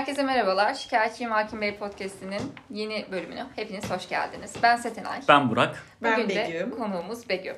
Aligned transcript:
Herkese 0.00 0.22
merhabalar. 0.22 0.74
Şikayetçiyim 0.74 1.32
Hakim 1.32 1.60
Bey 1.60 1.76
Podcast'inin 1.76 2.52
yeni 2.70 3.04
bölümüne 3.12 3.44
hepiniz 3.56 3.90
hoş 3.90 4.08
geldiniz. 4.08 4.52
Ben 4.62 4.76
Setenay. 4.76 5.20
Ben 5.28 5.50
Burak. 5.50 5.82
Bugün 6.00 6.12
Ben 6.12 6.28
de 6.28 6.36
Begüm. 6.36 6.70
konuğumuz 6.70 7.28
Begüm. 7.28 7.56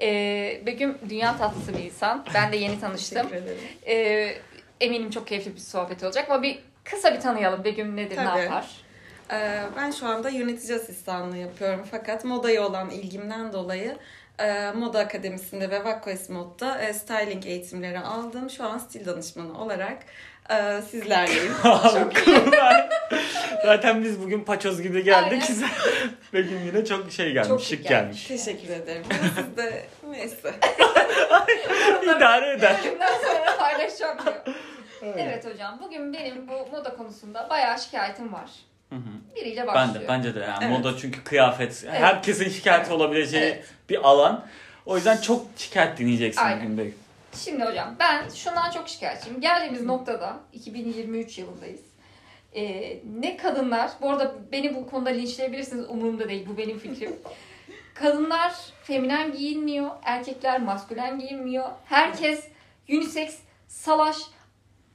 Ee, 0.00 0.62
Begüm 0.66 0.98
dünya 1.08 1.36
tatlısı 1.36 1.72
bir 1.78 1.84
insan. 1.84 2.24
Ben 2.34 2.52
de 2.52 2.56
yeni 2.56 2.80
tanıştım. 2.80 3.28
Teşekkür 3.28 3.44
ederim. 3.44 3.58
Ee, 3.86 4.34
eminim 4.80 5.10
çok 5.10 5.26
keyifli 5.26 5.54
bir 5.54 5.60
sohbet 5.60 6.04
olacak 6.04 6.30
ama 6.30 6.42
bir 6.42 6.58
kısa 6.84 7.14
bir 7.14 7.20
tanıyalım. 7.20 7.64
Begüm 7.64 7.96
nedir, 7.96 8.16
ne 8.16 8.24
Tabii. 8.24 8.40
yapar? 8.40 8.70
Ee, 9.30 9.62
ben 9.76 9.90
şu 9.90 10.06
anda 10.06 10.28
yönetici 10.28 10.78
asistanlığı 10.78 11.36
yapıyorum 11.36 11.84
fakat 11.90 12.24
modaya 12.24 12.66
olan 12.66 12.90
ilgimden 12.90 13.52
dolayı 13.52 13.96
e, 14.40 14.72
Moda 14.74 14.98
Akademisi'nde 14.98 15.70
ve 15.70 15.84
Vakkoes 15.84 16.28
Mod'da 16.28 16.78
e, 16.78 16.92
styling 16.92 17.46
eğitimleri 17.46 17.98
aldım. 17.98 18.50
Şu 18.50 18.64
an 18.64 18.78
stil 18.78 19.06
danışmanı 19.06 19.62
olarak 19.62 19.98
e, 20.50 20.82
sizlerleyim. 20.90 21.52
Çok 21.62 22.26
iyi. 22.26 22.40
Zaten 23.64 24.04
biz 24.04 24.22
bugün 24.22 24.40
paçoz 24.44 24.82
gibi 24.82 25.04
geldik. 25.04 25.42
Begüm 26.32 26.60
yine 26.66 26.84
çok 26.84 27.12
şey 27.12 27.32
gelmiş, 27.32 27.48
Çok 27.48 27.60
şık 27.62 27.68
şık 27.78 27.88
gelmiş. 27.88 28.24
Teşekkür 28.24 28.68
ederim. 28.70 29.02
Siz 29.36 29.56
de 29.56 29.86
neyse. 30.10 30.54
İdare 32.16 32.50
eder. 32.52 32.76
Bölümden 32.84 33.12
sonra 33.22 33.56
paylaşacağım 33.58 34.18
diyor. 34.24 34.54
Evet 35.16 35.46
hocam 35.46 35.78
bugün 35.82 36.12
benim 36.12 36.48
bu 36.48 36.66
moda 36.76 36.96
konusunda 36.96 37.46
bayağı 37.50 37.78
şikayetim 37.78 38.32
var. 38.32 38.50
Hı 38.90 38.96
hı. 38.96 39.36
Biriyle 39.36 39.66
Ben 39.66 39.74
başlıyor. 39.74 40.04
de, 40.04 40.08
bence 40.08 40.34
de 40.34 40.40
yani 40.40 40.64
Evet. 40.64 40.78
moda 40.78 40.96
çünkü 40.96 41.24
kıyafet, 41.24 41.84
herkesin 41.90 42.48
şikayeti 42.48 42.82
Evet. 42.90 42.92
olabileceği 43.00 43.42
Evet. 43.44 43.64
bir 43.88 44.08
alan. 44.08 44.44
O 44.86 44.96
yüzden 44.96 45.16
çok 45.16 45.46
şikayet 45.56 45.98
dinleyeceksin 45.98 46.42
Aynen. 46.42 46.62
bugün 46.62 46.78
Begüm. 46.78 46.94
Şimdi 47.32 47.64
hocam 47.64 47.96
ben 47.98 48.28
şundan 48.28 48.70
çok 48.70 48.88
şikayetçiyim. 48.88 49.40
Geldiğimiz 49.40 49.84
noktada 49.84 50.36
2023 50.52 51.38
yılındayız. 51.38 51.80
Ee, 52.54 52.98
ne 53.20 53.36
kadınlar, 53.36 53.90
bu 54.00 54.10
arada 54.10 54.34
beni 54.52 54.74
bu 54.74 54.90
konuda 54.90 55.10
linçleyebilirsiniz 55.10 55.90
umurumda 55.90 56.28
değil 56.28 56.46
bu 56.52 56.58
benim 56.58 56.78
fikrim. 56.78 57.16
Kadınlar 57.94 58.54
feminen 58.82 59.32
giyinmiyor, 59.32 59.90
erkekler 60.02 60.60
maskülen 60.60 61.18
giyinmiyor. 61.18 61.68
Herkes 61.84 62.48
unisex, 62.88 63.38
salaş, 63.68 64.16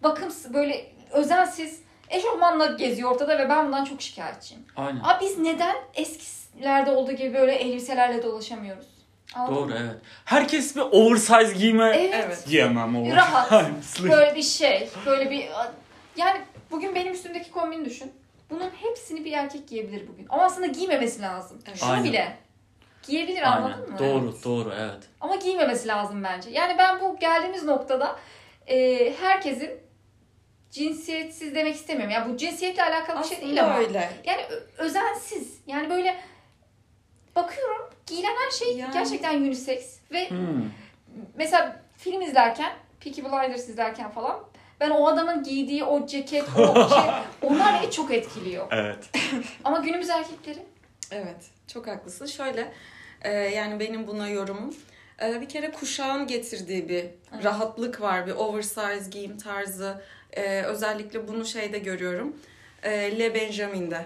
bakımsız 0.04 0.54
böyle 0.54 0.86
özensiz 1.12 1.82
eşofmanla 2.10 2.66
geziyor 2.66 3.12
ortada 3.12 3.40
ve 3.40 3.50
ben 3.50 3.66
bundan 3.66 3.84
çok 3.84 4.02
şikayetçiyim. 4.02 4.66
Aynen. 4.76 5.00
Abi 5.00 5.26
biz 5.26 5.38
neden 5.40 5.76
eskilerde 5.94 6.92
olduğu 6.92 7.12
gibi 7.12 7.34
böyle 7.34 7.56
elbiselerle 7.56 8.24
dolaşamıyoruz? 8.24 8.93
Anladın 9.36 9.56
Doğru 9.56 9.66
mı? 9.66 9.76
evet. 9.82 9.96
Herkes 10.26 10.76
bir 10.76 10.82
oversize 10.82 11.54
giyme 11.58 11.90
Evet. 12.14 12.44
Giyemem 12.48 12.96
o. 12.96 13.16
Rahat. 13.16 13.52
Böyle 14.04 14.36
bir 14.36 14.44
şey. 14.44 14.90
Böyle 15.06 15.32
bir 15.32 15.50
yani 16.18 16.42
bugün 16.72 16.96
benim 16.96 17.14
üstümdeki 17.14 17.52
kombini 17.52 17.86
düşün. 17.86 18.12
Bunun 18.50 18.70
hepsini 18.82 19.26
bir 19.26 19.32
erkek 19.32 19.68
giyebilir 19.68 20.08
bugün. 20.08 20.26
Ama 20.30 20.44
aslında 20.44 20.68
giymemesi 20.68 21.22
lazım. 21.22 21.62
Evet. 21.68 21.80
Şunu 21.80 21.90
Aynen. 21.92 22.04
bile. 22.04 22.38
Giyebilir 23.08 23.52
Aynen. 23.52 23.62
anladın 23.64 23.92
mı? 23.94 24.00
Doğru, 24.00 24.30
Evet. 24.34 24.44
doğru 24.46 24.74
evet. 24.80 25.04
Ama 25.22 25.36
giymemesi 25.36 25.88
lazım 25.88 26.24
bence. 26.24 26.50
Yani 26.50 26.76
ben 26.78 27.02
bu 27.02 27.18
geldiğimiz 27.20 27.64
noktada 27.64 28.16
e, 28.68 29.14
herkesin 29.22 29.72
cinsiyetsiz 30.72 31.56
demek 31.56 31.76
istemiyorum. 31.76 32.14
Yani 32.14 32.34
bu 32.34 32.38
cinsiyetle 32.38 32.84
alakalı 32.84 33.20
bir 33.24 33.28
şey 33.28 33.42
değil 33.42 33.54
Aslında 33.54 33.74
ama. 33.76 33.84
öyle. 33.84 34.10
Yani 34.26 34.42
ö- 34.50 34.64
özensiz. 34.84 35.58
Yani 35.68 35.90
böyle 35.90 36.16
bakıyorum 37.36 37.90
giyilen 38.08 38.36
her 38.46 38.52
şey 38.52 38.78
Yani- 38.78 38.94
gerçekten 38.94 39.36
unisex 39.42 39.98
ve 40.12 40.30
Hmm. 40.30 40.38
mesela 41.36 41.82
film 41.98 42.22
izlerken, 42.22 42.74
Peaky 43.00 43.22
Blinders 43.22 43.70
izlerken 43.70 44.12
falan 44.12 44.40
ben 44.80 44.90
o 44.90 45.08
adamın 45.08 45.44
giydiği 45.44 45.84
o 45.84 46.08
ceket, 46.08 46.46
o 46.58 46.90
şey, 46.90 47.10
onlar 47.42 47.82
beni 47.84 47.92
çok 47.92 48.12
etkiliyor. 48.14 48.68
Evet. 48.72 49.10
Ama 49.64 49.78
günümüz 49.78 50.10
erkekleri 50.10 50.60
Evet, 51.12 51.46
çok 51.68 51.88
haklısın. 51.88 52.26
Şöyle, 52.26 52.72
e, 53.22 53.32
yani 53.32 53.80
benim 53.80 54.08
buna 54.08 54.28
yorumum. 54.30 54.76
e, 55.24 55.42
bir 55.42 55.50
kere 55.50 55.72
kuşağın 55.72 56.28
getirdiği 56.28 56.90
bir 56.90 57.04
Evet. 57.34 57.44
rahatlık 57.46 58.02
var, 58.02 58.28
bir 58.28 58.32
oversize 58.32 59.10
giyim 59.12 59.38
tarzı. 59.38 60.02
E, 60.34 60.62
özellikle 60.62 61.28
bunu 61.28 61.46
şeyde 61.46 61.80
görüyorum. 61.80 62.36
E, 62.84 63.20
Le 63.20 63.36
Benjamin'de. 63.36 64.06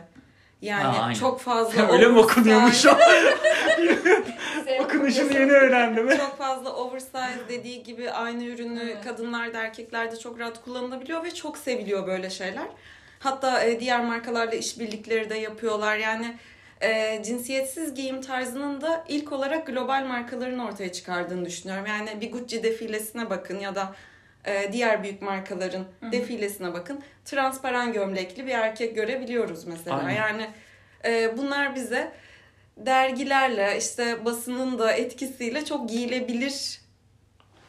Yani 0.61 0.83
Ha, 0.97 1.13
çok 1.13 1.39
fazla 1.41 1.87
Öyle 1.91 2.07
mi 2.07 2.19
oversize- 2.19 2.23
okunuyormuş 2.31 2.85
o? 2.85 2.97
Okunuşunu 4.83 5.33
yeni 5.33 5.51
öğrendim. 5.51 6.09
Çok 6.17 6.37
fazla 6.37 6.73
oversize 6.75 7.19
dediği 7.49 7.83
gibi 7.83 8.11
aynı 8.11 8.43
ürünü 8.45 8.81
Evet. 8.83 9.03
kadınlarda 9.03 9.57
erkeklerde 9.61 10.19
çok 10.19 10.39
rahat 10.39 10.61
kullanılabiliyor 10.63 11.23
ve 11.23 11.33
çok 11.33 11.57
seviliyor 11.57 12.07
böyle 12.07 12.29
şeyler. 12.29 12.67
Hatta 13.19 13.63
e, 13.63 13.79
diğer 13.79 14.05
markalarla 14.05 14.55
işbirlikleri 14.55 15.29
de 15.29 15.37
yapıyorlar. 15.37 15.97
Yani 15.97 16.35
e, 16.81 17.21
cinsiyetsiz 17.25 17.93
giyim 17.93 18.21
tarzının 18.21 18.81
da 18.81 19.03
ilk 19.07 19.31
olarak 19.31 19.67
global 19.67 20.05
markaların 20.05 20.59
ortaya 20.59 20.91
çıkardığını 20.91 21.45
düşünüyorum. 21.45 21.85
Yani 21.85 22.21
bir 22.21 22.31
Gucci 22.31 22.63
defilesine 22.63 23.29
bakın 23.29 23.59
ya 23.59 23.75
da 23.75 23.95
e, 24.47 24.73
diğer 24.73 25.03
büyük 25.03 25.21
markaların 25.21 25.85
Hı 25.99 26.07
hı. 26.07 26.11
defilesine 26.11 26.73
bakın. 26.73 27.01
Transparan 27.25 27.93
gömlekli 27.93 28.47
bir 28.47 28.51
erkek 28.51 28.95
görebiliyoruz 28.95 29.65
mesela. 29.65 29.97
Aynen. 29.97 30.15
Yani 30.15 30.47
e, 31.05 31.37
bunlar 31.37 31.75
bize 31.75 32.11
dergilerle 32.77 33.77
işte 33.77 34.25
basının 34.25 34.79
da 34.79 34.91
etkisiyle 34.91 35.65
çok 35.65 35.89
giyilebilir 35.89 36.81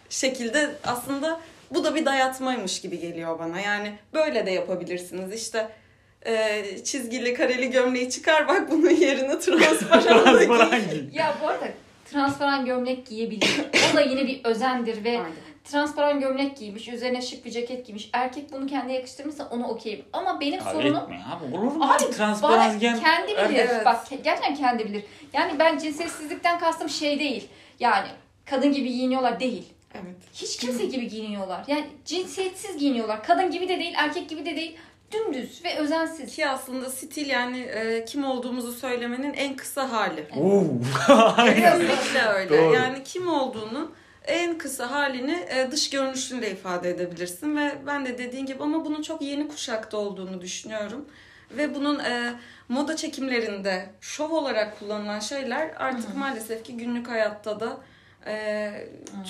şekilde 0.09 0.71
aslında 0.85 1.41
bu 1.75 1.85
da 1.85 1.95
bir 1.95 2.07
dayatmaymış 2.07 2.81
gibi 2.81 3.01
geliyor 3.01 3.39
bana. 3.39 3.61
Yani 3.61 3.93
böyle 4.15 4.47
de 4.47 4.51
yapabilirsiniz. 4.51 5.35
İşte 5.43 5.69
e, 6.27 6.65
çizgili 6.85 7.35
kareli 7.35 7.71
gömleği 7.71 8.11
çıkar 8.11 8.49
bak 8.49 8.71
bunun 8.71 8.89
giy. 10.39 10.47
Transparan 10.47 10.81
giy. 10.91 11.03
Ya 11.13 11.37
bu 11.43 11.49
arada 11.49 11.69
transparan 12.11 12.67
gömlek 12.67 13.07
giyebilir. 13.07 13.61
O 13.93 13.97
da 13.97 14.01
yine 14.01 14.27
bir 14.27 14.45
özendir 14.45 15.05
ve 15.05 15.11
Aynen. 15.11 15.48
Transparan 15.71 16.21
gömlek 16.21 16.57
giymiş, 16.57 16.89
üzerine 16.89 17.23
şık 17.23 17.45
bir 17.45 17.51
ceket 17.51 17.87
giymiş. 17.87 18.11
Erkek 18.13 18.53
bunu 18.53 18.67
kendine 18.67 18.95
yakıştırmışsa 18.95 19.49
onu 19.51 19.69
okeyim. 19.69 20.05
Ama 20.13 20.41
benim 20.41 20.63
Abi 20.63 20.71
sorunum 20.71 20.97
etme 21.03 21.21
abi. 21.33 21.57
Olur 21.57 21.73
mu? 21.73 21.85
Abi 21.85 22.11
Transparan 22.11 22.59
bana 22.59 22.75
giyen... 22.75 23.01
kendi 23.01 23.33
bilir. 23.33 23.59
Evet. 23.59 23.85
Bak 23.85 24.07
ke- 24.11 24.23
gerçekten 24.23 24.55
kendi 24.55 24.85
bilir. 24.85 25.05
Yani 25.33 25.59
ben 25.59 25.79
cinsiyetsizlikten 25.79 26.59
kastım 26.59 26.89
şey 26.89 27.19
değil. 27.19 27.49
Yani 27.81 28.09
kadın 28.45 28.73
gibi 28.73 28.93
giyiniyorlar 28.93 29.41
değil. 29.41 29.65
Evet. 29.95 30.17
Hiç 30.35 30.57
kimse 30.57 30.87
gibi 30.87 31.09
giyiniyorlar. 31.09 31.65
Yani 31.67 31.87
cinsiyetsiz 32.05 32.77
giyiniyorlar. 32.79 33.23
Kadın 33.23 33.51
gibi 33.51 33.69
de 33.69 33.79
değil, 33.79 33.95
erkek 33.97 34.29
gibi 34.29 34.47
de 34.47 34.57
değil. 34.57 34.77
Dümdüz 35.13 35.65
ve 35.65 35.77
özensiz. 35.77 36.37
Ki 36.37 36.49
aslında 36.49 36.91
stil 36.91 37.29
yani 37.29 37.59
e, 37.61 38.05
kim 38.05 38.25
olduğumuzu 38.25 38.73
söylemenin 38.73 39.35
en 39.35 39.57
kısa 39.57 39.93
hali. 39.93 40.27
Oo. 40.37 40.65
Aynen. 41.37 41.79
Kesinlikle 41.79 42.23
öyle. 42.29 42.59
Doğru. 42.59 42.75
Yani 42.75 43.05
kim 43.05 43.29
olduğunu 43.29 43.93
en 44.29 44.59
kısa 44.59 44.91
halini 44.91 45.47
e, 45.51 45.71
dış 45.71 45.91
görünüşünle 45.91 46.51
ifade 46.51 46.91
edebilirsin 46.91 47.57
ve 47.57 47.73
ben 47.87 48.07
de 48.07 48.19
dediğin 48.19 48.47
gibi 48.47 48.63
ama 48.63 48.85
bunun 48.85 49.03
çok 49.03 49.23
yeni 49.23 49.49
kuşakta 49.49 49.97
olduğunu 49.97 50.41
düşünüyorum. 50.41 51.05
Ve 51.51 51.75
bunun 51.75 51.99
e, 51.99 52.35
moda 52.69 52.97
çekimlerinde 52.97 53.91
şov 54.01 54.31
olarak 54.31 54.79
kullanılan 54.79 55.21
şeyler 55.21 55.71
artık 55.77 56.17
maalesef 56.17 56.65
ki 56.65 56.77
günlük 56.77 57.09
hayatta 57.09 57.61
da 57.61 57.81
e, 58.27 58.73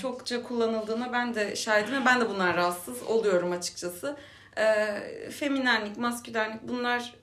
çokça 0.02 0.42
kullanıldığına 0.42 1.12
ben 1.12 1.34
de 1.34 1.56
şahidim 1.56 2.00
ve 2.00 2.04
ben 2.06 2.20
de 2.20 2.28
bundan 2.28 2.54
rahatsız 2.56 3.02
oluyorum 3.02 3.52
açıkçası. 3.52 4.16
E, 4.56 4.96
feminenlik, 5.30 5.96
maskülenlik 5.98 6.62
bunlar 6.62 7.14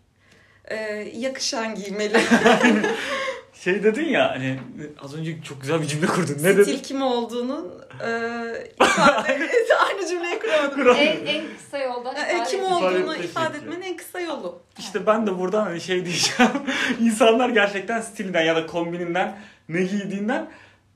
e, 0.66 0.76
yakışan 1.16 1.76
giymeli. 1.76 2.22
Şey 3.64 3.84
dedin 3.84 4.06
ya 4.10 4.32
hani 4.32 4.60
az 5.04 5.16
önce 5.16 5.36
çok 5.44 5.62
güzel 5.62 5.82
bir 5.82 5.88
cümle 5.88 6.06
kurdun. 6.06 6.34
Ne 6.34 6.38
Stil 6.54 6.58
dedin? 6.58 6.80
kim 6.84 7.02
olduğunun 7.02 7.74
e, 8.02 8.08
ifade 8.84 9.28
aynı 9.88 10.08
cümleyi 10.10 10.40
kuramadım. 10.40 10.96
en, 11.00 11.26
en 11.26 11.44
kısa 11.58 11.78
yolda 11.78 12.14
E, 12.14 12.36
ifade 12.36 12.50
kim 12.52 12.64
olduğunu 12.66 13.16
ifade 13.16 13.54
şekli. 13.54 13.58
etmenin 13.68 13.82
en 13.82 13.98
kısa 13.98 14.20
yolu. 14.20 14.62
İşte 14.80 15.08
ben 15.08 15.28
de 15.28 15.40
buradan 15.40 15.64
hani 15.64 15.82
şey 15.82 16.06
diyeceğim. 16.06 16.52
İnsanlar 17.02 17.50
gerçekten 17.50 18.02
stilinden 18.02 18.42
ya 18.44 18.56
da 18.56 18.66
kombininden 18.66 19.38
ne 19.70 19.82
giydiğinden 19.84 20.48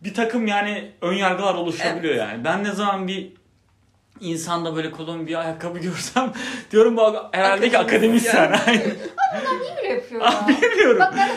bir 0.04 0.14
takım 0.14 0.48
yani 0.48 0.92
ön 1.02 1.14
yargılar 1.14 1.54
oluşabiliyor 1.56 2.16
yani. 2.16 2.44
Ben 2.44 2.64
ne 2.64 2.72
zaman 2.72 3.08
bir 3.08 3.34
insanda 4.20 4.76
böyle 4.76 4.92
kolon 4.92 5.28
bir 5.28 5.36
ayakkabı 5.40 5.80
görsem 5.80 6.34
diyorum 6.72 6.98
bu 6.98 7.16
herhalde 7.32 7.70
ki 7.70 7.78
akademisyen. 7.78 8.52
Aynen. 8.68 8.82
Niye 8.82 9.76
böyle 9.78 9.88
yapıyor 9.94 10.22
ya? 10.22 10.48
Bilmiyorum. 10.48 11.00
Bak 11.00 11.14
ben 11.18 11.30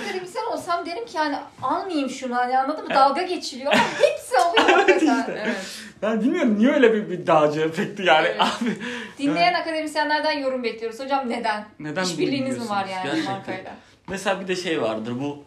olsam 0.72 0.86
derim 0.86 1.06
ki 1.06 1.18
hani 1.18 1.36
almayayım 1.62 2.10
şunu 2.10 2.36
hani 2.36 2.58
anladın 2.58 2.84
mı? 2.84 2.94
Dalga 2.94 3.22
geçiliyor 3.22 3.72
ama 3.72 3.82
hepsi 3.82 4.38
alıyor 4.38 4.78
hakikaten. 4.78 5.36
Evet. 5.46 5.56
Ben 6.02 6.20
bilmiyorum 6.20 6.58
niye 6.58 6.70
öyle 6.72 6.92
bir, 6.92 7.10
bir 7.10 7.26
dağcı 7.26 7.60
efekti 7.60 8.02
yani 8.02 8.26
Evet. 8.26 8.40
abi. 8.40 8.76
Dinleyen 9.18 9.54
akademisyenlerden 9.54 10.38
yorum 10.38 10.62
bekliyoruz. 10.64 11.00
Hocam 11.00 11.30
neden? 11.30 11.64
Neden 11.80 12.04
İşbirliğiniz 12.04 12.58
mi 12.58 12.68
var 12.68 12.86
yani 12.86 13.04
Gerçekten. 13.04 13.32
markayla? 13.34 13.74
Mesela 14.08 14.40
bir 14.40 14.48
de 14.48 14.56
şey 14.56 14.82
vardır 14.82 15.12
bu 15.20 15.44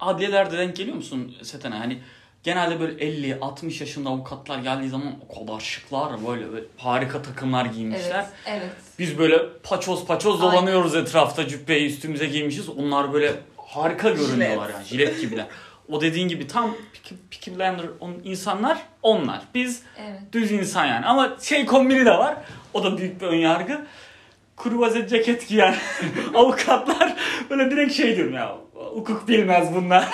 adliyelerde 0.00 0.58
denk 0.58 0.76
geliyor 0.76 0.96
musun 0.96 1.36
Setene? 1.42 1.74
Hani 1.74 1.98
genelde 2.42 2.80
böyle 2.80 3.04
50-60 3.04 3.80
yaşında 3.80 4.08
avukatlar 4.08 4.58
geldiği 4.58 4.88
zaman 4.88 5.14
o 5.28 5.40
kadar 5.40 5.60
şıklar 5.60 6.26
böyle, 6.26 6.52
böyle 6.52 6.64
harika 6.76 7.22
takımlar 7.22 7.64
giymişler. 7.64 8.26
Evet, 8.46 8.60
evet. 8.62 8.70
Biz 8.98 9.18
böyle 9.18 9.38
paçoz 9.62 10.06
paçoz 10.06 10.40
Aynen. 10.42 10.52
dolanıyoruz 10.52 10.94
etrafta 10.94 11.48
cübbeyi 11.48 11.86
üstümüze 11.86 12.26
giymişiz. 12.26 12.68
Onlar 12.68 13.12
böyle 13.12 13.32
harika 13.74 14.10
görünüyorlar 14.10 14.70
yani 14.70 14.84
jilet 14.84 15.20
gibiler. 15.20 15.46
O 15.88 16.00
dediğin 16.00 16.28
gibi 16.28 16.46
tam 16.46 16.74
Peaky, 16.92 17.14
Peaky 17.30 17.50
Blender 17.58 17.84
on, 18.00 18.14
insanlar 18.24 18.78
onlar. 19.02 19.40
Biz 19.54 19.82
Evet. 19.98 20.20
düz 20.32 20.52
insan 20.52 20.86
yani. 20.86 21.06
Ama 21.06 21.36
şey 21.42 21.66
kombini 21.66 22.04
de 22.06 22.10
var. 22.10 22.36
O 22.74 22.84
da 22.84 22.98
büyük 22.98 23.20
bir 23.20 23.26
önyargı. 23.26 23.80
Kruvaze 24.56 25.08
ceket 25.08 25.48
giyen 25.48 25.74
avukatlar 26.34 27.16
böyle 27.50 27.70
direkt 27.70 27.92
şey 27.92 28.16
diyorum 28.16 28.34
ya 28.34 28.56
hukuk 28.74 29.28
bilmez 29.28 29.74
bunlar. 29.74 30.08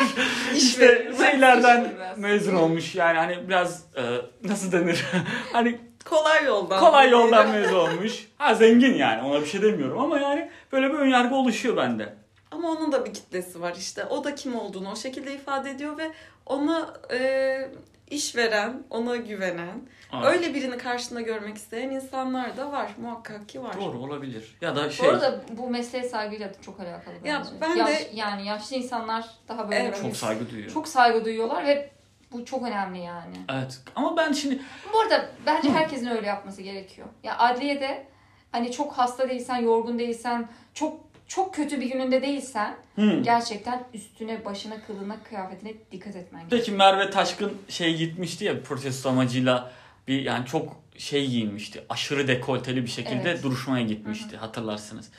işte 0.56 1.12
şeylerden 1.18 1.92
mezun 2.16 2.54
olmuş 2.54 2.94
yani 2.94 3.18
hani 3.18 3.48
biraz 3.48 3.82
e, 3.96 4.02
nasıl 4.48 4.72
denir 4.72 5.04
hani 5.52 5.78
Kolay 6.04 6.44
yoldan. 6.44 6.80
kolay 6.80 7.10
yoldan 7.10 7.50
mezun 7.50 7.76
olmuş. 7.76 8.12
Ha 8.38 8.54
zengin 8.54 8.94
yani 8.94 9.22
ona 9.22 9.40
bir 9.40 9.46
şey 9.46 9.62
demiyorum 9.62 9.98
ama 9.98 10.18
yani 10.18 10.50
böyle 10.72 10.88
bir 10.92 10.98
önyargı 10.98 11.34
oluşuyor 11.34 11.76
bende. 11.76 12.14
Ama 12.50 12.68
onun 12.70 12.92
da 12.92 13.04
bir 13.06 13.14
kitlesi 13.14 13.60
var 13.60 13.74
işte. 13.78 14.04
O 14.04 14.24
da 14.24 14.34
kim 14.34 14.56
olduğunu 14.56 14.90
o 14.92 14.96
şekilde 14.96 15.34
ifade 15.34 15.70
ediyor 15.70 15.98
ve 15.98 16.10
ona 16.46 16.94
e, 17.12 17.70
iş 18.10 18.36
veren, 18.36 18.82
ona 18.90 19.16
güvenen, 19.16 19.80
Evet. 20.14 20.24
öyle 20.24 20.54
birini 20.54 20.78
karşında 20.78 21.20
görmek 21.20 21.56
isteyen 21.56 21.90
insanlar 21.90 22.56
da 22.56 22.72
var. 22.72 22.90
Muhakkak 23.02 23.48
ki 23.48 23.62
var. 23.62 23.76
Doğru 23.80 23.98
olabilir. 23.98 24.56
Ya 24.60 24.76
da 24.76 24.90
şey 24.90 25.06
Bu 25.06 25.10
arada 25.10 25.40
bu 25.58 25.70
mesleğe 25.70 26.04
saygıyla 26.04 26.48
da 26.48 26.62
çok 26.62 26.80
alakalı 26.80 27.14
bence. 27.18 27.28
Ya 27.30 27.42
ben 27.60 27.76
Yaş- 27.76 27.88
de- 27.88 28.10
yani 28.14 28.46
yaşlı 28.46 28.76
insanlar 28.76 29.30
daha 29.48 29.70
böyle 29.70 29.80
Evet. 29.80 29.92
böyle 29.92 30.02
çok 30.08 30.16
saygı 30.16 30.50
duyuyor. 30.50 30.70
çok 30.70 30.88
saygı 30.88 31.24
duyuyorlar 31.24 31.66
ve 31.66 31.90
bu 32.32 32.44
çok 32.44 32.62
önemli 32.62 32.98
yani. 32.98 33.36
Evet 33.52 33.80
ama 33.96 34.16
ben 34.16 34.32
şimdi 34.32 34.58
Bu 34.94 35.00
arada 35.00 35.30
bence 35.46 35.70
herkesin 35.70 36.06
öyle 36.06 36.26
yapması 36.26 36.62
gerekiyor. 36.62 37.08
Ya 37.22 37.38
adliyede 37.38 38.06
hani 38.52 38.72
çok 38.72 38.92
hasta 38.92 39.28
değilsen, 39.28 39.56
yorgun 39.56 39.98
değilsen, 39.98 40.48
çok 40.74 41.09
çok 41.30 41.54
kötü 41.54 41.80
bir 41.80 41.86
gününde 41.86 42.22
değilsen 42.22 42.76
hmm. 42.94 43.22
gerçekten 43.22 43.84
üstüne, 43.94 44.44
başına, 44.44 44.74
kılına, 44.86 45.16
kıyafetine 45.28 45.72
dikkat 45.92 46.16
etmen 46.16 46.40
gerekiyor. 46.40 46.60
Peki 46.60 46.72
Merve 46.72 47.10
Taşkın 47.10 47.58
şey 47.68 47.96
gitmişti 47.96 48.44
ya 48.44 48.62
protesto 48.62 49.08
amacıyla 49.08 49.72
bir 50.08 50.22
yani 50.22 50.46
çok 50.46 50.76
şey 50.98 51.26
giyinmişti. 51.26 51.84
Aşırı 51.88 52.28
dekolteli 52.28 52.82
bir 52.82 52.90
şekilde 52.90 53.30
Evet. 53.30 53.42
duruşmaya 53.42 53.84
gitmişti 53.84 54.36
hatırlarsınız. 54.36 55.10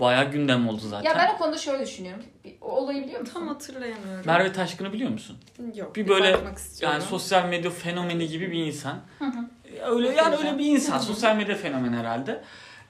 Bayağı 0.00 0.30
gündem 0.30 0.68
oldu 0.68 0.82
zaten. 0.88 1.10
Ya 1.10 1.18
ben 1.18 1.34
o 1.34 1.38
konuda 1.38 1.58
şöyle 1.58 1.86
düşünüyorum. 1.86 2.24
O 2.60 2.70
olayı 2.70 3.04
biliyor 3.04 3.20
musun? 3.20 3.34
Tam 3.34 3.48
hatırlayamıyorum. 3.48 4.26
Merve 4.26 4.52
Taşkın'ı 4.52 4.92
biliyor 4.92 5.10
musun? 5.10 5.38
Yok. 5.74 5.96
bir 5.96 6.04
Bir 6.04 6.08
böyle. 6.08 6.36
Yani 6.80 7.02
sosyal 7.02 7.48
medya 7.48 7.70
fenomeni 7.70 8.28
gibi 8.28 8.52
bir 8.52 8.66
insan. 8.66 9.00
Hı 9.18 9.24
hı. 9.24 9.48
Öyle 9.86 10.08
yani 10.08 10.36
öyle 10.36 10.58
bir 10.58 10.64
insan. 10.66 10.94
Hı 10.94 10.98
hı. 10.98 11.02
Sosyal 11.02 11.36
medya 11.36 11.56
fenomeni 11.56 11.96
herhalde. 11.96 12.42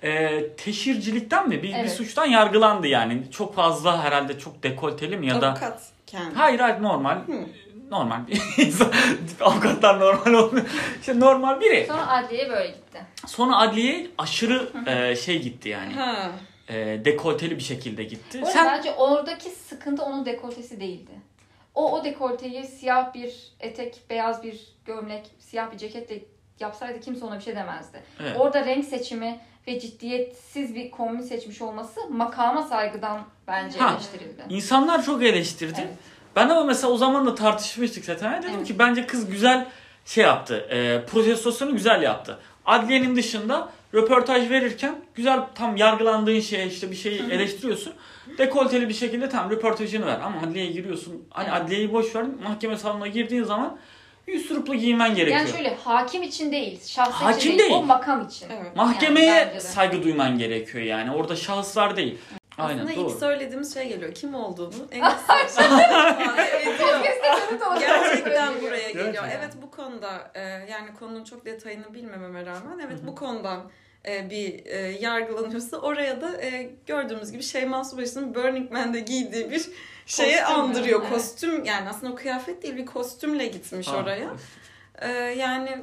Ee, 0.03 0.47
teşhircilikten 0.57 1.49
mi? 1.49 1.63
Bir, 1.63 1.69
bir 1.69 1.75
Evet. 1.75 1.93
suçtan 1.93 2.27
yargılandı 2.27 2.87
yani. 2.87 3.23
Çok 3.31 3.55
fazla 3.55 4.05
herhalde 4.05 4.39
çok 4.39 4.63
dekolteli 4.63 5.17
mi 5.17 5.27
ya 5.27 5.41
da 5.41 5.49
Avukat 5.51 5.83
kendi. 6.07 6.35
Hayır 6.35 6.61
hayır 6.61 6.83
normal. 6.83 7.17
Hı. 7.17 7.47
Normal 7.91 8.27
bir 8.27 8.43
insan. 8.65 8.93
Avukatlar 9.41 10.01
normal 10.01 10.33
olmuyor. 10.33 10.67
İşte 11.01 11.21
normal 11.21 11.61
biri. 11.61 11.87
Sonra 11.87 12.09
adliyeye 12.09 12.49
böyle 12.51 12.67
gitti. 12.67 13.03
Sonra 13.27 13.57
adliyeye 13.59 14.07
aşırı 14.19 14.69
e, 14.87 15.17
şey 15.17 15.43
gitti 15.43 15.69
yani. 15.69 15.93
Ha. 15.93 16.31
E, 16.69 16.75
dekolteli 17.05 17.57
bir 17.57 17.63
şekilde 17.63 18.05
gitti. 18.05 18.43
Bu 18.43 18.47
arada 18.47 18.53
Sen 18.59 18.67
bence 18.67 18.93
oradaki 18.93 19.51
sıkıntı 19.51 20.03
onun 20.03 20.27
dekoltesi 20.27 20.81
değildi. 20.81 21.11
O 21.75 21.93
o 21.93 22.05
dekolteyi 22.05 22.65
siyah 22.65 23.15
bir 23.15 23.53
etek, 23.61 24.01
beyaz 24.11 24.43
bir 24.43 24.61
gömlek, 24.85 25.27
siyah 25.39 25.73
bir 25.73 25.79
ceketle 25.79 26.19
yapsaydı 26.61 27.01
kimse 27.01 27.25
ona 27.25 27.39
bir 27.39 27.43
şey 27.45 27.57
demezdi. 27.57 28.03
Evet. 28.21 28.37
Orada 28.39 28.65
renk 28.65 28.85
seçimi 28.85 29.41
ve 29.69 29.81
ciddiyetsiz 29.81 30.75
bir 30.75 30.91
kombin 30.91 31.23
seçmiş 31.23 31.63
olması 31.63 32.01
makama 32.11 32.63
saygıdan 32.63 33.21
bence 33.47 33.79
Ha. 33.79 33.93
eleştirildi. 33.93 34.43
insanlar 34.49 35.03
çok 35.05 35.23
eleştirdi. 35.23 35.81
Evet. 35.81 35.93
Ben 36.37 36.49
ama 36.49 36.65
mesela 36.65 36.93
o 36.93 36.97
zaman 36.97 37.27
da 37.27 37.35
tartışmıştık 37.35 38.05
zaten. 38.05 38.43
Dedim 38.43 38.55
Evet. 38.57 38.67
ki 38.67 38.79
bence 38.79 39.07
kız 39.07 39.31
güzel 39.31 39.67
şey 40.05 40.25
yaptı. 40.25 40.57
E, 40.71 41.05
protestosunu 41.07 41.73
güzel 41.73 42.03
yaptı. 42.03 42.39
Adliyenin 42.67 43.17
dışında 43.17 43.69
röportaj 43.95 44.51
verirken 44.51 44.95
güzel 45.15 45.41
tam 45.55 45.77
yargılandığın 45.77 46.41
şeye 46.41 46.67
işte 46.67 46.91
bir 46.91 46.97
şeyi 46.97 47.23
eleştiriyorsun. 47.31 47.93
Dekolteli 48.39 48.89
bir 48.89 48.95
şekilde 48.95 49.29
tam 49.29 49.51
röportajını 49.51 50.07
ver. 50.07 50.21
Ama 50.21 50.41
adliyeye 50.41 50.71
giriyorsun. 50.73 51.25
Hani 51.31 51.51
adliyeyi 51.53 51.93
boş 51.93 52.15
ver. 52.17 52.25
Mahkeme 52.43 52.77
salonuna 52.79 53.07
girdiğin 53.07 53.45
zaman 53.45 53.79
yüz 54.27 54.49
sırıplı 54.49 54.75
giymen 54.75 55.15
gerekiyor. 55.15 55.41
Yani 55.41 55.51
şöyle 55.51 55.75
hakim 55.75 56.23
için 56.23 56.53
değil, 56.53 56.81
şahsı 56.87 57.13
Hakim 57.13 57.39
için 57.39 57.49
değil, 57.51 57.61
değil. 57.61 57.73
o 57.73 57.83
makam 57.83 58.27
için. 58.27 58.47
Evet. 58.51 58.77
Mahkemeye 58.77 59.27
Yani 59.27 59.61
saygı 59.61 60.03
duyman 60.03 60.39
gerekiyor 60.39 60.85
yani. 60.85 61.11
Orada 61.13 61.37
şahıslar 61.37 61.97
değil. 61.97 62.19
Aynen 62.59 62.85
Aslında 62.85 62.97
doğru. 62.97 63.11
ilk 63.11 63.19
söylediğimiz 63.19 63.75
şey 63.75 63.89
geliyor. 63.89 64.15
Kim 64.15 64.35
olduğunu 64.35 64.89
en 64.93 64.99
ediyor. 65.01 65.11
Gerçekten 67.81 68.61
buraya 68.63 68.89
geliyor. 68.89 69.13
Gerçekten. 69.13 69.39
Evet 69.39 69.55
bu 69.63 69.71
konuda 69.71 70.31
e, 70.35 70.41
yani 70.43 70.95
konunun 70.99 71.25
çok 71.25 71.47
detayını 71.47 71.95
bilmememe 71.95 72.47
rağmen 72.47 72.79
evet 72.87 72.99
bu 73.07 73.15
konudan 73.15 73.71
e, 74.09 74.31
bir 74.31 74.67
e, 74.67 74.77
yargılanıyorsa 75.01 75.77
oraya 75.77 76.21
da 76.21 76.31
gördüğümüz 76.87 77.33
gibi 77.33 77.43
Şeyma 77.43 77.85
Subaşı'nın 77.85 78.35
Burning 78.35 78.73
Man'de 78.73 79.01
giydiği 79.01 79.51
bir 79.51 79.67
şeye 80.07 80.41
Kostüm, 80.43 80.61
andırıyor. 80.61 81.01
evet. 81.03 81.13
Kostüm 81.13 81.65
yani 81.65 81.89
aslında 81.89 82.13
o 82.13 82.17
kıyafet 82.17 82.63
değil 82.63 82.77
bir 82.77 82.87
kostümle 82.87 83.47
gitmiş 83.47 83.87
Ha. 83.89 83.97
oraya. 83.97 84.29
E, 84.99 85.09
yani 85.13 85.79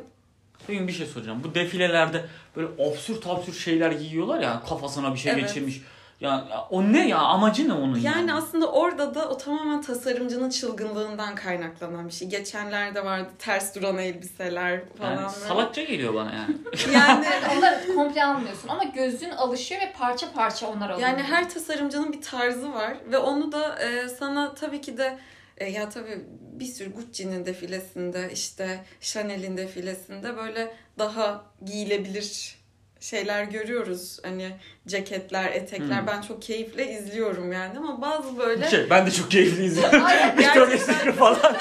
Bugün 0.68 0.88
bir 0.88 0.94
şey 0.94 1.06
soracağım. 1.06 1.42
Bu 1.44 1.56
defilelerde 1.56 2.26
böyle 2.56 2.68
absürt 2.92 3.28
absürt 3.28 3.56
şeyler 3.56 3.92
giyiyorlar 3.92 4.40
ya 4.42 4.64
kafasına 4.70 5.14
bir 5.14 5.20
şey 5.20 5.32
Evet. 5.32 5.42
geçirmiş. 5.48 5.82
Ya, 6.24 6.30
ya 6.52 6.68
o 6.70 6.84
ne 6.84 7.08
ya? 7.08 7.18
Amacı 7.18 7.70
ne 7.70 7.74
onun 7.74 7.96
yani? 8.00 8.06
Yani 8.06 8.34
aslında 8.34 8.72
orada 8.72 9.16
da 9.16 9.30
o 9.30 9.38
tamamen 9.38 9.82
tasarımcının 9.82 10.50
çılgınlığından 10.50 11.36
kaynaklanan 11.36 12.08
bir 12.08 12.14
şey. 12.14 12.28
Geçenlerde 12.30 13.06
vardı 13.06 13.30
ters 13.40 13.76
duran 13.76 13.98
elbiseler 13.98 14.82
falan. 14.98 15.12
Yani 15.16 15.30
salakça 15.30 15.84
geliyor 15.84 16.14
bana 16.14 16.34
yani. 16.34 16.58
Yani 16.94 17.26
Yani 17.26 17.58
onları 17.58 17.96
komple 17.96 18.24
almıyorsun 18.24 18.68
ama 18.68 18.84
gözün 18.84 19.30
alışıyor 19.30 19.82
ve 19.82 19.94
parça 20.00 20.32
parça 20.32 20.68
onlar 20.68 20.90
alıyor. 20.90 21.08
yani 21.08 21.24
her 21.24 21.50
tasarımcının 21.50 22.14
bir 22.14 22.22
tarzı 22.22 22.74
var 22.74 22.94
ve 23.12 23.18
onu 23.18 23.52
da 23.52 23.80
e, 23.80 24.10
sana 24.10 24.54
tabii 24.56 24.82
ki 24.82 24.98
de 24.98 25.18
e, 25.58 25.70
ya 25.70 25.90
tabii 25.90 26.26
bir 26.54 26.66
sürü 26.66 26.92
Gucci'nin 26.94 27.46
defilesinde 27.46 28.30
işte 28.34 28.84
Chanel'in 29.02 29.58
defilesinde 29.58 30.38
böyle 30.38 30.76
daha 31.00 31.44
giyilebilir 31.66 32.56
şeyler 33.04 33.44
görüyoruz. 33.44 34.20
Hani 34.24 34.52
ceketler, 34.88 35.52
etekler 35.52 36.00
Hmm. 36.00 36.08
ben 36.08 36.22
çok 36.22 36.42
keyifle 36.42 36.92
izliyorum 36.92 37.52
yani 37.52 37.78
ama 37.78 38.02
bazı 38.02 38.38
böyle 38.38 38.70
Şey, 38.70 38.90
ben 38.90 39.06
de 39.06 39.12
çok 39.12 39.32
keyifli 39.32 39.66
izliyorum. 39.66 40.04
Gerçekten. 40.38 40.78
Secret 40.78 41.16
falan. 41.16 41.40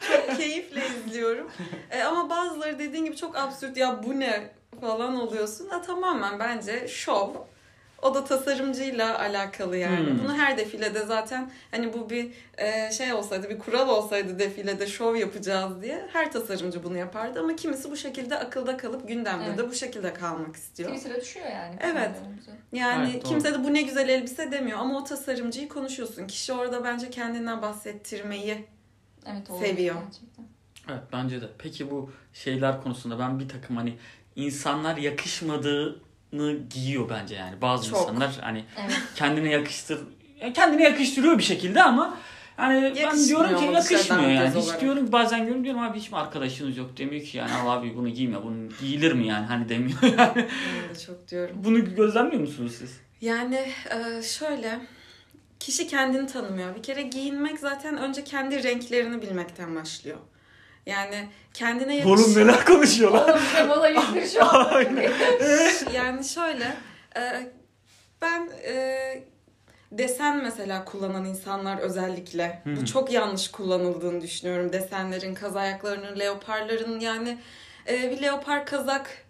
çok 0.00 0.36
keyifle 0.36 0.82
izliyorum. 1.06 1.50
E, 1.90 2.02
ama 2.02 2.30
bazıları 2.30 2.78
dediğin 2.78 3.04
gibi 3.04 3.16
çok 3.16 3.36
absürt 3.36 3.76
ya 3.76 4.00
bu 4.06 4.20
ne 4.20 4.50
falan 4.80 5.20
oluyorsun. 5.20 5.68
Ha, 5.68 5.82
tamamen 5.82 6.38
bence 6.38 6.88
şov. 6.88 7.28
O 8.02 8.14
da 8.14 8.24
tasarımcıyla 8.24 9.18
alakalı 9.18 9.76
yani. 9.76 10.10
Hmm. 10.10 10.18
Bunu 10.24 10.34
her 10.36 10.58
defilede 10.58 11.06
zaten 11.06 11.50
hani 11.70 11.92
bu 11.92 12.10
bir 12.10 12.30
e, 12.58 12.92
şey 12.92 13.12
olsaydı 13.12 13.50
bir 13.50 13.58
kural 13.58 13.88
olsaydı 13.88 14.38
defilede 14.38 14.86
şov 14.86 15.16
yapacağız 15.16 15.82
diye 15.82 16.08
her 16.12 16.32
tasarımcı 16.32 16.84
bunu 16.84 16.98
yapardı 16.98 17.40
ama 17.40 17.56
kimisi 17.56 17.90
bu 17.90 17.96
şekilde 17.96 18.38
akılda 18.38 18.76
kalıp 18.76 19.08
gündemde 19.08 19.44
Evet. 19.48 19.58
de 19.58 19.68
bu 19.70 19.74
şekilde 19.74 20.12
kalmak 20.14 20.56
istiyor. 20.56 20.90
Twitter'a 20.90 21.20
düşüyor 21.20 21.46
yani. 21.46 21.76
Evet. 21.80 22.10
Yani 22.72 23.10
Evet, 23.12 23.24
doğru. 23.24 23.30
kimse 23.30 23.54
de 23.54 23.64
bu 23.64 23.74
ne 23.74 23.82
güzel 23.82 24.08
elbise 24.08 24.52
demiyor 24.52 24.78
ama 24.78 24.98
o 24.98 25.04
tasarımcıyı 25.04 25.68
konuşuyorsun. 25.68 26.26
Kişi 26.26 26.52
orada 26.52 26.84
bence 26.84 27.10
kendinden 27.10 27.62
bahsettirmeyi 27.62 28.64
Evet, 29.26 29.46
Seviyor. 29.60 29.94
Gerçekten. 29.94 30.44
Evet 30.90 31.02
bence 31.12 31.40
de. 31.40 31.46
Peki 31.58 31.90
bu 31.90 32.10
şeyler 32.32 32.82
konusunda 32.82 33.18
ben 33.18 33.38
bir 33.40 33.48
takım 33.48 33.76
hani 33.76 33.94
insanlar 34.36 34.96
yakışmadığını 34.96 36.07
giyiyor 36.70 37.08
bence 37.10 37.34
yani. 37.34 37.62
Bazı 37.62 37.90
Çok. 37.90 38.00
insanlar 38.00 38.30
hani 38.40 38.64
Evet. 38.80 38.98
kendine 39.14 39.50
yakıştır 39.50 39.98
ya 40.40 40.52
kendine 40.52 40.82
yakıştırıyor 40.82 41.38
bir 41.38 41.42
şekilde 41.42 41.82
ama 41.82 42.16
yani 42.58 42.92
ben 43.04 43.24
diyorum 43.24 43.56
ki 43.58 43.64
yakışmıyor 43.64 44.30
yani. 44.30 44.48
Hiç 44.48 44.56
olarak. 44.56 44.80
diyorum 44.80 45.12
bazen 45.12 45.38
görüyorum 45.40 45.64
diyorum 45.64 45.80
abi 45.82 45.98
hiç 45.98 46.10
mi 46.10 46.16
arkadaşınız 46.18 46.76
yok 46.76 46.98
demiyor 46.98 47.24
ki 47.24 47.36
yani 47.38 47.52
"Al 47.52 47.70
abi 47.78 47.96
bunu 47.96 48.08
giyme 48.08 48.42
bunu 48.42 48.68
giyilir 48.80 49.12
mi 49.12 49.26
yani 49.26 49.46
hani 49.46 49.68
demiyor 49.68 50.02
yani. 50.02 50.16
ben 50.36 50.94
de 50.94 50.98
çok 51.06 51.28
diyorum. 51.28 51.56
Bunu 51.64 51.94
gözlemliyor 51.94 52.40
musunuz 52.40 52.72
siz? 52.78 53.00
Yani 53.20 53.66
e, 53.90 54.22
şöyle 54.22 54.80
kişi 55.60 55.86
kendini 55.86 56.26
tanımıyor. 56.26 56.76
Bir 56.76 56.82
kere 56.82 57.02
giyinmek 57.02 57.58
zaten 57.58 57.96
önce 57.96 58.24
kendi 58.24 58.62
renklerini 58.62 59.22
bilmekten 59.22 59.76
başlıyor. 59.76 60.18
Yani 60.86 61.28
kendine 61.54 62.04
Oğlum 62.06 62.18
yakışır. 62.20 62.40
neler 62.40 62.64
konuşuyorlar. 62.64 63.28
Oğlum 63.28 63.42
Kemal'a 63.56 63.88
yüzdür 63.88 64.26
şu 64.26 64.44
an. 64.44 64.86
yani 65.94 66.24
şöyle 66.24 66.76
e, 67.16 67.50
ben 68.22 68.48
e, 68.64 69.22
desen 69.92 70.42
mesela 70.42 70.84
kullanan 70.84 71.24
insanlar 71.24 71.78
özellikle. 71.78 72.62
Hı. 72.64 72.76
Bu 72.76 72.86
çok 72.86 73.12
yanlış 73.12 73.50
kullanıldığını 73.50 74.20
düşünüyorum. 74.20 74.72
Desenlerin, 74.72 75.34
kaz 75.34 75.56
ayaklarının, 75.56 76.18
leoparların 76.18 77.00
yani 77.00 77.38
e, 77.88 78.10
bir 78.10 78.22
leopar 78.22 78.66
kazak 78.66 79.24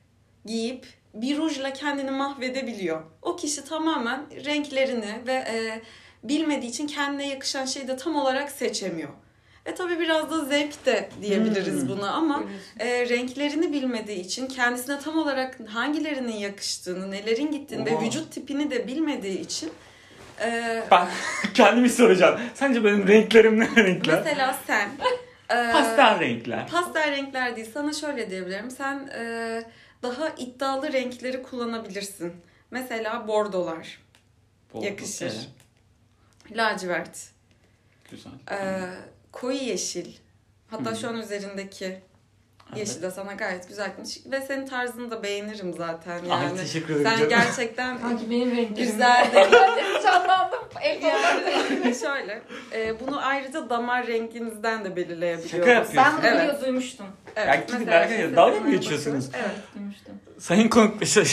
giyip 0.44 0.86
bir 1.14 1.38
rujla 1.38 1.72
kendini 1.72 2.10
mahvedebiliyor. 2.10 3.02
O 3.22 3.36
kişi 3.36 3.64
tamamen 3.64 4.26
renklerini 4.44 5.22
ve 5.26 5.32
e, 5.32 5.82
bilmediği 6.22 6.70
için 6.70 6.86
kendine 6.86 7.28
yakışan 7.28 7.64
şeyi 7.64 7.88
de 7.88 7.96
tam 7.96 8.16
olarak 8.16 8.50
seçemiyor. 8.50 9.10
Ve 9.68 9.74
tabii 9.74 9.98
biraz 10.00 10.30
da 10.30 10.44
zevk 10.44 10.86
de 10.86 11.08
diyebiliriz 11.22 11.80
Hmm. 11.82 11.88
buna 11.88 12.10
ama 12.10 12.42
e, 12.78 13.08
renklerini 13.08 13.72
bilmediği 13.72 14.20
için 14.20 14.46
kendisine 14.46 14.98
tam 15.00 15.18
olarak 15.18 15.58
hangilerinin 15.68 16.32
yakıştığını, 16.36 17.10
nelerin 17.10 17.50
gittiğini 17.52 17.86
ve 17.86 17.94
Oha. 17.96 18.02
vücut 18.04 18.32
tipini 18.32 18.70
de 18.70 18.86
bilmediği 18.86 19.40
için 19.40 19.70
e, 20.40 20.82
Ben 20.90 21.08
kendimi 21.54 21.90
soracağım. 21.90 22.40
Sence 22.54 22.84
benim 22.84 23.08
renklerim 23.08 23.60
ne 23.60 23.76
renkler? 23.76 24.18
mesela 24.24 24.58
sen 24.66 24.88
e, 25.50 25.72
Pastel 25.72 26.20
renkler. 26.20 26.68
pastel 26.68 27.10
renkler 27.10 27.56
değil 27.56 27.70
sana 27.74 27.92
şöyle 27.92 28.30
diyebilirim 28.30 28.70
sen 28.70 29.06
e, 29.18 29.62
daha 30.02 30.28
iddialı 30.28 30.92
renkleri 30.92 31.42
kullanabilirsin. 31.42 32.32
Mesela 32.70 33.28
bordolar, 33.28 33.98
Oldu. 34.72 34.84
yakışır. 34.86 35.26
Evet, 35.26 35.48
lacivert, 36.56 37.18
güzel. 38.10 38.32
e, 38.50 38.56
koyu 39.32 39.58
yeşil. 39.58 40.12
Hatta 40.70 40.90
Hı. 40.90 40.96
şu 40.96 41.08
an 41.08 41.16
üzerindeki 41.16 41.84
Evet. 42.76 42.78
yeşil 42.88 43.02
de 43.02 43.10
sana 43.10 43.32
gayet 43.32 43.68
güzel 43.68 43.88
gitmiş. 43.88 44.18
Ve 44.30 44.40
senin 44.40 44.66
tarzını 44.66 45.10
da 45.10 45.22
beğenirim 45.22 45.74
zaten 45.74 46.24
yani. 46.24 46.32
Ay 46.34 46.56
teşekkür 46.56 46.94
ederim. 46.94 47.04
Sen 47.04 47.16
canım. 47.16 47.28
gerçekten 47.28 47.98
Sanki 48.02 48.30
benim 48.30 48.50
renklerim. 48.56 48.74
güzel 48.92 49.26
de 49.34 49.48
Canlandım. 50.02 50.58
El 50.82 51.02
yani 51.02 51.94
şöyle 52.00 52.42
e, 52.72 53.00
bunu 53.00 53.26
ayrıca 53.26 53.70
damar 53.70 54.06
renginizden 54.06 54.84
de 54.84 54.96
belirleyebiliyoruz. 54.96 55.50
Şaka 55.50 55.70
yapıyorsun. 55.70 55.96
Ben 55.96 56.12
bunu 56.16 56.26
Evet. 56.26 56.40
biliyor 56.42 56.60
duymuştum. 56.60 57.06
Evet, 57.36 57.48
Ya 57.48 57.54
gidin 57.78 57.92
arkadaşlar, 57.92 58.36
dalga 58.36 58.60
mı 58.60 58.70
geçiyorsunuz? 58.70 59.28
Evet. 59.34 59.50
Duymuştum. 59.74 60.14
Sayın 60.38 60.68
konuk 60.68 61.06
şey, 61.06 61.26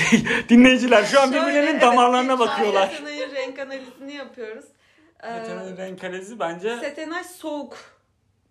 dinleyiciler 0.49 1.03
şu 1.05 1.21
an 1.21 1.25
Şöyle, 1.31 1.41
birbirlerinin 1.41 1.71
evet, 1.71 1.81
damarlarına 1.81 2.39
bakıyorlar. 2.39 2.89
Setenay'ın 2.89 3.35
renk 3.35 3.59
analizini 3.59 4.13
yapıyoruz. 4.13 4.65
Ee, 5.25 5.39
Setenay'ın 5.39 5.77
renk 5.77 6.01
kalesi 6.01 6.39
bence 6.39 6.77
Setenay 6.79 7.23
soğuk 7.23 7.77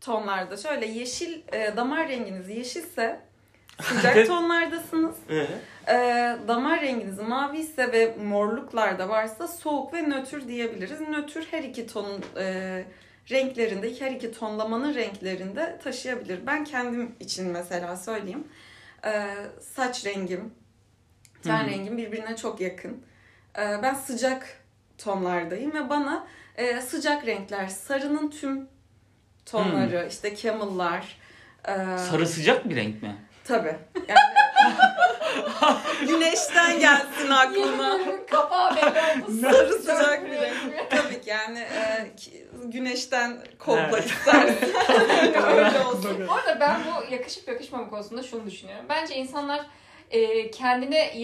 tonlarda. 0.00 0.56
Şöyle 0.56 0.86
yeşil 0.86 1.42
e, 1.52 1.76
damar 1.76 2.08
renginiz 2.08 2.48
yeşilse 2.48 3.20
sıcak 3.82 4.26
tonlardasınız. 4.26 5.16
Ee, 5.30 5.46
E, 5.88 5.96
damar 6.48 6.80
renginiz 6.80 7.18
mavi 7.18 7.58
ise 7.58 7.92
ve 7.92 8.16
morluklarda 8.16 9.08
varsa 9.08 9.48
soğuk 9.48 9.92
ve 9.94 10.02
nötr 10.02 10.48
diyebiliriz. 10.48 11.00
Nötr 11.00 11.40
her 11.50 11.62
iki 11.62 11.86
tonun 11.86 12.24
e, 12.36 12.84
renklerinde, 13.30 14.00
her 14.00 14.10
iki 14.10 14.32
tonlamanın 14.32 14.94
renklerinde 14.94 15.78
taşıyabilir. 15.84 16.46
Ben 16.46 16.64
kendim 16.64 17.14
için 17.20 17.46
mesela 17.48 17.96
söyleyeyim. 17.96 18.48
E, 19.04 19.26
saç 19.60 20.06
rengim, 20.06 20.54
ten 21.42 21.66
rengim 21.66 21.96
birbirine 21.98 22.36
çok 22.36 22.60
yakın. 22.60 23.04
E, 23.58 23.82
ben 23.82 23.94
sıcak 23.94 24.63
tonlardayım 24.98 25.74
ve 25.74 25.90
bana 25.90 26.26
e, 26.56 26.80
sıcak 26.80 27.26
renkler, 27.26 27.68
sarının 27.68 28.30
tüm 28.30 28.68
tonları, 29.46 30.06
işte 30.10 30.36
camel'lar, 30.36 31.18
e, 31.68 31.72
sarı 32.10 32.26
sıcak 32.26 32.68
bir 32.68 32.76
renk 32.76 33.02
mi? 33.02 33.16
Tabii. 33.44 33.76
Yani 34.08 34.20
güneşten 36.08 36.80
gelsin 36.80 37.30
aklıma. 37.30 37.98
Kapağı 38.30 38.76
belli 38.76 39.24
oldu. 39.24 39.40
Sarı 39.40 39.72
sıcak 39.72 40.26
bir 40.26 40.30
renk. 40.40 40.90
Tabii 40.90 41.20
ki 41.20 41.30
yani 41.30 41.58
e, 41.58 42.10
güneşten 42.64 43.38
kokla 43.58 43.88
Evet. 43.88 44.06
istersen. 44.06 44.56
Öyle 45.48 45.80
olsun. 45.84 46.28
Bu 46.28 46.32
arada 46.32 46.60
ben 46.60 46.80
bu 46.84 47.14
yakışıp 47.14 47.48
yakışmama 47.48 47.90
konusunda 47.90 48.22
şunu 48.22 48.46
düşünüyorum. 48.46 48.86
Bence 48.88 49.14
insanlar 49.14 49.66
e, 50.10 50.50
kendine 50.50 51.18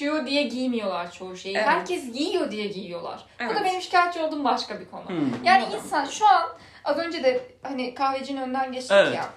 yakışıyor 0.00 0.26
diye 0.26 0.42
giymiyorlar 0.42 1.12
çoğu 1.12 1.36
şeyi. 1.36 1.56
Evet. 1.56 1.66
Herkes 1.66 2.12
giyiyor 2.12 2.50
diye 2.50 2.66
giyiyorlar. 2.66 3.24
Bu 3.40 3.44
Evet. 3.44 3.56
da 3.56 3.64
benim 3.64 3.80
şikayetçi 3.80 4.20
olduğum 4.20 4.44
başka 4.44 4.80
bir 4.80 4.90
konu. 4.90 5.08
Hmm. 5.08 5.44
Yani 5.44 5.64
Anladım. 5.64 5.80
insan 5.84 6.04
şu 6.04 6.26
an 6.26 6.42
az 6.84 6.98
önce 6.98 7.24
de 7.24 7.40
hani 7.62 7.94
kahvecinin 7.94 8.40
önden 8.40 8.72
geçtik 8.72 8.92
Evet. 8.92 9.14
ya. 9.14 9.28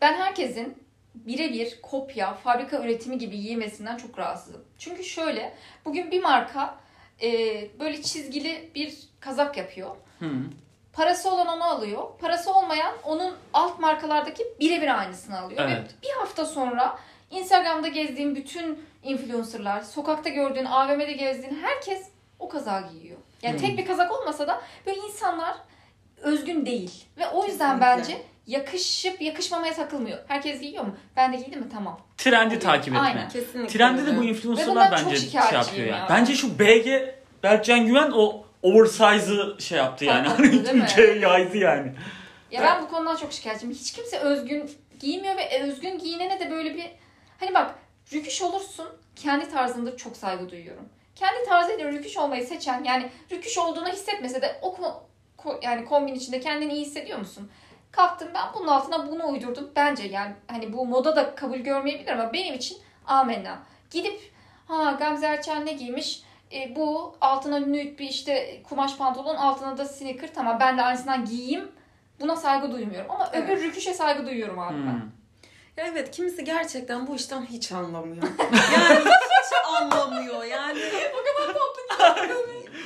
Ben 0.00 0.14
herkesin 0.14 0.84
birebir 1.14 1.80
kopya, 1.82 2.34
fabrika 2.34 2.78
üretimi 2.78 3.18
gibi 3.18 3.40
giymesinden 3.40 3.96
çok 3.96 4.18
rahatsızım. 4.18 4.64
Çünkü 4.78 5.04
şöyle, 5.04 5.54
bugün 5.84 6.10
bir 6.10 6.22
marka 6.22 6.74
e, 7.22 7.30
böyle 7.80 8.02
çizgili 8.02 8.70
bir 8.74 8.98
kazak 9.20 9.56
yapıyor. 9.56 9.96
Hı. 10.18 10.30
Parası 10.92 11.30
olan 11.30 11.46
onu 11.46 11.64
alıyor. 11.64 12.18
Parası 12.20 12.54
olmayan 12.54 12.94
onun 13.04 13.34
alt 13.52 13.80
markalardaki 13.80 14.44
birebir 14.60 14.98
aynısını 14.98 15.40
alıyor. 15.40 15.60
Evet. 15.64 15.78
Ve 15.78 16.02
bir 16.02 16.12
hafta 16.20 16.44
sonra 16.44 16.98
Instagram'da 17.30 17.88
gezdiğin 17.88 18.36
bütün 18.36 18.78
influencerlar, 19.08 19.80
sokakta 19.80 20.28
gördüğün, 20.30 20.64
AVM'de 20.64 21.12
gezdiğin 21.12 21.58
herkes 21.62 22.08
o 22.38 22.48
kazağı 22.48 22.90
giyiyor. 22.92 23.18
Yani 23.42 23.52
Hmm. 23.54 23.60
tek 23.66 23.78
bir 23.78 23.86
kazak 23.86 24.12
olmasa 24.12 24.46
da 24.46 24.62
böyle 24.86 24.98
insanlar 25.00 25.54
özgün 26.22 26.66
değil. 26.66 27.04
Ve 27.18 27.28
o 27.28 27.46
yüzden 27.46 27.78
Kesinlikle. 27.80 28.02
bence 28.14 28.22
yakışıp 28.46 29.22
yakışmamaya 29.22 29.74
takılmıyor. 29.74 30.18
Herkes 30.28 30.60
giyiyor 30.60 30.84
mu? 30.84 30.96
Ben 31.16 31.32
de 31.32 31.36
giydim 31.36 31.60
mi? 31.60 31.66
Tamam. 31.72 32.00
Trendi 32.16 32.58
takip 32.58 32.88
etme. 32.94 32.98
Aynen. 33.06 33.28
Kesinlikle. 33.28 33.78
Trende 33.78 34.06
de 34.06 34.16
bu 34.16 34.24
influencerlar 34.24 34.74
bundan 34.90 34.96
çok 35.02 35.06
bence 35.12 35.16
şey 35.30 35.40
yapıyor 35.58 35.86
yani. 35.86 35.88
ya. 36.00 36.06
Bence 36.10 36.34
şu 36.34 36.58
BG 36.58 37.14
Berkcan 37.42 37.86
Güven 37.86 38.10
o 38.14 38.44
oversize'ı 38.62 39.56
şey 39.60 39.78
yaptı 39.78 40.04
yani. 40.04 40.28
Hani 40.28 40.46
ülkeye 40.46 41.18
yaydı 41.18 41.56
yani. 41.56 41.92
Ya 42.50 42.62
ben 42.62 42.82
bu 42.82 42.88
konudan 42.88 43.16
çok 43.16 43.32
şikayetçiyim. 43.32 43.74
Hiç 43.74 43.92
kimse 43.92 44.18
özgün 44.18 44.70
giymiyor 45.00 45.36
ve 45.36 45.62
özgün 45.62 45.98
giyinene 45.98 46.40
de 46.40 46.50
böyle 46.50 46.74
bir 46.74 46.86
hani 47.40 47.54
bak 47.54 47.74
rüküş 48.12 48.42
olursun 48.42 48.86
kendi 49.16 49.50
tarzında 49.50 49.96
çok 49.96 50.16
saygı 50.16 50.50
duyuyorum. 50.50 50.88
Kendi 51.14 51.44
tarzıyla 51.48 51.92
rüküş 51.92 52.16
olmayı 52.16 52.46
seçen 52.46 52.84
yani 52.84 53.10
rüküş 53.30 53.58
olduğunu 53.58 53.88
hissetmese 53.88 54.42
de 54.42 54.58
o 54.62 54.76
ko- 55.38 55.64
yani 55.64 55.84
kombin 55.84 56.14
içinde 56.14 56.40
kendini 56.40 56.72
iyi 56.72 56.84
hissediyor 56.84 57.18
musun? 57.18 57.50
Kalktım 57.92 58.28
ben 58.34 58.44
bunun 58.54 58.68
altına 58.68 59.08
bunu 59.08 59.28
uydurdum. 59.28 59.70
Bence 59.76 60.04
yani 60.04 60.32
hani 60.46 60.72
bu 60.72 60.86
moda 60.86 61.16
da 61.16 61.34
kabul 61.34 61.58
görmeyebilir 61.58 62.12
ama 62.12 62.32
benim 62.32 62.54
için 62.54 62.78
amenna. 63.06 63.58
Gidip 63.90 64.32
ha 64.66 64.96
Gamze 64.98 65.26
Erçel 65.26 65.56
ne 65.56 65.72
giymiş? 65.72 66.22
E, 66.52 66.76
bu 66.76 67.16
altına 67.20 67.58
nude 67.58 67.98
bir 67.98 68.08
işte 68.08 68.62
kumaş 68.68 68.96
pantolon 68.96 69.36
altına 69.36 69.78
da 69.78 69.84
sneaker 69.84 70.34
tamam 70.34 70.56
ben 70.60 70.78
de 70.78 70.82
aynısından 70.82 71.24
giyeyim 71.24 71.72
Buna 72.20 72.36
saygı 72.36 72.72
duymuyorum 72.72 73.10
ama 73.10 73.30
Evet. 73.32 73.50
öbür 73.50 73.62
rüküşe 73.62 73.94
saygı 73.94 74.26
duyuyorum 74.26 74.58
abi 74.58 74.74
ben. 74.86 75.02
Ya 75.78 75.86
evet 75.86 76.10
kimisi 76.10 76.44
gerçekten 76.44 77.06
bu 77.06 77.16
işten 77.16 77.46
hiç 77.46 77.72
anlamıyor. 77.72 78.22
Yani 78.52 79.04
hiç 79.04 79.52
anlamıyor 79.80 80.44
yani. 80.44 80.80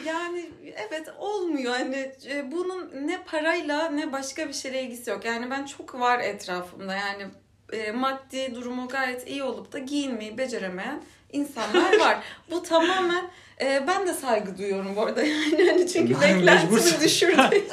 Yani 0.06 0.50
evet 0.88 1.08
olmuyor 1.18 1.72
hani 1.72 2.12
e, 2.28 2.52
bunun 2.52 2.90
ne 3.06 3.22
parayla 3.22 3.88
ne 3.88 4.12
başka 4.12 4.48
bir 4.48 4.52
şeyle 4.52 4.82
ilgisi 4.82 5.10
yok. 5.10 5.24
Yani 5.24 5.50
ben 5.50 5.64
çok 5.64 6.00
var 6.00 6.20
etrafımda 6.20 6.94
yani 6.94 7.26
e, 7.72 7.92
maddi 7.92 8.54
durumu 8.54 8.88
gayet 8.88 9.28
iyi 9.28 9.42
olup 9.42 9.72
da 9.72 9.78
giyinmeyi 9.78 10.38
beceremeyen 10.38 11.02
insanlar 11.32 11.98
var. 12.00 12.24
Bu 12.50 12.62
tamamen 12.62 13.24
e, 13.60 13.86
ben 13.86 14.06
de 14.06 14.12
saygı 14.14 14.58
duyuyorum 14.58 14.96
bu 14.96 15.02
arada 15.02 15.22
yani 15.22 15.70
hani 15.70 15.88
çünkü 15.88 16.20
beklentimi 16.20 17.00
düşürdü. 17.00 17.64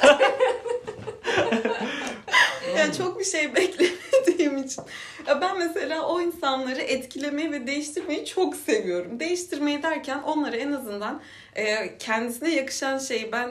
Yani 2.80 2.96
çok 2.96 3.20
bir 3.20 3.24
şey 3.24 3.54
beklemediğim 3.54 4.56
için. 4.56 4.84
Ya 5.26 5.40
ben 5.40 5.58
mesela 5.58 6.06
o 6.06 6.20
insanları 6.20 6.80
etkilemeyi 6.80 7.52
ve 7.52 7.66
değiştirmeyi 7.66 8.26
çok 8.26 8.56
seviyorum. 8.56 9.20
Değiştirmeyi 9.20 9.82
derken 9.82 10.18
onları 10.22 10.56
en 10.56 10.72
azından 10.72 11.20
e, 11.54 11.98
kendisine 11.98 12.54
yakışan 12.54 12.98
şeyi 12.98 13.32
ben 13.32 13.50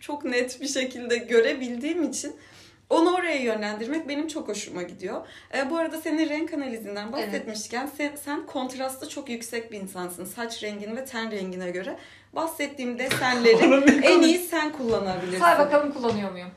çok 0.00 0.24
net 0.24 0.60
bir 0.60 0.68
şekilde 0.68 1.16
görebildiğim 1.16 2.02
için 2.02 2.36
onu 2.90 3.14
oraya 3.14 3.36
yönlendirmek 3.36 4.08
benim 4.08 4.28
çok 4.28 4.48
hoşuma 4.48 4.82
gidiyor. 4.82 5.26
E, 5.54 5.70
bu 5.70 5.76
arada 5.76 6.00
senin 6.00 6.28
renk 6.28 6.54
analizinden 6.54 7.12
bahsetmişken 7.12 7.90
sen, 7.96 8.12
sen 8.24 8.46
kontrastı 8.46 9.08
çok 9.08 9.28
yüksek 9.28 9.72
bir 9.72 9.80
insansın. 9.80 10.24
Saç 10.24 10.62
rengin 10.62 10.96
ve 10.96 11.04
ten 11.04 11.30
rengine 11.30 11.70
göre. 11.70 11.96
Bahsettiğim 12.32 12.98
desenleri 12.98 14.02
en 14.04 14.22
iyi 14.22 14.38
sen 14.38 14.72
kullanabilirsin. 14.72 15.40
Say 15.40 15.58
bakalım 15.58 15.92
kullanıyor 15.92 16.32
muyum? 16.32 16.50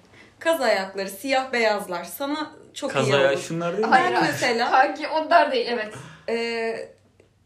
Kaz 0.45 0.61
ayakları, 0.61 1.09
siyah 1.09 1.53
beyazlar 1.53 2.03
sana 2.03 2.51
çok 2.73 2.91
iyi 2.91 2.93
Kazaya 2.93 3.29
olur. 3.31 3.37
şunlar 3.39 3.71
değil 3.73 3.87
mi? 3.87 3.91
Hayır, 3.91 4.13
Ben 4.15 4.23
mesela 4.23 4.71
Hangi 4.71 5.07
onlar 5.07 5.51
değil 5.51 5.67
evet. 5.69 5.93
e, 6.29 6.89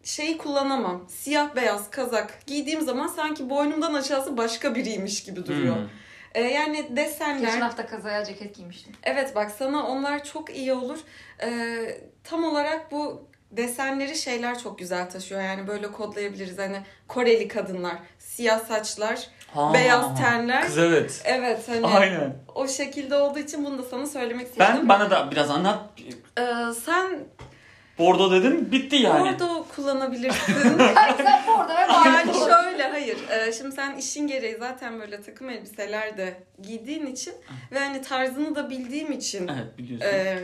şeyi 0.04 0.38
kullanamam. 0.38 1.10
Siyah 1.10 1.56
beyaz 1.56 1.90
kazak 1.90 2.46
giydiğim 2.48 2.82
zaman 2.82 3.08
sanki 3.08 3.50
boynumdan 3.50 3.94
aşağısı 3.94 4.38
başka 4.38 4.76
biriymiş 4.76 5.24
gibi 5.24 5.46
duruyor. 5.46 5.76
Hmm. 5.76 5.90
E, 6.36 6.42
yani 6.42 6.96
desenler 6.96 7.40
Geçen 7.48 7.62
hafta 7.62 7.86
kazaya 7.88 8.26
ceket 8.26 8.56
giymiştim. 8.56 8.94
Evet 9.04 9.36
bak 9.36 9.52
sana 9.58 9.88
onlar 9.88 10.24
çok 10.24 10.56
iyi 10.56 10.74
olur. 10.74 11.00
Ee, 11.44 11.98
tam 12.24 12.44
olarak 12.44 12.92
bu 12.92 13.28
desenleri 13.52 14.16
şeyler 14.16 14.60
çok 14.60 14.80
güzel 14.80 15.10
taşıyor. 15.10 15.42
Yani 15.42 15.68
böyle 15.68 15.92
kodlayabiliriz. 15.92 16.58
Hani 16.58 16.82
Koreli 17.08 17.48
kadınlar, 17.48 17.96
siyah 18.20 18.60
saçlar, 18.68 19.28
Ha, 19.54 19.74
beyaz 19.74 20.18
tenler. 20.20 20.66
Kız 20.66 20.78
evet. 20.78 21.22
Evet 21.26 21.60
hani 21.68 21.88
Aynen. 21.88 22.36
o 22.56 22.68
şekilde 22.68 23.16
olduğu 23.16 23.40
için 23.40 23.66
bunu 23.66 23.78
da 23.78 23.84
sana 23.84 24.06
söylemek 24.06 24.48
istedim. 24.48 24.66
Ben 24.70 24.90
bana 24.90 25.12
da 25.12 25.32
biraz 25.32 25.50
anlat. 25.52 25.80
Ee, 26.40 26.44
sen 26.86 27.20
Bordo 28.00 28.32
dedin 28.32 28.72
bitti 28.72 28.96
yani. 28.96 29.22
orada 29.32 29.64
kullanabilirsin. 29.76 30.54
Sen 31.18 31.44
orada 31.48 31.76
ve 31.76 32.10
yani 32.10 32.34
şöyle 32.34 32.84
hayır. 32.92 33.18
Ee, 33.30 33.52
şimdi 33.52 33.76
sen 33.76 33.98
işin 33.98 34.28
gereği 34.28 34.58
zaten 34.60 35.00
böyle 35.00 35.22
takım 35.22 35.50
elbiseler 35.50 36.18
de 36.18 36.44
giydiğin 36.62 37.06
için 37.06 37.34
ve 37.72 37.80
hani 37.80 38.02
tarzını 38.02 38.56
da 38.56 38.70
bildiğim 38.70 39.12
için 39.12 39.48
Evet 39.48 39.78
biliyorsun. 39.78 40.08
e, 40.08 40.40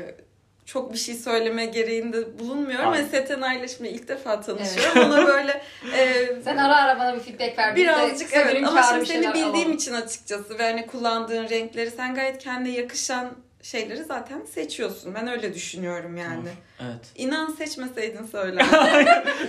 çok 0.65 0.93
bir 0.93 0.97
şey 0.97 1.15
söyleme 1.15 1.65
gereğinde 1.65 2.39
bulunmuyorum. 2.39 2.89
Aynen. 2.89 3.05
Ve 3.05 3.09
Setenay'la 3.09 3.67
şimdi 3.67 3.89
ilk 3.89 4.07
defa 4.07 4.41
tanışıyorum. 4.41 5.01
Ona 5.01 5.25
böyle 5.27 5.61
e, 5.97 6.25
Sen 6.43 6.57
ara 6.57 6.75
ara 6.75 6.99
bana 6.99 7.15
bir 7.15 7.19
feedback 7.19 7.57
ver. 7.57 7.75
De 7.75 7.81
birazcık 7.81 8.27
kısa 8.27 8.41
evet 8.41 8.67
ama 8.67 8.83
şimdi 8.83 9.05
seni 9.05 9.27
bildiğim 9.27 9.49
alalım. 9.49 9.71
için 9.71 9.93
açıkçası 9.93 10.59
ve 10.59 10.63
hani 10.63 10.87
kullandığın 10.87 11.49
renkleri 11.49 11.91
sen 11.91 12.15
gayet 12.15 12.43
kendine 12.43 12.75
yakışan 12.75 13.31
şeyleri 13.61 14.03
zaten 14.03 14.41
seçiyorsun. 14.45 15.15
Ben 15.15 15.27
öyle 15.27 15.53
düşünüyorum 15.53 16.17
yani. 16.17 16.49
Evet. 16.79 17.11
İnan 17.15 17.51
seçmeseydin 17.51 18.25
söyle. 18.25 18.65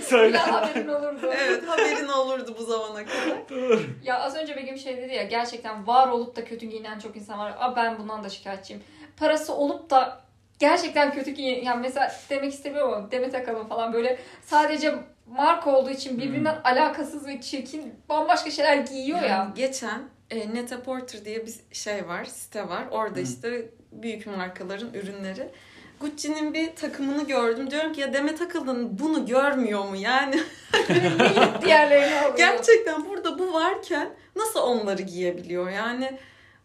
Söyle. 0.07 0.37
Ya 0.37 0.53
haberin 0.53 0.87
olurdu. 0.87 1.33
evet 1.47 1.67
haberin 1.67 2.07
olurdu 2.07 2.55
bu 2.59 2.63
zamana 2.63 3.05
kadar. 3.05 3.49
Dur. 3.49 3.81
Ya 4.03 4.19
az 4.19 4.35
önce 4.35 4.55
Begüm 4.55 4.77
şey 4.77 4.97
dedi 4.97 5.13
ya 5.13 5.23
gerçekten 5.23 5.87
var 5.87 6.07
olup 6.07 6.35
da 6.35 6.45
kötü 6.45 6.65
giyinen 6.65 6.99
çok 6.99 7.15
insan 7.15 7.39
var. 7.39 7.53
Aa 7.59 7.75
ben 7.75 7.99
bundan 7.99 8.23
da 8.23 8.29
şikayetçiyim. 8.29 8.83
Parası 9.17 9.53
olup 9.53 9.89
da 9.89 10.26
gerçekten 10.59 11.13
kötü 11.13 11.31
giyinen 11.31 11.63
yani 11.63 11.81
mesela 11.81 12.11
demek 12.29 12.53
istemiyorum 12.53 12.93
ama 12.93 13.11
Demet 13.11 13.35
Akalın 13.35 13.67
falan 13.67 13.93
böyle 13.93 14.19
sadece 14.45 14.95
marka 15.27 15.69
olduğu 15.77 15.89
için 15.89 16.17
birbirinden 16.17 16.53
Hmm. 16.55 16.61
alakasız 16.63 17.27
ve 17.27 17.41
çirkin 17.41 17.93
bambaşka 18.09 18.51
şeyler 18.51 18.77
giyiyor 18.77 19.21
ya. 19.21 19.27
Yani 19.27 19.53
geçen 19.55 20.01
e, 20.29 20.53
Neta 20.53 20.83
Porter 20.83 21.25
diye 21.25 21.45
bir 21.45 21.53
şey 21.71 22.07
var, 22.07 22.25
site 22.25 22.69
var. 22.69 22.83
Orada 22.91 23.19
Hı. 23.19 23.23
işte 23.23 23.65
büyük 23.91 24.27
markaların 24.27 24.93
ürünleri. 24.93 25.49
Gucci'nin 25.99 26.53
bir 26.53 26.75
takımını 26.75 27.27
gördüm. 27.27 27.71
Diyorum 27.71 27.93
ki 27.93 28.01
ya 28.01 28.13
Demet 28.13 28.41
Akalın 28.41 28.99
bunu 28.99 29.25
görmüyor 29.25 29.85
mu? 29.89 29.95
Yani 29.95 30.35
diğerlerini 31.61 32.19
alıyor. 32.19 32.37
gerçekten 32.37 33.05
burada 33.05 33.39
bu 33.39 33.53
varken 33.53 34.09
nasıl 34.35 34.59
onları 34.59 35.01
giyebiliyor? 35.01 35.69
Yani 35.69 36.17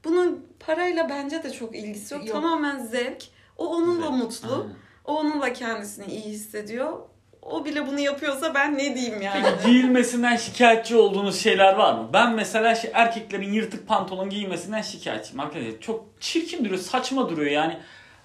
bunun 0.04 0.46
parayla 0.60 1.08
bence 1.08 1.42
de 1.42 1.50
çok 1.52 1.76
ilgisi 1.76 2.14
yok. 2.14 2.26
Yok. 2.26 2.32
Tamamen 2.34 2.78
zevk. 2.78 3.22
O 3.62 3.66
onunla 3.76 3.96
Güzel. 4.10 4.10
mutlu. 4.24 4.52
Aynen. 4.62 4.74
O 5.04 5.16
onunla 5.18 5.52
kendisini 5.52 6.06
iyi 6.06 6.22
hissediyor. 6.24 6.98
O 7.42 7.64
bile 7.64 7.86
bunu 7.86 8.00
yapıyorsa 8.00 8.54
ben 8.54 8.78
ne 8.78 8.94
diyeyim 8.94 9.22
yani? 9.22 9.42
Peki 9.42 9.66
giyilmesinden 9.72 10.36
şikayetçi 10.36 10.96
olduğunuz 10.96 11.40
şeyler 11.40 11.74
var 11.74 11.94
mı? 11.94 12.10
Ben 12.12 12.32
mesela 12.34 12.74
şey, 12.74 12.90
erkeklerin 12.94 13.52
yırtık 13.52 13.88
pantolon 13.88 14.30
giymesinden 14.30 14.82
şikayetçiyim 14.82 15.40
arkadaşlar. 15.40 15.80
Çok 15.80 16.04
çirkin 16.20 16.64
duruyor, 16.64 16.80
saçma 16.80 17.28
duruyor 17.28 17.50
yani. 17.50 17.78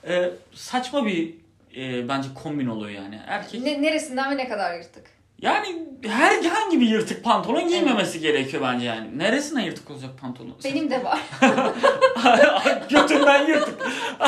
Ee, 0.07 0.29
saçma 0.53 1.05
bir 1.05 1.33
e, 1.77 2.09
bence 2.09 2.29
kombin 2.43 2.67
oluyor 2.67 2.89
yani. 3.03 3.19
Erkek 3.27 3.61
Ne, 3.63 3.81
neresinden 3.81 4.31
ve 4.31 4.37
ne 4.37 4.49
kadar 4.49 4.75
yırtık? 4.77 5.16
Yani 5.41 5.87
herhangi 6.05 6.81
bir 6.81 6.87
yırtık 6.87 7.23
pantolon 7.23 7.67
giymemesi 7.67 8.19
gerekiyor 8.19 8.63
bence 8.63 8.85
yani. 8.85 9.17
Neresinden 9.17 9.61
yırtık 9.61 9.91
olacak 9.91 10.09
pantolon? 10.21 10.55
Benim 10.63 10.89
de 10.91 11.03
var. 11.03 11.19
Götümden 12.89 13.47
yırtık. 13.47 13.81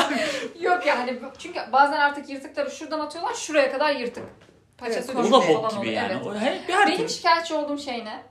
Yok 0.60 0.86
yani 0.86 1.18
çünkü 1.38 1.60
bazen 1.72 2.00
artık 2.00 2.28
yırtıkları 2.28 2.70
şuradan 2.70 3.00
atıyorlar 3.00 3.34
şuraya 3.34 3.72
kadar 3.72 3.94
yırtık. 3.94 4.24
Paçası 4.78 5.12
Evet, 5.14 5.26
O 5.26 5.28
da 5.28 5.32
bok 5.32 5.70
gibi 5.70 5.78
oluyor. 5.78 5.92
yani. 5.92 6.12
Evet. 6.12 6.26
O 6.26 6.34
her, 6.34 6.58
her 6.66 6.88
Benim 6.88 7.08
şikayetçi 7.08 7.54
olduğum 7.54 7.78
şey 7.78 8.04
ne? 8.04 8.22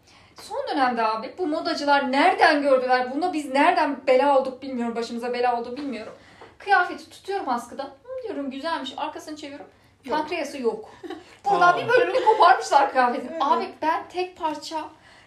Son 0.42 0.68
dönemde 0.72 1.04
abi 1.04 1.34
bu 1.38 1.48
modacılar 1.48 2.12
nereden 2.12 2.62
gördüler? 2.62 3.16
Buna 3.16 3.34
biz 3.34 3.46
nereden 3.46 4.08
bela 4.08 4.40
olduk 4.40 4.62
bilmiyorum. 4.62 4.96
Başımıza 4.96 5.34
bela 5.34 5.60
oldu 5.60 5.78
bilmiyorum. 5.78 6.14
Kıyafeti 6.58 7.10
tutuyorum 7.10 7.50
askıda. 7.50 7.84
Hı, 7.84 8.24
diyorum 8.24 8.52
güzelmiş. 8.52 8.94
Arkasını 8.98 9.36
çeviriyorum. 9.36 9.68
Yok. 10.10 10.20
Pankreası 10.20 10.62
yok. 10.62 10.90
Buradan 11.46 11.78
bir 11.78 11.88
bölümünü 11.90 12.26
koparmışlar 12.26 12.92
kıyafetin. 12.92 13.28
Evet. 13.32 13.42
Abi 13.42 13.70
ben 13.82 14.04
tek 14.14 14.38
parça 14.38 14.86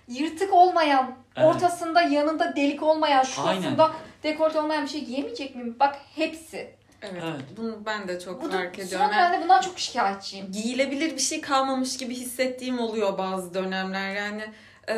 yırtık 0.08 0.54
olmayan, 0.54 1.14
Evet. 1.36 1.46
ortasında 1.54 2.02
yanında 2.02 2.56
delik 2.56 2.82
olmayan, 2.82 3.16
Aynen. 3.18 3.22
şurasında 3.30 3.90
dekolte 4.22 4.60
olmayan 4.60 4.84
bir 4.84 4.88
şey 4.90 5.04
giyemeyecek 5.04 5.54
miyim? 5.56 5.76
Bak 5.80 5.98
hepsi. 6.16 6.56
Evet. 7.02 7.22
Evet. 7.24 7.40
Bunu 7.56 7.86
ben 7.86 8.08
de 8.08 8.20
çok 8.20 8.42
Bu 8.42 8.52
da, 8.52 8.56
fark 8.56 8.76
son 8.76 8.82
ediyorum. 8.84 9.06
Yani 9.12 9.16
dönemde 9.16 9.42
bundan 9.44 9.60
çok 9.60 9.78
şikayetçiyim. 9.78 10.52
giyilebilir 10.52 11.14
bir 11.16 11.20
şey 11.20 11.40
kalmamış 11.40 11.96
gibi 11.96 12.14
hissettiğim 12.14 12.78
oluyor 12.78 13.18
bazı 13.18 13.54
dönemler. 13.54 14.14
Yani 14.14 14.42
e, 14.88 14.94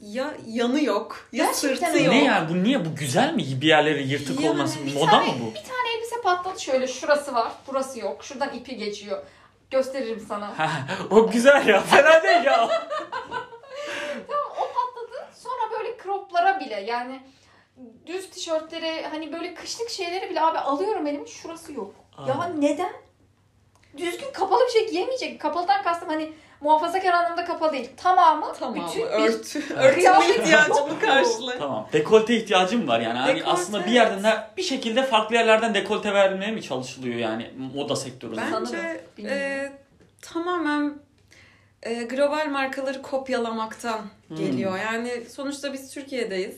ya 0.00 0.34
yanı 0.46 0.84
yok, 0.84 1.28
ya 1.32 1.44
Gerçekten 1.44 1.92
sırtı 1.92 2.02
yok. 2.02 2.14
Ne 2.14 2.24
yani 2.24 2.48
bu 2.48 2.62
niye 2.62 2.84
bu 2.84 2.94
güzel 2.96 3.34
mi 3.34 3.44
bir 3.60 3.66
yerleri 3.66 4.08
yırtık 4.08 4.40
Yani 4.40 4.50
olması 4.50 4.80
moda 4.80 5.10
tane- 5.10 5.26
mı 5.26 5.32
bu? 5.40 5.54
Bir 5.54 5.64
tane 5.64 5.96
elbise 5.96 6.20
patladı 6.22 6.60
şöyle. 6.60 6.86
Şurası 6.86 7.34
var, 7.34 7.52
burası 7.66 8.00
yok. 8.00 8.24
Şuradan 8.24 8.54
ipi 8.54 8.76
geçiyor. 8.76 9.22
Gösteririm 9.70 10.24
sana. 10.28 10.54
o 11.10 11.30
güzel 11.30 11.66
ya 11.66 11.80
fena 11.80 12.22
değil 12.22 12.44
ya. 12.44 12.68
Tamam 14.28 14.50
o 14.50 14.66
patladı. 14.74 15.28
Sonra 15.34 15.78
böyle 15.78 15.96
croplara 16.02 16.60
bile 16.60 16.80
yani 16.80 17.20
düz 18.06 18.30
tişörtleri 18.30 19.06
hani 19.10 19.32
böyle 19.32 19.54
kışlık 19.54 19.90
şeyleri 19.90 20.30
bile 20.30 20.40
abi 20.40 20.58
alıyorum 20.58 21.06
elime 21.06 21.26
şurası 21.26 21.72
yok. 21.72 21.94
Ya 22.28 22.34
Aa. 22.34 22.46
neden? 22.46 22.92
Düzgün 23.96 24.32
kapalı 24.32 24.60
bir 24.66 24.72
şey 24.72 24.90
giyemeyecek. 24.90 25.40
Kapalıdan 25.40 25.82
kastım 25.82 26.08
hani 26.08 26.32
muhafazakar 26.60 27.12
anlamda 27.12 27.44
kapalı 27.44 27.72
değil. 27.72 27.90
Tamamı 27.96 28.46
Tamam 28.60 28.74
bütün 28.88 29.02
bir 29.02 29.06
örtü, 29.10 29.58
örtme 29.74 29.94
kıyafet 29.94 30.36
ihtiyacımı 30.38 30.78
yok. 30.88 31.00
karşılıyor. 31.00 31.58
Tamam. 31.58 31.88
Dekolte 31.92 32.36
ihtiyacım 32.36 32.88
var 32.88 33.00
yani. 33.00 33.18
Hani 33.18 33.28
Dekolte, 33.36 33.50
aslında 33.50 33.86
bir 33.86 33.90
yerden 33.90 34.24
de 34.24 34.30
bir 34.56 34.62
şekilde 34.62 35.02
farklı 35.02 35.34
yerlerden 35.36 35.74
dekolte 35.74 36.14
vermeye 36.14 36.50
mi 36.52 36.62
çalışılıyor 36.62 37.14
yani 37.18 37.50
moda 37.74 37.96
sektöründe? 37.96 38.40
Bence 38.40 38.50
Sanırım, 38.66 38.96
bilmiyorum. 39.18 39.42
e, 39.42 39.72
tamamen 40.22 40.94
e, 41.82 41.94
global 42.02 42.46
markaları 42.46 43.02
kopyalamaktan 43.02 44.00
Hmm. 44.28 44.36
geliyor. 44.36 44.78
Yani 44.78 45.22
sonuçta 45.30 45.72
biz 45.72 45.90
Türkiye'deyiz. 45.94 46.56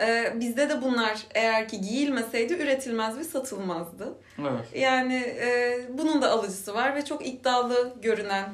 E, 0.00 0.32
bizde 0.40 0.68
de 0.68 0.82
bunlar 0.82 1.18
eğer 1.34 1.68
ki 1.68 1.80
giyilmeseydi 1.80 2.52
üretilmez 2.54 3.18
ve 3.18 3.24
satılmazdı. 3.24 4.12
Evet. 4.40 4.64
Yani 4.74 5.16
e, 5.16 5.78
bunun 5.88 6.22
da 6.22 6.30
alıcısı 6.30 6.74
var 6.74 6.94
ve 6.94 7.04
çok 7.04 7.26
iddialı 7.26 7.94
görünen 8.02 8.44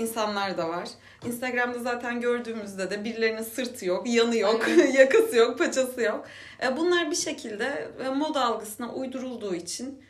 insanlar 0.00 0.58
da 0.58 0.68
var. 0.68 0.88
Instagram'da 1.26 1.78
zaten 1.78 2.20
gördüğümüzde 2.20 2.90
de 2.90 3.04
birilerinin 3.04 3.42
sırtı 3.42 3.86
yok, 3.86 4.08
yanı 4.08 4.36
yok, 4.36 4.66
yakası 4.94 5.36
yok, 5.36 5.58
paçası 5.58 6.02
yok. 6.02 6.26
E, 6.62 6.76
bunlar 6.76 7.10
bir 7.10 7.16
şekilde 7.16 7.88
e, 8.04 8.08
moda 8.08 8.44
algısına 8.44 8.92
uydurulduğu 8.92 9.54
için 9.54 10.02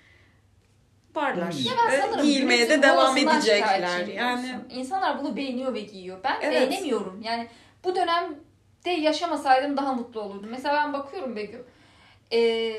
varlar. 1.15 1.53
Hmm. 1.53 1.65
Ya 1.65 1.73
ben 1.87 1.93
Ve 1.93 2.01
sanırım 2.01 2.25
giyilmeye 2.25 2.69
de 2.69 2.83
devam 2.83 3.17
edecekler. 3.17 4.07
Yani? 4.07 4.57
İnsanlar 4.71 5.19
bunu 5.19 5.37
beğeniyor 5.37 5.75
ve 5.75 5.81
giyiyor. 5.81 6.19
Ben 6.25 6.37
Evet. 6.43 6.71
beğenemiyorum. 6.71 7.23
Yani 7.23 7.49
bu 7.85 7.97
dönemde 7.97 8.91
yaşamasaydım 8.91 9.77
daha 9.77 9.93
mutlu 9.93 10.21
olurdum. 10.21 10.51
Mesela 10.51 10.75
ben 10.75 10.93
bakıyorum 10.93 11.37
Begüm. 11.37 11.65
Ee, 12.33 12.73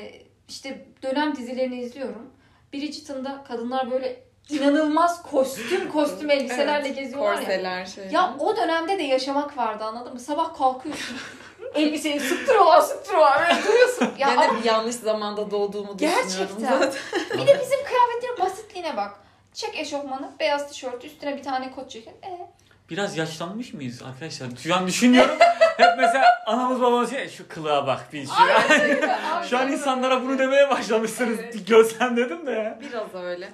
işte 0.48 0.86
dönem 1.02 1.36
dizilerini 1.36 1.80
izliyorum. 1.80 2.30
Bridgerton'da 2.72 3.44
kadınlar 3.48 3.90
böyle 3.90 4.22
inanılmaz 4.52 5.22
kostüm 5.22 5.88
kostüm 5.92 6.30
elbiselerle 6.30 6.86
Evet, 6.88 6.96
geziyorlar 6.98 7.32
ya. 7.34 7.38
korseler 7.40 7.86
şey. 7.86 8.04
Ya 8.10 8.34
o 8.38 8.56
dönemde 8.56 8.98
de 8.98 9.02
yaşamak 9.02 9.56
vardı 9.56 9.84
anladın 9.84 10.12
mı? 10.12 10.20
Sabah 10.20 10.54
kalkıyorsun. 10.58 11.16
elbiseyi 11.74 12.20
sıktırıyorlar 12.20 12.80
sıktırıyorlar. 12.80 13.40
Böyle 13.48 13.62
duruyorsun. 13.68 14.08
Ya 14.18 14.28
ben 14.28 14.36
ama 14.36 14.54
de 14.54 14.58
bir 14.60 14.64
yanlış 14.64 14.94
zamanda 14.96 15.50
doğduğumu 15.50 15.98
düşünüyorum 15.98 16.26
Gerçekten. 16.28 16.78
zaten. 16.78 16.92
bir 17.32 17.46
de 17.46 17.60
bizim 17.62 17.78
kıyafetlerin 17.84 18.38
basitliğine 18.40 18.96
bak. 18.96 19.10
Çek 19.54 19.78
eşofmanı, 19.78 20.30
beyaz 20.40 20.68
tişört, 20.68 21.04
üstüne 21.04 21.36
bir 21.36 21.42
tane 21.42 21.70
kot 21.72 21.90
ceket. 21.90 22.14
E, 22.24 22.48
Biraz 22.90 23.16
yaşlanmış 23.16 23.72
mıyız 23.74 24.02
arkadaşlar? 24.02 24.48
Şu 24.62 24.74
an 24.74 24.86
düşünüyorum. 24.86 25.34
Hep 25.76 25.90
mesela 25.98 26.24
anamız 26.46 26.80
babamız 26.80 27.10
şey 27.10 27.28
şu 27.28 27.48
kılığa 27.48 27.86
bak 27.86 28.08
bir 28.12 28.26
şu. 28.26 28.32
Aynen. 28.42 29.42
Şu 29.50 29.58
an 29.58 29.72
insanlara 29.72 30.22
bunu 30.22 30.38
demeye 30.38 30.70
başlamışsınız. 30.70 31.38
Evet. 31.40 31.54
Bir 31.54 31.66
Gözlemledim 31.66 32.46
de 32.46 32.50
ya. 32.50 32.78
Biraz 32.80 33.24
öyle. 33.24 33.48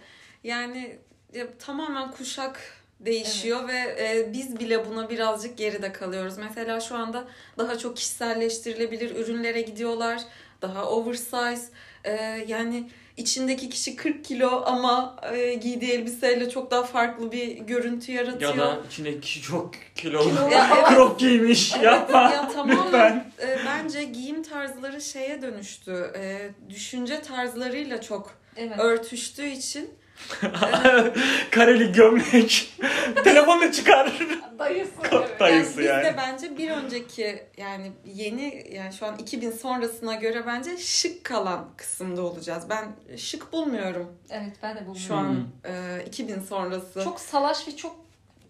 Yani 0.48 0.98
ya, 1.34 1.46
tamamen 1.58 2.10
kuşak 2.10 2.60
değişiyor 3.00 3.68
ve 3.68 3.76
e, 3.76 4.32
biz 4.32 4.60
bile 4.60 4.86
buna 4.90 5.10
birazcık 5.10 5.58
geride 5.58 5.92
kalıyoruz. 5.92 6.38
Mesela 6.38 6.80
şu 6.80 6.96
anda 6.96 7.24
daha 7.58 7.78
çok 7.78 7.96
kişiselleştirilebilir 7.96 9.16
ürünlere 9.16 9.60
gidiyorlar. 9.60 10.20
Daha 10.62 10.90
oversize. 10.90 11.58
E, 12.04 12.12
yani 12.48 12.90
içindeki 13.16 13.68
kişi 13.68 13.96
40 13.96 14.24
kilo 14.24 14.62
ama 14.66 15.16
e, 15.32 15.54
giydiği 15.54 15.92
elbiseyle 15.92 16.50
çok 16.50 16.70
daha 16.70 16.82
farklı 16.82 17.32
bir 17.32 17.56
görüntü 17.56 18.12
yaratıyor. 18.12 18.56
Ya 18.56 18.58
da 18.58 18.78
içindeki 18.90 19.20
kişi 19.20 19.42
çok 19.42 19.70
kilolu. 19.94 20.24
Kilolu. 20.30 20.50
Ya 20.52 20.68
evet. 20.78 20.88
Crop 20.88 21.18
giymiş. 21.18 21.76
Yapma. 21.82 22.20
ya 22.22 22.48
tamamen 22.48 22.84
Lütfen. 22.86 23.32
e, 23.42 23.58
bence 23.66 24.04
giyim 24.04 24.42
tarzları 24.42 25.00
şeye 25.00 25.42
dönüştü. 25.42 26.12
E, 26.16 26.50
düşünce 26.70 27.22
tarzlarıyla 27.22 28.00
çok 28.00 28.38
Evet. 28.56 28.78
örtüştüğü 28.78 29.46
için 29.46 29.90
Kareli 31.50 31.92
gömlek. 31.92 32.74
Telefonu 33.24 33.72
çıkar. 33.72 34.12
Dayısı. 34.58 34.92
evet. 35.12 35.40
Dayısı. 35.40 35.78
biz 35.78 35.86
yani. 35.86 36.04
de 36.04 36.14
bence 36.16 36.58
bir 36.58 36.70
önceki 36.70 37.42
yani 37.56 37.92
yeni 38.04 38.66
yani 38.72 38.92
şu 38.92 39.06
an 39.06 39.18
2000 39.18 39.50
sonrasına 39.50 40.14
göre 40.14 40.46
bence 40.46 40.76
şık 40.76 41.24
kalan 41.24 41.68
kısımda 41.76 42.22
olacağız. 42.22 42.64
Ben 42.70 43.16
şık 43.16 43.52
bulmuyorum 43.52 44.12
Evet 44.30 44.52
ben 44.62 44.76
de 44.76 44.80
bulmuyorum. 44.80 45.02
şu 45.08 45.14
an 45.14 45.48
e, 45.64 46.04
2000 46.06 46.40
sonrası. 46.40 47.04
Çok 47.04 47.20
salaş 47.20 47.68
ve 47.68 47.76
çok 47.76 47.96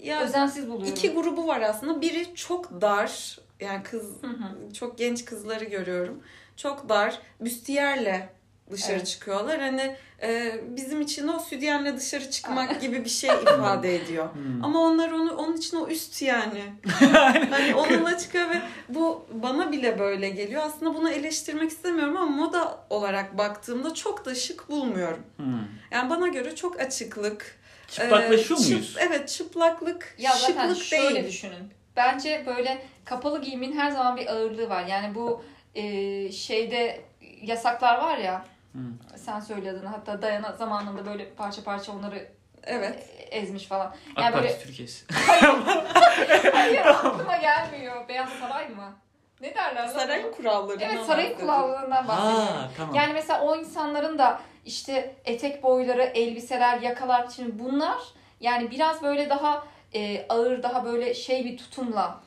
ya 0.00 0.20
özensiz 0.20 0.68
buluyorum. 0.68 0.88
iki 0.88 1.12
grubu 1.12 1.46
var 1.46 1.60
aslında. 1.60 2.00
Biri 2.00 2.34
çok 2.34 2.80
dar. 2.80 3.38
Yani 3.60 3.82
kız 3.82 4.22
Hı 4.22 4.26
hı. 4.26 4.72
çok 4.74 4.98
genç 4.98 5.24
kızları 5.24 5.64
görüyorum. 5.64 6.22
Çok 6.56 6.88
dar, 6.88 7.18
büstiyerle 7.40 8.37
dışarı 8.70 8.96
Evet. 8.96 9.06
çıkıyorlar. 9.06 9.60
Hani 9.60 9.96
e, 10.22 10.52
bizim 10.76 11.00
için 11.00 11.28
o 11.28 11.38
sütyenle 11.38 11.96
dışarı 11.96 12.30
çıkmak 12.30 12.80
gibi 12.80 13.04
bir 13.04 13.10
şey 13.10 13.30
ifade 13.42 13.96
ediyor. 13.96 14.34
Hmm. 14.34 14.64
Ama 14.64 14.80
onlar 14.80 15.10
onu 15.10 15.36
onun 15.36 15.56
için 15.56 15.76
o 15.76 15.88
üst 15.88 16.22
yani. 16.22 16.62
hani 17.50 17.74
onunla 17.74 18.18
çıkıyor 18.18 18.50
ve 18.50 18.60
bu 18.88 19.26
bana 19.32 19.72
bile 19.72 19.98
böyle 19.98 20.28
geliyor. 20.30 20.62
Aslında 20.64 20.94
bunu 20.94 21.10
eleştirmek 21.10 21.70
istemiyorum 21.70 22.16
ama 22.16 22.30
moda 22.30 22.84
olarak 22.90 23.38
baktığımda 23.38 23.94
çok 23.94 24.24
da 24.24 24.34
şık 24.34 24.68
bulmuyorum. 24.68 25.22
Hmm. 25.36 25.60
Yani 25.90 26.10
bana 26.10 26.28
göre 26.28 26.54
çok 26.56 26.80
açıklık. 26.80 27.58
Çıplaklaşıyor 27.88 28.60
e, 28.60 28.62
çıp- 28.62 28.70
muyuz? 28.70 28.96
evet 29.00 29.28
çıplaklık, 29.28 30.14
Ya 30.18 30.32
zaten 30.36 30.68
şıklık 30.68 30.84
şöyle 30.86 31.14
değil. 31.14 31.26
düşünün. 31.26 31.72
Bence 31.96 32.42
böyle 32.46 32.82
kapalı 33.04 33.42
giyimin 33.42 33.78
her 33.78 33.90
zaman 33.90 34.16
bir 34.16 34.26
ağırlığı 34.26 34.68
var. 34.68 34.86
Yani 34.86 35.14
bu 35.14 35.44
e, 35.74 36.32
şeyde 36.32 37.00
yasaklar 37.42 37.98
var 37.98 38.18
ya. 38.18 38.44
Hı. 38.72 38.78
Sen 39.16 39.40
söyle 39.40 39.70
adını. 39.70 39.88
Hatta 39.88 40.22
Dayana 40.22 40.52
zamanında 40.52 41.06
böyle 41.06 41.30
parça 41.34 41.64
parça 41.64 41.92
onları 41.92 42.28
Evet. 42.64 43.06
ezmiş 43.30 43.66
falan. 43.66 43.86
AK 43.86 44.22
Yani 44.22 44.32
Parti 44.32 44.48
böyle 44.48 44.58
Türkiye'si. 44.58 45.04
hayır 46.52 46.86
aklıma 46.86 47.36
gelmiyor. 47.36 48.08
Beyaz 48.08 48.28
Saray 48.28 48.68
mı? 48.68 48.96
Ne 49.40 49.54
derler? 49.54 49.82
lan 49.82 49.88
Sarayın 49.88 50.24
ona? 50.26 50.32
kurallarından 50.36 50.90
Evet 50.90 51.06
sarayın 51.06 51.38
kurallarından 51.38 52.08
bahsediyorum. 52.08 52.46
Ha 52.46 52.68
tamam. 52.76 52.94
Yani 52.94 53.12
mesela 53.12 53.40
o 53.42 53.56
insanların 53.56 54.18
da 54.18 54.40
işte 54.64 55.14
etek 55.24 55.62
boyları, 55.62 56.02
elbiseler, 56.02 56.80
yakalar 56.80 57.28
şimdi 57.36 57.58
bunlar 57.58 57.98
yani 58.40 58.70
biraz 58.70 59.02
böyle 59.02 59.30
daha 59.30 59.64
e, 59.94 60.26
ağır, 60.28 60.62
daha 60.62 60.84
böyle 60.84 61.14
şey 61.14 61.44
bir 61.44 61.58
tutumla 61.58 62.20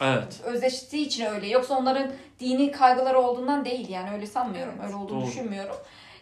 Evet. 0.00 0.40
özleştiği 0.44 1.06
için 1.06 1.24
öyle. 1.24 1.48
Yoksa 1.48 1.74
onların 1.74 2.10
dini 2.40 2.70
kaygıları 2.70 3.18
olduğundan 3.18 3.64
değil 3.64 3.88
yani 3.88 4.10
öyle 4.10 4.26
sanmıyorum. 4.26 4.74
Evet, 4.76 4.86
öyle 4.86 4.96
olduğunu 4.96 5.20
doğru. 5.20 5.26
düşünmüyorum. 5.26 5.76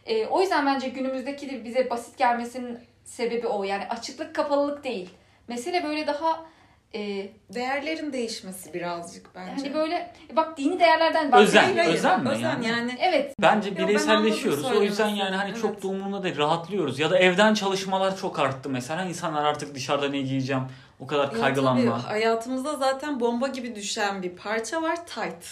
E, 0.07 0.27
o 0.27 0.41
yüzden 0.41 0.67
bence 0.67 0.89
günümüzdeki 0.89 1.51
de 1.51 1.65
bize 1.65 1.91
basit 1.91 2.19
gelmesinin 2.19 2.79
sebebi 3.05 3.47
o. 3.47 3.65
Yani 3.65 3.85
açıklık 3.89 4.35
kapalılık 4.35 4.85
değil. 4.85 5.11
Mesele 5.49 5.85
böyle 5.85 6.07
daha 6.07 6.45
e, 6.95 7.29
Değerlerin 7.55 8.13
değişmesi 8.13 8.75
birazcık 8.75 9.35
bence. 9.35 9.51
hani 9.57 9.75
böyle 9.75 10.13
bak 10.37 10.59
dini 10.59 10.81
değerlerden 10.81 11.33
Özen. 11.33 11.33
bahsediyorum. 11.33 11.67
Hayır, 11.77 11.77
hayır. 11.85 11.95
özen 11.99 12.23
mi 12.23 12.29
Özen 12.29 12.49
yani? 12.49 12.67
yani? 12.67 12.93
Evet. 13.01 13.35
Bence 13.41 13.69
Yo, 13.69 13.77
ben 13.79 13.89
bireyselleşiyoruz. 13.89 14.65
O 14.65 14.83
yüzden 14.83 15.09
yani 15.09 15.37
hani 15.37 15.51
istediğini. 15.51 15.73
çok 15.75 15.83
da 15.83 15.89
umurumda 15.89 16.23
değil. 16.23 16.37
Rahatlıyoruz. 16.39 16.99
Ya 16.99 17.11
da 17.11 17.19
evden 17.19 17.55
çalışmalar 17.55 18.17
çok 18.17 18.39
arttı 18.39 18.71
mesela. 18.71 19.05
İnsanlar 19.05 19.45
artık 19.45 19.75
dışarıda 19.75 20.09
ne 20.09 20.21
giyeceğim 20.21 20.63
o 21.05 21.07
kadar 21.07 21.33
Ya 21.33 21.41
kaygılanma. 21.41 21.93
tabii, 22.03 22.03
hayatımızda 22.13 22.77
zaten 22.77 23.21
bomba 23.21 23.49
gibi 23.49 23.75
düşen 23.75 24.23
bir 24.23 24.37
parça 24.37 24.83
var 24.83 25.07
tight. 25.07 25.45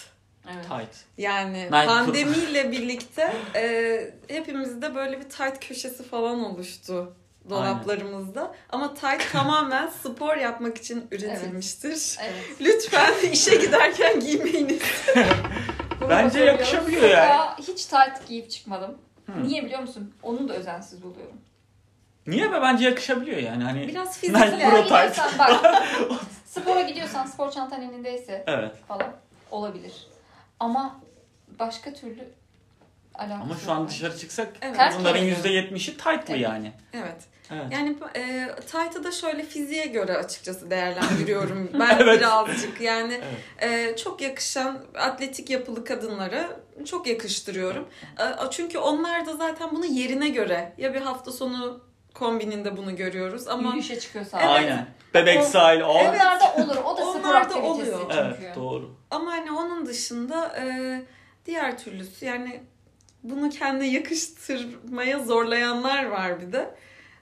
Evet. 0.55 0.65
Tight. 0.69 1.05
Yani 1.19 1.59
Night 1.63 1.87
pandemiyle 1.87 2.73
birlikte 2.73 3.33
e, 3.55 4.15
hepimizde 4.29 4.95
böyle 4.95 5.21
bir 5.21 5.29
tight 5.29 5.69
köşesi 5.69 6.03
falan 6.03 6.45
oluştu 6.45 7.15
dolaplarımızda. 7.51 8.55
Ama 8.71 8.95
tight 8.95 9.23
tamamen 9.33 9.87
spor 10.03 10.37
yapmak 10.37 10.79
için 10.79 11.07
üretilmiştir. 11.11 12.19
Evet. 12.23 12.45
Lütfen 12.61 13.31
işe 13.33 13.57
giderken 13.57 14.21
giymeyiniz. 14.21 14.83
Bence 16.09 16.65
Sokağa 16.65 17.07
yani. 17.07 17.51
hiç 17.59 17.87
tight 17.87 18.29
giyip 18.29 18.51
çıkmadım. 18.51 18.99
Hı. 19.27 19.43
Niye 19.43 19.65
biliyor 19.65 19.81
musun? 19.81 20.15
Onu 20.23 20.49
da 20.49 20.53
özensiz 20.55 21.03
buluyorum. 21.03 21.37
Niye 22.27 22.53
be? 22.53 22.63
Bence 22.63 22.85
yakışabiliyor 22.85 23.39
yani. 23.39 23.65
Hani 23.65 23.89
Biraz 23.89 24.21
tight. 24.21 24.33
gidiyorsan 24.53 25.31
bak. 25.39 25.83
spora 26.47 26.81
gidiyorsan 26.81 27.27
spor 27.27 27.51
çantan 27.51 27.83
elindeyse 27.83 28.45
evet. 28.47 28.73
falan 28.89 29.13
olabilir. 29.51 29.93
Ama 30.61 31.01
başka 31.59 31.93
türlü 31.93 32.29
alakası 33.15 33.43
Ama 33.43 33.57
şu 33.65 33.73
an 33.73 33.89
dışarı 33.89 34.19
çıksak 34.19 34.49
Evet. 34.63 34.95
Bunların 34.99 35.21
geliyor. 35.21 35.39
%70'i 35.45 35.97
tight'lı 35.97 36.33
Evet. 36.35 36.41
yani. 36.41 36.73
Evet. 36.93 37.23
Evet. 37.51 37.65
Yani 37.71 37.97
e, 38.17 38.49
tight'ı 38.67 39.05
da 39.05 39.11
şöyle 39.13 39.43
fiziğe 39.43 39.87
göre 39.87 40.17
açıkçası 40.17 40.71
değerlendiriyorum. 40.71 41.71
Ben 41.81 41.99
Evet. 42.01 42.19
birazcık 42.21 42.81
yani 42.81 43.21
Evet. 43.61 43.93
e, 43.93 43.97
çok 43.97 44.21
yakışan 44.21 44.79
atletik 44.99 45.51
yapılı 45.51 45.85
kadınlara 45.85 46.49
çok 46.85 47.07
yakıştırıyorum. 47.07 47.89
E, 48.19 48.51
çünkü 48.51 48.79
onlar 48.79 49.27
da 49.27 49.37
zaten 49.37 49.71
bunu 49.73 49.87
yerine 49.87 50.29
göre 50.29 50.73
ya 50.79 50.95
bir 50.95 51.01
hafta 51.01 51.33
sonu 51.33 51.81
kombininde 52.15 52.77
bunu 52.77 52.97
görüyoruz 52.97 53.49
ama 53.49 53.69
Yürüyüşe 53.69 54.01
çıkıyorsa. 54.01 54.39
Evet. 54.41 54.51
Aynen. 54.51 54.87
Bebek 55.15 55.45
sahil. 55.45 55.81
O. 55.81 55.99
Evet. 56.05 56.21
Olur. 56.59 56.77
O 56.85 56.97
da 56.97 57.03
spor 57.03 57.21
Onlar 57.21 57.33
da 57.35 57.39
aktivitesi 57.39 57.71
oluyor. 57.71 58.01
çünkü. 58.01 58.19
Evet 58.45 58.57
doğru. 58.57 58.91
ama 59.11 59.31
hani 59.33 59.53
onun 59.53 59.87
dışında 59.87 60.57
e, 60.59 60.65
diğer 61.47 61.79
türlüsü 61.79 62.25
yani 62.27 62.61
bunu 63.23 63.51
kendine 63.51 63.87
yakıştırmaya 63.89 65.19
zorlayanlar 65.19 66.05
var 66.05 66.41
bir 66.41 66.53
de. 66.53 66.75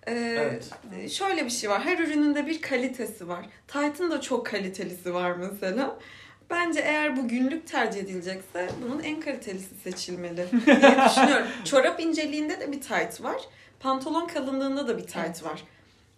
E, 0.06 0.12
Evet. 0.14 0.70
Şöyle 1.10 1.44
bir 1.44 1.50
şey 1.50 1.70
var. 1.70 1.82
Her 1.84 1.98
ürünün 1.98 2.34
de 2.34 2.46
bir 2.46 2.62
kalitesi 2.62 3.28
var. 3.28 3.46
Tight'ın 3.68 4.10
da 4.10 4.20
çok 4.20 4.46
kalitelisi 4.46 5.14
var 5.14 5.32
mesela. 5.32 5.96
Bence 6.50 6.80
eğer 6.80 7.16
bu 7.16 7.28
günlük 7.28 7.66
tercih 7.66 8.00
edilecekse 8.00 8.68
bunun 8.84 9.00
en 9.02 9.20
kalitelisi 9.20 9.74
seçilmeli 9.84 10.36
diye 10.36 10.46
düşünüyorum. 11.08 11.46
Çorap 11.64 12.00
inceliğinde 12.00 12.60
de 12.60 12.72
bir 12.72 12.80
tight 12.80 13.22
var. 13.22 13.40
Pantolon 13.80 14.26
kalınlığında 14.26 14.88
da 14.88 14.98
bir 14.98 15.02
tight 15.02 15.16
Evet. 15.26 15.44
var. 15.44 15.62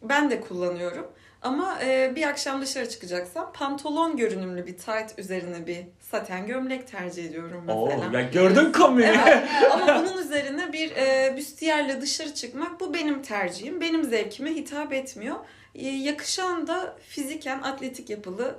Ben 0.02 0.30
de 0.30 0.40
kullanıyorum. 0.40 1.06
Ama 1.42 1.78
e, 1.82 2.12
bir 2.16 2.28
akşam 2.28 2.62
dışarı 2.62 2.88
çıkacaksam 2.88 3.52
pantolon 3.52 4.16
görünümlü 4.16 4.66
bir 4.66 4.76
tight 4.76 5.18
üzerine 5.18 5.66
bir 5.66 5.78
saten 6.00 6.46
gömlek 6.46 6.88
tercih 6.88 7.24
ediyorum 7.24 7.68
Oo, 7.68 7.86
mesela. 7.86 8.18
ya 8.20 8.28
gördün 8.28 8.72
kombini. 8.72 9.06
Evet. 9.06 9.48
Ama 9.72 9.86
bunun 10.02 10.18
üzerine 10.18 10.72
bir 10.72 10.90
e, 10.96 11.34
büstiyerle 11.36 12.00
dışarı 12.00 12.34
çıkmak 12.34 12.80
bu 12.80 12.94
benim 12.94 13.22
tercihim. 13.22 13.80
Benim 13.80 14.04
zevkime 14.04 14.50
hitap 14.50 14.92
etmiyor. 14.92 15.36
E, 15.74 15.88
yakışan 15.88 16.66
da 16.66 16.96
fiziken 17.08 17.62
atletik 17.62 18.10
yapılı 18.10 18.54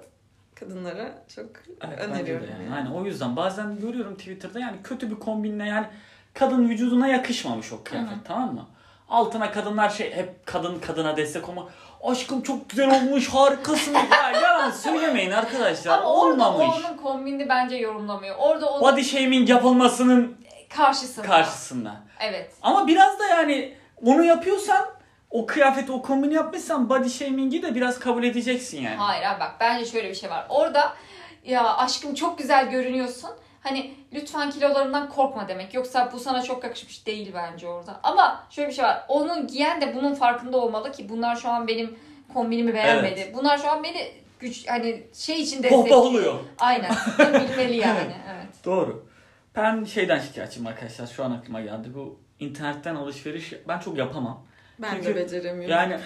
kadınlara 0.56 1.24
çok 1.36 1.50
Evet, 1.88 2.00
öneriyorum. 2.00 2.48
yani. 2.52 2.64
yani. 2.64 2.70
Hani 2.70 2.96
o 2.96 3.06
yüzden 3.06 3.36
bazen 3.36 3.80
görüyorum 3.80 4.16
Twitter'da 4.16 4.60
yani 4.60 4.78
kötü 4.84 5.12
bir 5.12 5.16
kombinle 5.16 5.66
yani 5.66 5.88
kadın 6.34 6.70
vücuduna 6.70 7.08
yakışmamış 7.08 7.74
o 7.74 7.84
kıyafet 7.84 8.12
Hı 8.12 8.16
hı. 8.16 8.24
tamam 8.24 8.54
mı? 8.54 8.68
Altına 9.14 9.52
kadınlar 9.52 9.90
şey 9.90 10.16
hep 10.16 10.46
kadın 10.46 10.80
kadına 10.80 11.18
destek 11.18 11.50
olma. 11.50 11.70
Aşkım 12.04 12.42
çok 12.42 12.70
güzel 12.70 12.96
olmuş 12.96 13.30
harikasın. 13.30 13.94
ya 13.94 14.32
yalan 14.42 14.72
söylemeyin 14.72 15.32
arkadaşlar. 15.32 15.98
Ama 16.00 16.14
orada 16.14 16.50
Olmamış. 16.50 16.86
onun 16.86 16.98
kombini 16.98 17.50
bence 17.50 17.76
yorumlamıyor. 17.76 18.36
Orada 18.40 18.70
onun 18.70 18.82
Body 18.82 19.04
shaming 19.04 19.50
yapılmasının 19.50 20.38
karşısında. 20.70 21.26
karşısında. 21.28 21.96
Evet. 22.20 22.52
Ama 22.62 22.88
biraz 22.88 23.20
da 23.20 23.26
yani 23.28 23.74
onu 24.06 24.24
yapıyorsan 24.24 24.86
o 25.30 25.46
kıyafeti 25.46 25.92
o 25.92 26.02
kombini 26.02 26.34
yapmışsan 26.34 26.90
body 26.90 27.10
shaming'i 27.10 27.62
de 27.62 27.76
biraz 27.76 28.00
kabul 28.00 28.24
edeceksin 28.24 28.82
yani. 28.82 28.96
Hayır 28.96 29.24
abi 29.26 29.40
bak 29.40 29.56
bence 29.60 29.86
şöyle 29.86 30.10
bir 30.10 30.16
şey 30.16 30.30
var. 30.30 30.46
Orada 30.50 30.94
ya 31.44 31.78
aşkım 31.78 32.16
çok 32.16 32.38
güzel 32.38 32.70
görünüyorsun. 32.70 33.30
Hani 33.64 33.94
lütfen 34.14 34.52
kilolarından 34.52 35.10
korkma 35.10 35.48
demek. 35.48 35.74
Yoksa 35.74 36.10
bu 36.14 36.20
sana 36.20 36.42
çok 36.42 36.64
yakışmış 36.64 37.08
değil 37.08 37.32
bence 37.34 37.68
orada. 37.68 38.00
Ama 38.04 38.44
şöyle 38.50 38.70
bir 38.70 38.74
şey 38.74 38.86
var. 38.86 39.06
Onun 39.08 39.48
giyen 39.48 39.82
de 39.82 39.96
bunun 39.96 40.14
farkında 40.14 40.58
olmalı 40.58 40.92
ki 40.92 41.10
bunlar 41.10 41.36
şu 41.36 41.50
an 41.50 41.68
benim 41.68 42.00
kombinimi 42.34 42.74
beğenmedi. 42.74 43.32
Bunlar 43.34 43.58
şu 43.58 43.70
an 43.70 43.84
beni 43.84 44.12
güç 44.40 44.68
hani 44.68 45.04
şey 45.14 45.42
için 45.42 45.64
destekliyor. 45.64 45.88
Pohpohluyor. 45.88 46.40
Aynen. 46.60 46.92
Bilmeli 47.20 47.76
yani. 47.76 48.14
Evet. 48.34 48.66
Doğru. 48.66 49.06
Ben 49.56 49.84
şeyden 49.84 50.20
şikayetçiyim 50.20 50.68
arkadaşlar. 50.68 51.08
Şu 51.08 51.24
an 51.24 51.32
aklıma 51.32 51.62
geldi. 51.62 51.94
Bu 51.96 52.20
internetten 52.40 52.96
alışveriş 52.96 53.54
ben 53.68 53.80
çok 53.80 53.98
yapamam. 53.98 54.46
Ben 54.80 54.96
Çünkü 54.96 55.08
de 55.08 55.16
beceremiyorum. 55.16 55.72
Yani 55.72 56.00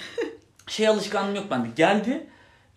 şey 0.67 0.87
alışkanlığım 0.87 1.35
yok 1.35 1.45
bende. 1.51 1.67
Geldi 1.75 2.27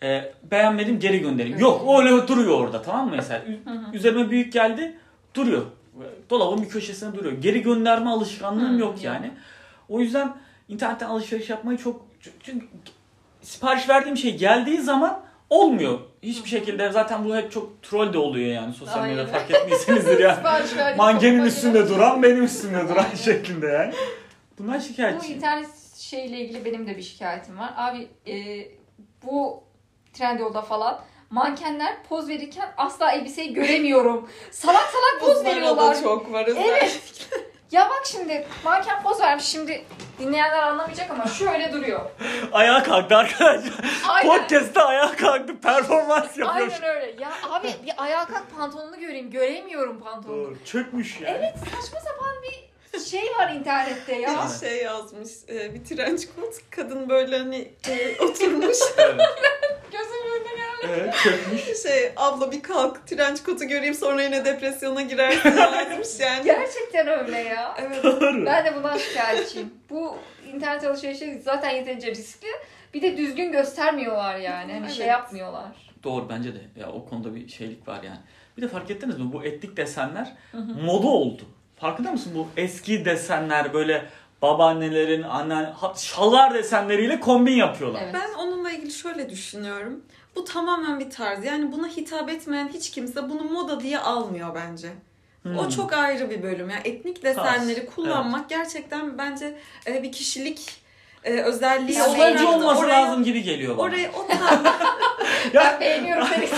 e, 0.02 0.32
beğenmedim 0.50 0.98
geri 1.00 1.18
göndereyim. 1.20 1.52
Evet. 1.54 1.62
Yok 1.62 2.00
öyle 2.00 2.28
duruyor 2.28 2.60
orada 2.60 2.82
tamam 2.82 3.08
mı 3.08 3.12
mesela? 3.16 3.44
Ü- 3.44 3.64
Hı 3.64 3.70
hı. 3.70 3.96
Üzerime 3.96 4.30
büyük 4.30 4.52
geldi 4.52 4.98
duruyor. 5.34 5.62
Dolabın 6.30 6.62
bir 6.64 6.68
köşesine 6.68 7.14
duruyor. 7.14 7.32
Geri 7.32 7.62
gönderme 7.62 8.10
alışkanlığım 8.10 8.74
Hı, 8.76 8.80
yok 8.80 9.02
yani. 9.04 9.30
O 9.88 10.00
yüzden 10.00 10.36
internetten 10.68 11.06
alışveriş 11.08 11.50
yapmayı 11.50 11.78
çok 11.78 12.06
çünkü 12.42 12.66
sipariş 13.42 13.88
verdiğim 13.88 14.16
şey 14.16 14.36
geldiği 14.36 14.78
zaman 14.80 15.20
olmuyor. 15.50 15.98
Hiçbir 16.22 16.48
şekilde 16.48 16.90
zaten 16.92 17.24
bu 17.24 17.36
hep 17.36 17.52
çok 17.52 17.82
troll 17.82 18.12
de 18.12 18.18
oluyor 18.18 18.46
yani 18.54 18.74
sosyal 18.74 19.02
medyada 19.06 19.26
fark 19.26 19.50
etmişsinizdir 19.50 20.18
yani. 20.20 20.38
Mangenin 20.96 21.42
üstünde 21.44 21.78
giren- 21.78 21.88
duran 21.88 22.22
benim 22.22 22.44
üstümde 22.44 22.88
duran 22.88 23.04
Aynen. 23.04 23.14
şeklinde 23.14 23.66
yani. 23.66 23.94
Bundan 24.58 24.78
Bu 24.78 24.80
şikayetçiyim. 24.84 25.36
internet 25.36 25.68
şeyle 25.96 26.40
ilgili 26.40 26.64
benim 26.64 26.86
de 26.86 26.96
bir 26.96 27.02
şikayetim 27.02 27.58
var. 27.58 27.72
Abi 27.76 28.08
e, 28.26 28.34
bu 29.26 29.62
Trendyol'da 30.12 30.62
falan 30.62 31.00
mankenler 31.30 31.96
poz 32.08 32.28
verirken 32.28 32.72
asla 32.76 33.12
elbiseyi 33.12 33.54
göremiyorum. 33.54 34.30
Salak 34.50 34.82
salak 34.92 35.20
poz 35.20 35.44
veriyorlar. 35.44 36.02
çok 36.02 36.32
var. 36.32 36.46
Evet. 36.56 37.00
Ya 37.70 37.88
bak 37.90 38.02
şimdi 38.06 38.46
manken 38.64 39.02
poz 39.02 39.20
vermiş 39.20 39.44
şimdi 39.44 39.84
dinleyenler 40.18 40.62
anlamayacak 40.62 41.10
ama 41.10 41.26
şöyle 41.26 41.72
duruyor. 41.72 42.00
Ayağa 42.52 42.82
kalktı 42.82 43.16
arkadaşlar. 43.16 43.72
Aynen. 44.08 44.38
Podcast'ta 44.38 44.86
ayağa 44.86 45.16
kalktı. 45.16 45.60
Performans 45.60 46.38
yapıyor. 46.38 46.70
Aynen 46.72 46.82
öyle. 46.82 47.22
Ya 47.22 47.30
abi 47.50 47.68
bir 47.86 47.92
ayağa 48.04 48.24
kalk 48.24 48.56
pantolonunu 48.56 49.00
göreyim. 49.00 49.30
Göremiyorum 49.30 50.00
pantolonunu. 50.00 50.46
Doğru. 50.46 50.56
Çökmüş 50.64 51.20
yani. 51.20 51.36
Evet 51.38 51.54
saçma 51.58 52.00
sapan 52.00 52.42
bir 52.42 52.69
şey 52.98 53.22
var 53.38 53.52
internette 53.54 54.14
ya. 54.16 54.44
Bir 54.60 54.66
şey 54.68 54.82
yazmış 54.82 55.30
e, 55.48 55.74
bir 55.74 55.84
trenç 55.84 56.26
kot 56.36 56.54
kadın 56.70 57.08
böyle 57.08 57.38
hani 57.38 57.70
e, 57.88 58.16
oturmuş 58.24 58.78
Evet. 58.98 59.20
Gözümün 59.92 60.30
önüne 60.36 60.54
geldi. 60.56 60.86
evet 61.02 61.14
çökmüş. 61.24 61.82
şey 61.82 62.12
abla 62.16 62.52
bir 62.52 62.62
kalk 62.62 63.06
trenç 63.06 63.42
kotu 63.42 63.64
göreyim 63.64 63.94
sonra 63.94 64.22
yine 64.22 64.44
depresyona 64.44 65.02
girersin 65.02 65.50
yazmış 65.56 66.20
yani. 66.20 66.44
Gerçekten 66.44 67.08
öyle 67.08 67.38
ya. 67.38 67.74
Evet. 67.80 68.04
Doğru. 68.04 68.46
Ben 68.46 68.64
de 68.64 68.74
bundan 68.76 68.98
şikayetçiyim. 68.98 69.74
Bu 69.90 70.16
internet 70.54 70.84
alışverişi 70.84 71.40
zaten 71.44 71.70
yeterince 71.70 72.10
riskli. 72.10 72.48
Bir 72.94 73.02
de 73.02 73.16
düzgün 73.16 73.52
göstermiyorlar 73.52 74.36
yani. 74.36 74.72
Hani 74.72 74.88
şey 74.90 75.04
Evet. 75.04 75.10
yapmıyorlar. 75.10 75.90
Doğru 76.04 76.28
bence 76.28 76.54
de. 76.54 76.58
Ya 76.76 76.92
o 76.92 77.04
konuda 77.08 77.34
bir 77.34 77.48
şeylik 77.48 77.88
var 77.88 78.02
yani. 78.02 78.18
Bir 78.56 78.62
de 78.62 78.68
fark 78.68 78.90
ettiniz 78.90 79.18
mi? 79.18 79.32
Bu 79.32 79.44
etnik 79.44 79.76
desenler 79.76 80.32
moda 80.82 81.06
oldu. 81.08 81.42
Farkında 81.80 82.12
mısın? 82.12 82.32
Bu 82.34 82.48
eski 82.56 83.04
desenler 83.04 83.72
böyle 83.74 84.06
babaannelerin, 84.42 85.22
anne, 85.22 85.54
ha- 85.54 85.94
şalvar 85.96 86.54
desenleriyle 86.54 87.20
kombin 87.20 87.52
yapıyorlar. 87.56 88.00
Evet. 88.04 88.14
Ben 88.14 88.34
onunla 88.38 88.70
ilgili 88.70 88.92
şöyle 88.92 89.30
düşünüyorum. 89.30 90.00
Bu 90.36 90.44
tamamen 90.44 91.00
bir 91.00 91.10
tarz. 91.10 91.44
Yani 91.44 91.72
buna 91.72 91.88
hitap 91.88 92.30
etmeyen 92.30 92.68
hiç 92.68 92.90
kimse 92.90 93.28
bunu 93.30 93.44
moda 93.44 93.80
diye 93.80 93.98
almıyor 93.98 94.54
bence. 94.54 94.88
Hmm. 95.42 95.58
O 95.58 95.68
çok 95.68 95.92
ayrı 95.92 96.30
bir 96.30 96.42
bölüm. 96.42 96.70
Yani 96.70 96.80
etnik 96.84 97.22
desenleri 97.22 97.86
kullanmak 97.86 98.48
gerçekten 98.48 99.18
bence 99.18 99.56
e, 99.86 100.02
bir 100.02 100.12
kişilik 100.12 100.82
e, 101.24 101.32
özelliği 101.40 101.98
Ya 101.98 102.06
Oraya- 102.10 102.48
olması 102.48 102.80
oraya, 102.80 103.02
lazım 103.06 103.24
gibi 103.24 103.42
geliyor 103.42 103.78
bana. 103.78 103.86
Oraya 103.86 104.10
o 104.12 104.26
tarz, 104.26 104.60
Ben 105.54 105.80
beğeniyorum 105.80 106.26
seni 106.26 106.48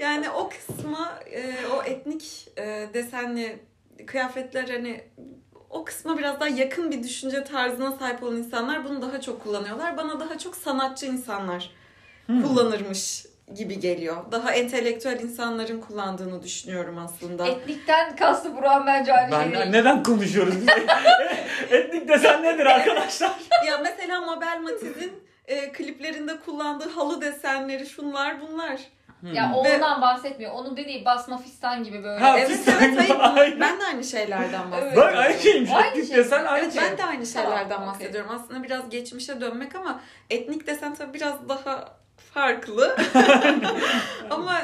yani 0.00 0.30
o 0.30 0.50
kısma 0.98 1.18
e, 1.32 1.66
o 1.76 1.82
etnik 1.82 2.48
e, 2.58 2.88
desenli 2.94 3.58
kıyafetler 4.06 4.68
hani 4.68 5.00
o 5.70 5.84
kısma 5.84 6.18
biraz 6.18 6.40
daha 6.40 6.48
yakın 6.48 6.90
bir 6.90 7.02
düşünce 7.02 7.44
tarzına 7.44 7.92
sahip 7.92 8.22
olan 8.22 8.36
insanlar 8.36 8.84
bunu 8.84 9.02
daha 9.02 9.20
çok 9.20 9.42
kullanıyorlar. 9.44 9.96
Bana 9.96 10.20
daha 10.20 10.38
çok 10.38 10.56
sanatçı 10.56 11.06
insanlar 11.06 11.70
Hmm. 12.26 12.42
kullanırmış 12.42 13.26
gibi 13.54 13.80
geliyor. 13.80 14.16
Daha 14.32 14.52
entelektüel 14.52 15.20
insanların 15.20 15.80
kullandığını 15.80 16.42
düşünüyorum 16.42 16.98
aslında. 16.98 17.46
Etnikten 17.46 18.16
kastı 18.16 18.56
Burak'ın 18.56 18.86
bence 18.86 19.12
aynı 19.12 19.30
şey 19.30 19.38
Ben 19.40 19.52
değil. 19.52 19.70
neden 19.70 20.02
konuşuyoruz 20.02 20.54
biz? 20.60 20.66
Etnik 21.70 22.08
desen 22.08 22.42
nedir 22.42 22.66
arkadaşlar? 22.66 23.30
ya 23.66 23.78
mesela 23.82 24.20
Mabel 24.20 24.60
Matiz'in 24.62 25.12
e, 25.46 25.72
kliplerinde 25.72 26.36
kullandığı 26.40 26.88
halı 26.88 27.20
desenleri 27.20 27.86
şunlar 27.86 28.36
bunlar. 28.40 28.80
Ya 29.22 29.48
Hmm. 29.48 29.64
Ve- 29.64 29.74
ondan 29.74 30.00
bahsetmiyor. 30.02 30.52
Onun 30.52 30.76
dediği 30.76 31.04
basma 31.04 31.38
fistan 31.38 31.84
gibi 31.84 32.04
böyle. 32.04 32.20
Ha, 32.24 32.38
Evet 32.38 32.48
fistan 32.48 32.74
evet 32.82 32.98
hayır 32.98 33.52
Aynen. 33.52 33.60
ben 33.60 33.80
de 33.80 33.84
aynı 33.84 34.04
şeylerden 34.04 34.70
bahsediyorum. 34.70 34.96
Bak 35.02 35.16
aynı 35.16 35.38
şeymiş. 35.38 35.70
Aynı 35.70 35.86
Etnik 35.88 36.08
şey. 36.08 36.16
desen 36.16 36.44
aynı 36.44 36.64
Evet 36.64 36.74
şey. 36.74 36.82
ben 36.82 36.98
de 36.98 37.04
aynı 37.04 37.26
şeylerden 37.26 37.68
Tamam, 37.68 37.88
bahsediyorum. 37.88 38.30
Aslında 38.34 38.62
biraz 38.62 38.90
geçmişe 38.90 39.40
dönmek 39.40 39.74
ama 39.74 40.00
etnik 40.30 40.66
desen 40.66 40.94
tabii 40.94 41.14
biraz 41.14 41.48
daha 41.48 41.98
farklı. 42.34 42.96
ama 44.30 44.54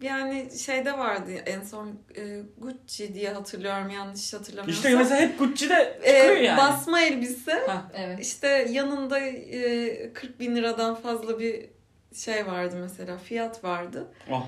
yani 0.00 0.48
şeyde 0.58 0.98
vardı 0.98 1.30
en 1.46 1.62
son 1.62 1.86
e, 2.16 2.22
Gucci 2.58 3.14
diye 3.14 3.30
hatırlıyorum 3.32 3.90
yanlış 3.90 4.34
hatırlamıyorsam. 4.34 4.84
İşte 4.90 4.96
mesela 4.96 5.20
hep 5.20 5.38
Gucci'de 5.38 5.98
E, 6.02 6.12
çıkıyor 6.18 6.36
yani. 6.36 6.58
basma 6.58 7.00
elbise 7.00 7.62
Evet. 7.94 8.18
işte 8.20 8.48
yanında 8.70 9.18
e, 9.20 10.12
40 10.12 10.40
bin 10.40 10.56
liradan 10.56 10.94
fazla 10.94 11.38
bir 11.38 11.66
şey 12.14 12.46
vardı 12.46 12.76
mesela 12.80 13.18
fiyat 13.18 13.64
vardı. 13.64 14.06
Oh. 14.30 14.46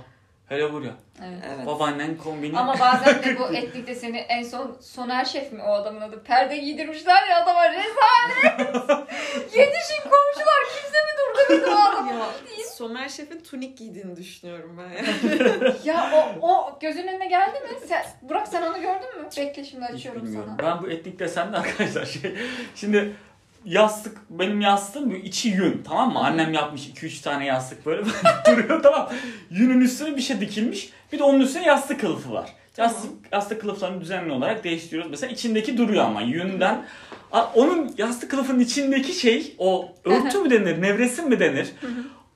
Hele 0.49 0.73
buraya. 0.73 0.95
evet. 1.25 1.43
Evet. 1.57 1.67
Babaannen 1.67 2.17
kombini. 2.17 2.59
Ama 2.59 2.79
bazen 2.81 3.23
de 3.23 3.39
bu 3.39 3.45
etnik 3.57 3.87
deseni 3.87 4.19
en 4.19 4.43
son 4.43 4.77
Soner 4.81 5.25
Şef 5.25 5.53
mi 5.53 5.63
o 5.63 5.73
adamın 5.73 6.01
adı? 6.01 6.23
Perde 6.23 6.57
giydirmişler 6.57 7.29
ya 7.29 7.43
adama 7.43 7.65
rezalet. 7.71 8.69
Yetişin 9.37 10.03
komşular 10.03 10.63
kimse 10.75 10.99
mi 11.05 11.13
durdurdu 11.19 11.71
o 11.71 11.79
adamı? 11.79 12.11
Ya 12.11 12.27
Somer 12.75 13.09
Şef'in 13.09 13.41
tunik 13.41 13.79
giydiğini 13.79 14.17
düşünüyorum 14.17 14.79
ben 14.79 14.97
yani. 14.97 15.75
Ya 15.85 16.11
o, 16.41 16.49
o 16.49 16.79
gözünün 16.81 17.09
önüne 17.09 17.27
geldi 17.27 17.61
mi? 17.61 17.69
Sen, 17.89 18.05
Burak 18.23 18.49
sen 18.49 18.63
onu 18.63 18.81
gördün 18.81 19.21
mü? 19.21 19.29
Bekle 19.37 19.65
şimdi 19.65 19.85
açıyorum 19.85 20.27
sana. 20.27 20.59
Ben 20.59 20.83
bu 20.83 20.91
etnik 20.91 21.19
desenli 21.19 21.57
arkadaşlar 21.57 22.05
şey. 22.07 22.37
Şimdi 22.75 23.17
yastık 23.65 24.17
benim 24.31 24.61
yastığım 24.61 25.11
bu 25.11 25.15
içi 25.15 25.49
yün 25.49 25.83
tamam 25.89 26.13
mı? 26.13 26.19
Annem 26.19 26.53
yapmış 26.53 26.89
2-3 26.89 27.23
tane 27.23 27.45
yastık 27.47 27.87
böyle 27.87 28.03
duruyor 28.51 28.83
tamam. 28.83 29.11
Yünün 29.51 29.81
üstüne 29.81 30.17
bir 30.17 30.23
şey 30.23 30.41
dikilmiş. 30.41 30.91
Bir 31.13 31.19
de 31.19 31.25
onun 31.25 31.41
üstüne 31.41 31.67
yastık 31.67 32.01
kılıfı 32.01 32.33
var. 32.33 32.51
Yastık, 32.77 33.11
yastık 33.33 33.61
kılıflarını 33.61 34.01
düzenli 34.01 34.33
olarak 34.33 34.65
değiştiriyoruz. 34.65 35.11
Mesela 35.11 35.33
içindeki 35.33 35.79
duruyor 35.79 36.05
ama 36.05 36.21
yünden. 36.23 36.87
Onun 37.55 37.95
yastık 37.99 38.31
kılıfının 38.31 38.61
içindeki 38.61 39.13
şey 39.13 39.55
o 39.59 39.93
örtü 40.05 40.39
mü 40.39 40.51
denir, 40.51 40.83
nevresim 40.83 41.29
mi 41.29 41.41
denir? 41.41 41.69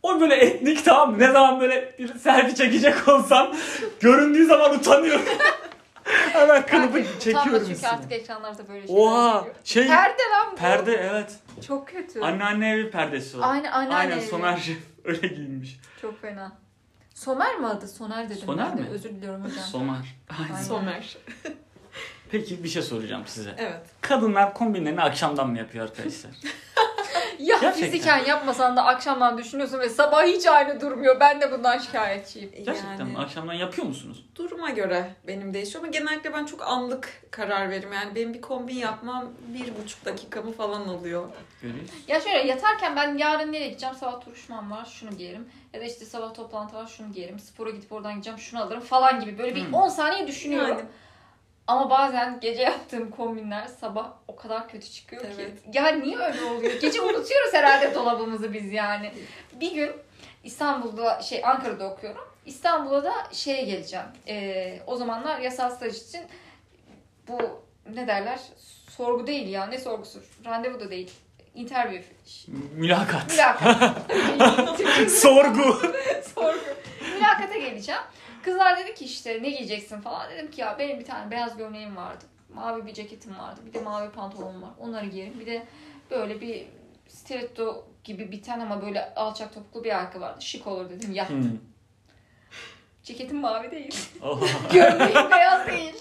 O 0.03 0.21
böyle 0.21 0.35
etnik 0.35 0.85
tamam? 0.85 1.19
Ne 1.19 1.33
zaman 1.33 1.61
böyle 1.61 1.95
bir 1.99 2.19
selfie 2.19 2.55
çekecek 2.55 3.09
olsam 3.09 3.55
göründüğü 4.01 4.47
zaman 4.47 4.75
utanıyorum. 4.75 5.25
Hemen 6.35 6.67
kılıfı 6.67 6.93
Kanki, 6.93 7.09
utanma 7.09 7.21
çekiyorum 7.21 7.53
çünkü 7.61 7.73
üstüne. 7.73 7.91
artık 7.91 8.13
ekranlarda 8.13 8.69
böyle 8.69 8.87
şeyler 8.87 9.01
Oha 9.03 9.39
geliyor. 9.39 9.55
şey 9.65 9.87
Perde 9.87 10.23
lan 10.33 10.53
bu. 10.53 10.57
perde 10.57 10.95
evet. 10.95 11.33
Çok 11.67 11.89
kötü. 11.89 12.21
Anneanne 12.21 12.71
evi 12.71 12.91
perdesi 12.91 13.39
o. 13.39 13.43
Aynen 13.43 13.73
anneanne 13.73 13.95
Aynen 13.95 14.19
evi. 14.19 14.27
Somer 14.27 14.57
Şef 14.57 14.79
öyle 15.05 15.27
giyinmiş. 15.27 15.81
Çok 16.03 16.21
fena. 16.23 16.53
Somer 17.15 17.59
mi 17.59 17.67
adı? 17.67 17.89
Soner 17.89 18.31
dedim. 18.31 18.43
Soner 18.47 18.71
ben 18.71 18.79
de. 18.79 18.83
mi? 18.83 18.89
Özür 18.89 19.11
diliyorum 19.11 19.45
hocam. 19.45 19.59
Somer. 19.73 20.17
Aynen. 20.39 20.53
Aynen. 20.55 20.63
Somer. 20.65 21.17
Peki 22.31 22.65
bir 22.65 22.69
şey 22.69 22.83
soracağım 22.83 23.23
size. 23.27 23.55
Evet. 23.59 23.81
Kadınlar 24.01 24.55
kombinlerini 24.55 25.03
akşamdan 25.03 25.51
mı 25.51 25.59
yapıyor 25.59 25.85
arkadaşlar? 25.85 26.31
Ya 27.45 27.59
Gerçekten. 27.61 27.91
fiziken 27.91 28.25
yapmasan 28.25 28.77
da 28.77 28.85
akşamdan 28.85 29.39
düşünüyorsun 29.39 29.79
ve 29.79 29.89
sabah 29.89 30.25
hiç 30.25 30.47
aynı 30.47 30.81
durmuyor. 30.81 31.21
Ben 31.21 31.41
de 31.41 31.53
bundan 31.53 31.79
şikayetçiyim. 31.79 32.51
Gerçekten 32.51 32.99
yani, 32.99 33.13
mi? 33.13 33.19
Akşamdan 33.19 33.55
yapıyor 33.55 33.87
musunuz? 33.87 34.25
Duruma 34.37 34.71
göre 34.71 35.11
benim 35.27 35.55
değişiyor 35.55 35.85
ama 35.85 35.93
genellikle 35.93 36.33
ben 36.33 36.45
çok 36.45 36.63
anlık 36.63 37.23
karar 37.31 37.71
veririm. 37.71 37.93
Yani 37.93 38.15
benim 38.15 38.35
bir 38.35 38.41
kombin 38.41 38.77
yapmam 38.77 39.25
bir 39.49 39.83
buçuk 39.83 40.05
dakikamı 40.05 40.53
falan 40.53 40.89
alıyor. 40.89 41.29
Görüyoruz. 41.63 41.91
Ya 42.09 42.21
şöyle 42.21 42.39
yatarken 42.39 42.97
ben 42.97 43.19
yarın 43.19 43.53
nereye 43.53 43.69
gideceğim? 43.69 43.95
Sabah 43.95 44.27
duruşmam 44.27 44.71
var 44.71 44.85
şunu 44.85 45.11
giyerim. 45.11 45.49
Ya 45.73 45.81
da 45.81 45.85
işte 45.85 46.05
sabah 46.05 46.35
toplantı 46.35 46.77
var 46.77 46.87
şunu 46.87 47.13
giyerim. 47.13 47.39
Spora 47.39 47.71
gidip 47.71 47.93
oradan 47.93 48.13
gideceğim 48.13 48.39
şunu 48.39 48.63
alırım 48.63 48.81
falan 48.81 49.21
gibi. 49.21 49.39
Böyle 49.39 49.55
bir 49.55 49.65
Hmm. 49.67 49.75
10 49.75 49.89
saniye 49.89 50.27
düşünüyorum. 50.27 50.69
Yani 50.79 50.89
Ama 51.67 51.91
bazen 51.91 52.41
gece 52.41 52.63
yaptığım 52.63 53.11
kombinler 53.11 53.67
sabah 53.67 54.13
o 54.29 54.37
kadar 54.37 54.69
kötü 54.69 54.91
çıkıyor 54.91 55.23
ki. 55.23 55.29
Evet. 55.35 55.53
Ya 55.73 55.87
niye 55.87 56.19
öyle 56.19 56.43
oluyor? 56.45 56.81
Gece 56.81 57.01
unutuyoruz 57.01 57.53
herhalde 57.53 57.95
dolabımızı 57.95 58.53
biz 58.53 58.73
yani. 58.73 59.13
Bir 59.61 59.73
gün 59.75 59.91
İstanbul'da 60.45 61.23
şey 61.23 61.45
Ankara'da 61.45 61.91
okuyorum. 61.91 62.25
İstanbul'a 62.47 63.05
da 63.05 63.13
şeye 63.33 63.65
geleceğim. 63.65 64.07
Ee, 64.29 64.81
o 64.87 64.97
zamanlar 64.97 65.39
yasal 65.41 65.71
staj 65.71 65.97
için 66.03 66.21
bu 67.29 67.39
ne 67.95 68.07
derler? 68.07 68.41
Sorgu 68.91 69.27
değil 69.27 69.49
ya. 69.49 69.67
Ne 69.67 69.79
sorgusu? 69.79 70.23
Randevu 70.45 70.81
da 70.81 70.91
değil. 70.91 71.11
Interview. 71.55 72.15
Mülakat. 72.77 73.33
Mülakat. 73.33 73.97
Sorgu. 75.11 75.81
Sorgu. 76.35 76.59
Mülakata 77.15 77.59
geleceğim. 77.59 78.01
Kızlar 78.45 78.79
dedi 78.79 78.95
ki 78.95 79.05
işte 79.05 79.43
ne 79.43 79.51
giyeceksin 79.51 80.01
falan. 80.01 80.31
Dedim 80.31 80.51
ki 80.51 80.61
ya 80.61 80.77
benim 80.79 80.99
bir 81.01 81.05
tane 81.05 81.31
beyaz 81.31 81.57
gömleğim 81.57 81.97
vardı. 81.97 82.25
Mavi 82.55 82.87
bir 82.87 82.95
ceketim 82.95 83.39
vardı. 83.39 83.61
Bir 83.67 83.73
de 83.73 83.81
mavi 83.81 84.11
pantolonum 84.11 84.63
var. 84.63 84.71
Onları 84.81 85.07
giyerim. 85.07 85.41
Bir 85.41 85.47
de 85.47 85.67
böyle 86.11 86.41
bir 86.41 86.67
stiletto 87.09 87.87
gibi 88.05 88.33
biten 88.33 88.61
ama 88.61 88.83
böyle 88.83 89.15
alçak 89.15 89.55
topuklu 89.55 89.85
bir 89.85 89.91
ayakkabı 89.99 90.25
vardı. 90.25 90.43
Şık 90.43 90.67
olur 90.67 90.91
dedim. 90.91 91.13
Ya 91.13 91.29
Hmm. 91.29 91.59
ceketim 93.03 93.37
mavi 93.41 93.71
değil. 93.71 94.09
Gömleğim 94.73 95.31
beyaz 95.31 95.67
değil. 95.67 95.95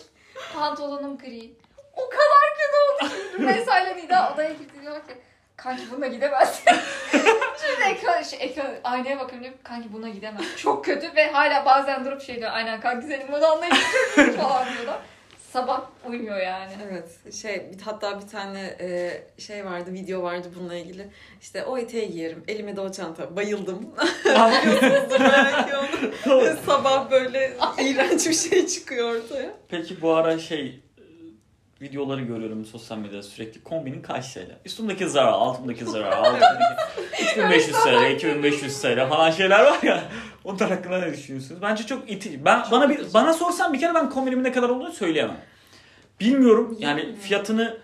Pantolonum 0.54 1.18
gri. 1.18 1.54
O 1.94 2.10
kadar 2.10 2.44
kötü 2.58 3.06
oldu 3.06 3.14
ki. 3.38 3.44
İle 3.44 3.98
Nida 4.04 4.34
odaya 4.34 4.54
gitti 4.54 4.82
diyor 4.82 4.96
ki 4.96 5.14
kanki 5.58 5.84
bununla 5.92 6.08
gidemezsin. 6.08 6.74
Şimdi 7.62 7.90
ekran, 7.90 8.22
şey, 8.24 8.40
ekran, 8.42 8.68
aynaya 8.84 9.20
bakıyorum 9.20 9.44
diyorum 9.44 9.60
kanki 9.64 9.94
buna 9.94 10.10
gidemem. 10.10 10.42
Çok 10.58 10.86
kötü 10.86 11.16
ve 11.16 11.32
hala 11.32 11.66
bazen 11.66 12.06
durup 12.06 12.22
şey 12.22 12.36
diyor 12.36 12.52
aynen 12.54 12.82
kanki 12.82 13.08
senin 13.08 13.28
çok 13.28 14.28
iyi 14.28 14.32
falan 14.32 14.66
diyorlar. 14.74 15.00
Sabah 15.52 15.82
uymuyor 16.10 16.38
yani. 16.38 16.72
Evet 16.90 17.34
şey 17.34 17.56
bir- 17.74 17.82
hatta 17.82 18.22
bir 18.22 18.28
tane 18.28 18.62
e, 18.80 19.12
şey 19.42 19.66
vardı 19.66 19.94
video 19.94 20.24
vardı 20.24 20.48
bununla 20.60 20.76
ilgili. 20.76 21.08
İşte 21.42 21.64
o 21.64 21.78
eteği 21.78 22.12
giyerim. 22.12 22.44
Elime 22.48 22.76
de 22.76 22.82
o 22.82 22.92
çanta. 22.92 23.36
Bayıldım. 23.36 23.96
Biliyorsunuzdur 24.26 25.20
belki 25.20 25.76
onu. 25.78 26.56
Sabah 26.66 27.12
böyle 27.12 27.54
iğrenç 27.82 28.28
bir 28.28 28.34
şey 28.34 28.68
çıkıyor 28.68 29.16
ortaya. 29.16 29.50
Peki 29.70 30.02
bu 30.02 30.14
ara 30.16 30.40
şey 30.40 30.83
videoları 31.84 32.22
görüyorum 32.22 32.66
sosyal 32.66 32.98
medyada 32.98 33.24
sürekli 33.24 33.64
kombinin 33.64 34.02
kaç 34.02 34.34
TL? 34.34 34.40
Üstümdeki 34.66 35.10
Zara, 35.10 35.32
altımdaki 35.32 35.86
Zara, 35.86 36.16
altımdaki 36.16 36.64
3500 37.24 37.78
TL, 37.84 38.12
2500 38.12 38.82
TL 38.82 39.10
falan 39.10 39.32
şeyler 39.32 39.64
var 39.66 39.80
ya. 39.84 40.04
Onlar 40.44 40.70
hakkında 40.70 40.98
ne 41.00 41.14
düşünüyorsunuz? 41.14 41.62
Bence 41.62 41.86
çok 41.86 42.10
itici. 42.12 42.46
Ben 42.46 42.62
Çok 42.62 42.72
bana 42.72 42.90
bir 42.90 42.96
itici. 42.96 43.14
bana 43.14 43.34
sorsan 43.34 43.74
bir 43.74 43.80
kere 43.80 43.94
ben 43.96 44.10
kombinimin 44.10 44.44
ne 44.44 44.52
kadar 44.52 44.70
olduğunu 44.70 44.92
söyleyemem. 44.92 45.38
Bilmiyorum 46.20 46.78
yani 46.80 46.98
Bilmiyorum. 46.98 47.22
fiyatını 47.22 47.78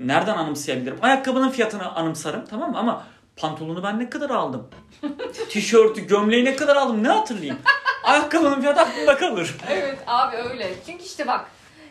nereden 0.00 0.36
anımsayabilirim? 0.36 0.98
Ayakkabının 1.02 1.50
fiyatını 1.50 1.92
anımsarım 1.94 2.44
tamam 2.50 2.70
mı? 2.70 2.78
Ama 2.78 3.06
pantolonu 3.36 3.82
ben 3.82 3.98
ne 3.98 4.10
kadar 4.10 4.30
aldım? 4.30 4.68
Tişörtü, 5.50 6.06
gömleği 6.06 6.44
ne 6.44 6.56
kadar 6.56 6.76
aldım? 6.76 7.02
Ne 7.04 7.08
hatırlayayım? 7.08 7.58
Ayakkabının 8.04 8.60
fiyatı 8.60 8.80
aklımda 8.80 9.16
kalır. 9.16 9.56
Evet 9.70 9.98
abi 10.06 10.36
öyle. 10.36 10.74
Çünkü 10.86 11.04
işte 11.04 11.26
bak 11.26 11.46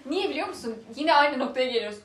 niye 0.09 0.29
biliyor 0.29 0.47
musun? 0.47 0.75
Yine 0.95 1.13
aynı 1.13 1.39
noktaya 1.39 1.65
geliyoruz. 1.71 1.99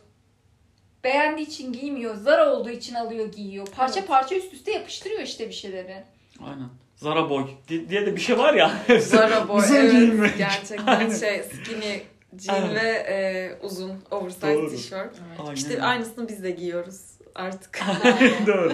Beğendiği 1.05 1.47
için 1.47 1.73
giymiyor. 1.73 2.15
Zara 2.15 2.53
olduğu 2.53 2.71
için 2.71 2.95
alıyor 2.95 3.33
giyiyor. 3.33 3.67
Parça 3.77 3.99
Evet. 3.99 4.09
parça 4.09 4.35
üst 4.35 4.53
üste 4.55 4.73
yapıştırıyor 4.73 5.21
işte 5.21 5.49
bir 5.49 5.53
şeyleri. 5.55 6.05
Aynen. 6.45 6.69
Zara 6.97 7.31
boy 7.31 7.45
di- 7.69 7.89
diye 7.89 8.07
de 8.07 8.17
bir 8.17 8.21
şey 8.21 8.39
var 8.39 8.55
ya. 8.55 8.71
Zara 9.01 9.49
boy 9.49 9.59
Uzun 9.59 9.75
evet 9.75 9.91
giyinme. 9.93 10.33
gerçekten 10.39 10.87
Aynen. 10.87 11.17
şey 11.17 11.43
skinny 11.43 12.01
jean 12.39 12.75
ve 12.75 12.89
e, 12.89 13.59
uzun 13.67 13.93
oversize 14.11 14.69
tişört. 14.69 15.17
Aynen. 15.41 15.55
İşte 15.55 15.83
aynısını 15.83 16.29
biz 16.29 16.43
de 16.43 16.51
giyiyoruz 16.51 17.01
artık. 17.35 17.81
Doğru. 18.47 18.73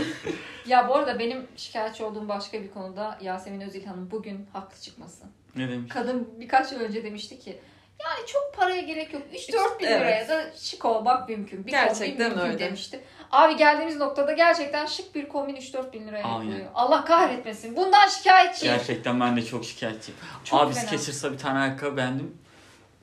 ya 0.66 0.88
bu 0.88 0.94
arada 0.94 1.18
benim 1.18 1.46
şikayetçi 1.56 2.04
olduğum 2.04 2.28
başka 2.28 2.62
bir 2.62 2.70
konuda 2.70 3.18
Yasemin 3.22 3.60
Özilhan'ın 3.60 4.10
bugün 4.10 4.46
haklı 4.52 4.80
çıkması. 4.80 5.24
Ne 5.56 5.68
demiş? 5.68 5.92
Kadın 5.92 6.28
birkaç 6.40 6.72
yıl 6.72 6.80
önce 6.80 7.04
demişti 7.04 7.38
ki 7.38 7.58
yani 8.04 8.26
çok 8.26 8.54
paraya 8.56 8.80
gerek 8.80 9.12
yok. 9.12 9.22
3-4 9.34 9.80
bin 9.80 9.86
Evet. 9.86 10.00
liraya 10.00 10.28
da 10.28 10.44
şık 10.62 10.84
olmak 10.84 11.28
mümkün. 11.28 11.66
Bir 11.66 11.70
Gerçekten 11.70 12.28
mümkün 12.30 12.46
öyle. 12.46 12.58
demişti. 12.58 13.00
Abi 13.30 13.56
geldiğimiz 13.56 13.96
noktada 13.96 14.32
gerçekten 14.32 14.86
şık 14.86 15.14
bir 15.14 15.28
kombin 15.28 15.56
3-4 15.56 15.92
bin 15.92 16.06
liraya 16.08 16.24
Aynen. 16.24 16.44
yapılıyor. 16.44 16.66
Allah 16.74 17.04
kahretmesin. 17.04 17.76
Bundan 17.76 18.08
şikayetçiyim. 18.08 18.74
Gerçekten 18.76 19.20
ben 19.20 19.36
de 19.36 19.44
çok 19.44 19.64
şikayetçiyim. 19.64 20.20
Çok 20.44 20.60
Abi. 20.60 20.74
Skechers'a 20.74 21.32
bir 21.32 21.38
tane 21.38 21.58
ayakkabı 21.58 21.96
beğendim. 21.96 22.38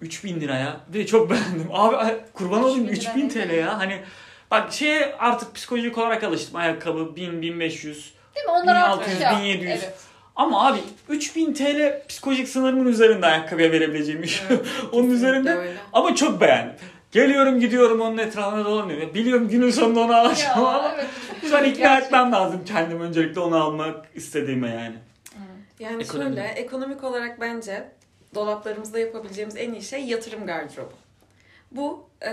3000 0.02 0.42
liraya 0.42 0.78
ve 0.94 1.06
çok 1.06 1.30
beğendim. 1.32 1.70
Abi 1.74 2.18
kurban 2.34 2.64
olayım 2.64 2.88
3000 2.88 3.02
lira 3.06 3.26
3000 3.26 3.42
ne? 3.42 3.48
TL 3.48 3.54
ya. 3.54 3.80
Hani 3.80 4.02
bak 4.52 4.74
şeye 4.74 5.16
artık 5.20 5.56
psikolojik 5.56 5.98
olarak 5.98 6.24
alıştım. 6.24 6.56
Ayakkabı 6.56 7.16
1000 7.16 7.42
1500. 7.42 8.14
Değil 8.36 8.46
mi? 8.46 8.52
Onlar 8.52 8.76
artık 8.76 9.08
1600, 9.08 9.18
şey 9.20 9.28
yap- 9.28 9.42
1700. 9.44 9.84
Evet. 9.84 9.94
Ama 10.40 10.68
abi 10.68 10.80
3000 11.10 11.54
TL 11.54 12.02
psikolojik 12.08 12.50
sınırımın 12.50 12.86
üzerinde 12.86 13.26
ayakkabıya 13.26 13.72
verebileceğim 13.72 14.24
iş. 14.24 14.44
Evet, 14.50 14.66
Onun 14.92 15.10
üzerinde 15.10 15.52
öyle. 15.54 15.74
ama 15.94 16.16
çok 16.16 16.42
beğendim. 16.42 16.76
Geliyorum 17.12 17.60
gidiyorum 17.60 18.02
onun 18.02 18.18
etrafına 18.18 18.66
dolanıyorum. 18.66 19.14
Biliyorum 19.14 19.50
günün 19.50 19.70
sonunda 19.72 20.00
onu 20.00 20.16
alacağım 20.16 20.60
ama 20.66 20.84
Ya, 20.84 20.96
evet. 20.96 21.06
ben 21.54 21.64
ikna 21.64 21.64
Gerçekten. 21.64 22.02
etmem 22.02 22.32
lazım 22.32 22.62
kendimi 22.66 23.04
öncelikle 23.04 23.40
onu 23.40 23.64
almak 23.64 24.06
istediğime 24.16 24.70
yani. 24.70 24.96
Yani 25.80 26.04
Ekonomi. 26.04 26.36
şöyle 26.36 26.48
ekonomik 26.48 27.04
olarak 27.04 27.42
bence 27.42 27.84
dolaplarımızda 28.36 29.00
yapabileceğimiz 29.00 29.58
en 29.58 29.74
iyi 29.74 29.82
şey 29.82 30.04
yatırım 30.04 30.46
gardırobu. 30.46 30.94
Bu 31.72 32.10
e, 32.26 32.32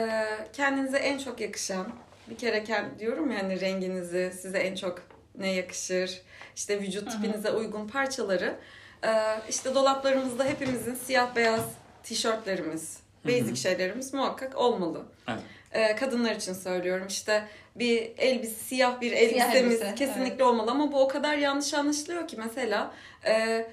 kendinize 0.52 0.98
en 0.98 1.18
çok 1.18 1.40
yakışan 1.40 1.86
bir 2.30 2.36
kere 2.36 2.64
kend, 2.64 2.86
diyorum 2.98 3.30
ya 3.30 3.38
hani 3.42 3.60
renginizi 3.60 4.32
size 4.42 4.58
en 4.58 4.74
çok 4.74 5.02
ne 5.38 5.52
yakışır 5.52 6.20
işte 6.56 6.80
vücut 6.80 7.10
tipinize 7.10 7.50
uygun 7.50 7.88
parçaları. 7.88 8.56
E, 9.04 9.10
işte 9.48 9.74
dolaplarımızda 9.74 10.44
hepimizin 10.44 10.94
siyah 10.94 11.36
beyaz 11.36 11.64
tişörtlerimiz 12.02 12.98
basic 13.24 13.56
şeylerimiz 13.56 14.14
muhakkak 14.14 14.56
olmalı. 14.56 15.02
Evet. 15.28 15.40
E, 15.72 15.96
kadınlar 15.96 16.36
için 16.36 16.52
söylüyorum. 16.52 17.06
İşte 17.08 17.48
bir 17.76 18.12
elbise 18.18 18.54
siyah 18.54 19.00
bir 19.00 19.16
Siyah 19.16 19.22
elbisemiz 19.22 19.82
elbise, 19.82 19.94
kesinlikle 19.94 20.44
olmalı. 20.44 20.70
Ama 20.70 20.92
bu 20.92 21.00
o 21.00 21.08
kadar 21.08 21.36
yanlış 21.36 21.74
anlaşılıyor 21.74 22.28
ki 22.28 22.36
mesela 22.36 22.92
e, 23.26 23.66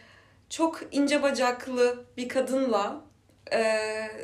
çok 0.49 0.81
ince 0.91 1.23
bacaklı 1.23 2.05
bir 2.17 2.29
kadınla 2.29 3.01
e, 3.53 3.73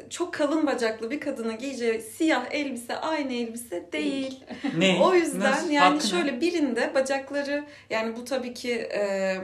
çok 0.09 0.33
kalın 0.33 0.67
bacaklı 0.67 1.11
bir 1.11 1.19
kadının 1.19 1.57
giyeceği 1.57 2.01
siyah 2.01 2.45
elbise 2.51 2.95
aynı 2.95 3.33
elbise 3.33 3.91
değil. 3.91 4.43
Ne? 4.77 4.99
O 5.03 5.13
yüzden 5.13 5.51
Nasıl? 5.51 5.69
yani 5.69 5.93
Hakkı 5.93 6.07
şöyle 6.07 6.41
birinde 6.41 6.91
bacakları 6.95 7.65
yani 7.89 8.15
bu 8.15 8.25
tabii 8.25 8.53
ki 8.53 8.73
e, 8.73 9.35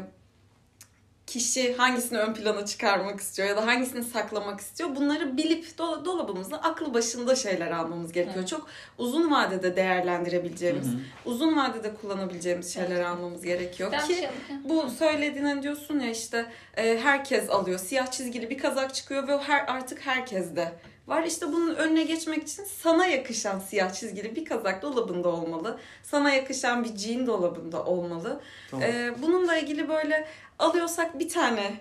kişi 1.28 1.76
hangisini 1.76 2.18
ön 2.20 2.34
plana 2.34 2.66
çıkarmak 2.66 3.20
istiyor 3.20 3.48
ya 3.48 3.58
da 3.58 3.68
hangisini 3.68 4.04
saklamak 4.04 4.60
istiyor. 4.60 4.96
Bunları 4.96 5.38
bilip 5.38 5.66
do- 5.78 6.06
dolabımızda 6.06 6.58
aklı 6.64 6.94
başında 6.94 7.36
şeyler 7.36 7.72
almamız 7.72 8.12
gerekiyor. 8.12 8.36
Evet. 8.40 8.48
Çok 8.50 8.68
uzun 8.98 9.32
vadede 9.32 9.76
değerlendirebileceğimiz, 9.76 10.88
Hı 10.88 10.92
hı. 10.92 10.98
uzun 11.26 11.58
vadede 11.58 11.94
kullanabileceğimiz 11.96 12.74
şeyler 12.74 12.96
Evet. 12.96 13.06
almamız 13.06 13.42
gerekiyor 13.42 13.92
Ben 13.92 14.08
ki 14.08 14.16
şey 14.16 14.30
bu 14.64 14.90
söylediğin 14.90 15.46
hani 15.46 15.64
diyorsun 15.64 16.00
ya 16.00 16.10
işte 16.12 16.46
e, 16.78 16.98
herkes 17.00 17.50
alıyor. 17.50 17.80
Siyah 17.80 18.12
çizgili 18.12 18.50
bir 18.50 18.58
kazak 18.58 18.96
çıkıyor 18.96 19.28
ve 19.28 19.38
her 19.38 19.66
artık 19.68 20.06
herkeste 20.06 20.74
var. 21.08 21.24
İşte 21.24 21.48
bunun 21.48 21.76
önüne 21.76 22.04
geçmek 22.04 22.44
için 22.44 22.64
sana 22.64 23.06
yakışan 23.06 23.60
siyah 23.60 23.94
çizgili 23.94 24.36
bir 24.36 24.46
kazak 24.46 24.82
dolabında 24.82 25.30
olmalı. 25.30 25.80
Sana 26.04 26.30
yakışan 26.30 26.84
bir 26.84 26.98
jean 26.98 27.28
dolabında 27.28 27.86
olmalı. 27.86 28.42
Doğru. 28.72 28.82
E, 28.82 29.14
bununla 29.22 29.58
ilgili 29.58 29.90
böyle 29.90 30.28
alıyorsak 30.60 31.20
bir 31.20 31.30
tane 31.30 31.74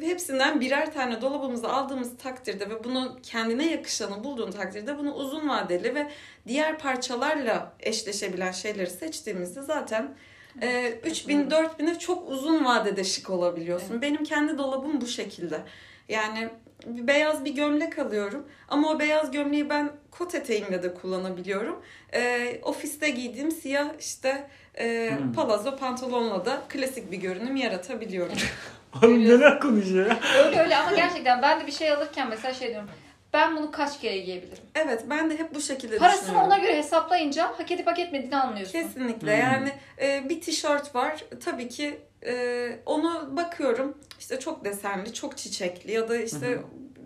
ve 0.00 0.06
hepsinden 0.06 0.60
birer 0.60 0.92
tane 0.92 1.20
dolabımıza 1.20 1.68
aldığımız 1.68 2.16
takdirde 2.16 2.70
ve 2.70 2.84
bunu 2.84 3.18
kendine 3.22 3.70
yakışanı 3.70 4.24
bulduğun 4.24 4.50
takdirde 4.50 4.98
bunu 4.98 5.14
uzun 5.14 5.48
vadeli 5.48 5.94
ve 5.94 6.10
diğer 6.46 6.78
parçalarla 6.78 7.72
eşleşebilen 7.80 8.52
şeyleri 8.52 8.90
seçtiğimizde 8.90 9.62
zaten 9.62 10.14
e, 10.62 10.92
3000 11.04 11.50
4000'e 11.50 11.98
çok 11.98 12.30
uzun 12.30 12.64
vadede 12.64 13.04
şık 13.04 13.30
olabiliyorsun. 13.30 14.02
Benim 14.02 14.24
kendi 14.24 14.58
dolabım 14.58 15.00
bu 15.00 15.06
şekilde. 15.06 15.60
Yani 16.08 16.48
bir 16.86 17.06
beyaz 17.06 17.44
bir 17.44 17.54
gömlek 17.54 17.98
alıyorum 17.98 18.46
ama 18.68 18.88
o 18.90 18.98
beyaz 19.00 19.30
gömleği 19.30 19.70
ben 19.70 19.90
kot 20.10 20.34
eteğimle 20.34 20.82
de 20.82 20.94
kullanabiliyorum. 20.94 21.82
E, 22.14 22.52
ofiste 22.62 23.10
giydiğim 23.10 23.50
siyah 23.50 23.88
işte 24.00 24.46
e, 24.78 25.10
Hmm. 25.18 25.32
palazzo 25.32 25.76
pantolonla 25.76 26.44
da 26.44 26.62
klasik 26.68 27.10
bir 27.12 27.16
görünüm 27.16 27.56
yaratabiliyorum. 27.56 28.36
Oğlum 29.02 29.24
neler 29.24 29.60
konuşuyor 29.60 30.06
ya? 30.06 30.18
Öyle 30.44 30.60
öyle 30.60 30.76
ama 30.76 30.96
gerçekten 30.96 31.42
ben 31.42 31.60
de 31.60 31.66
bir 31.66 31.72
şey 31.72 31.92
alırken 31.92 32.28
mesela 32.28 32.54
şey 32.54 32.68
diyorum. 32.68 32.88
Ben 33.36 33.56
bunu 33.56 33.70
kaç 33.70 34.00
kere 34.00 34.18
giyebilirim? 34.18 34.62
evet 34.74 35.04
ben 35.10 35.30
de 35.30 35.38
hep 35.38 35.54
bu 35.54 35.60
şekilde 35.60 35.98
Parasını 35.98 36.22
düşünüyorum. 36.22 36.46
ona 36.48 36.58
göre 36.58 36.76
hesaplayınca 36.78 37.48
hak 37.58 37.70
edip 37.70 37.86
hak 37.86 37.98
etmediğini 37.98 38.36
anlıyorsun. 38.36 38.72
Kesinlikle 38.72 39.32
Hmm. 39.34 39.40
yani 39.42 39.72
e, 40.00 40.28
bir 40.28 40.40
tişört 40.40 40.94
var 40.94 41.24
tabii 41.44 41.68
ki 41.68 42.00
e, 42.26 42.68
onu 42.86 43.36
bakıyorum 43.36 43.98
işte 44.18 44.40
çok 44.40 44.64
desenli 44.64 45.14
çok 45.14 45.36
çiçekli 45.36 45.92
ya 45.92 46.08
da 46.08 46.16
işte 46.16 46.46
Hı 46.46 46.62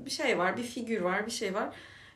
bir 0.07 0.11
şey 0.11 0.39
var 0.39 0.57
bir 0.57 0.63
figür 0.63 1.01
var 1.01 1.27
bir 1.27 1.31
şey 1.31 1.55
var. 1.55 1.69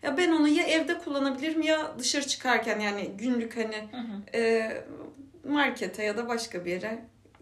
Ya 0.02 0.16
ben 0.16 0.32
onu 0.32 0.48
ya 0.48 0.64
evde 0.64 0.98
kullanabilirim 0.98 1.62
ya 1.62 1.98
dışarı 1.98 2.26
çıkarken 2.26 2.80
yani 2.80 3.10
günlük 3.18 3.56
hani 3.56 3.76
Hı 3.76 3.96
hı. 3.96 4.38
e, 4.38 4.72
markete 5.48 6.04
ya 6.04 6.16
da 6.16 6.28
başka 6.28 6.64
bir 6.64 6.70
yere 6.70 6.98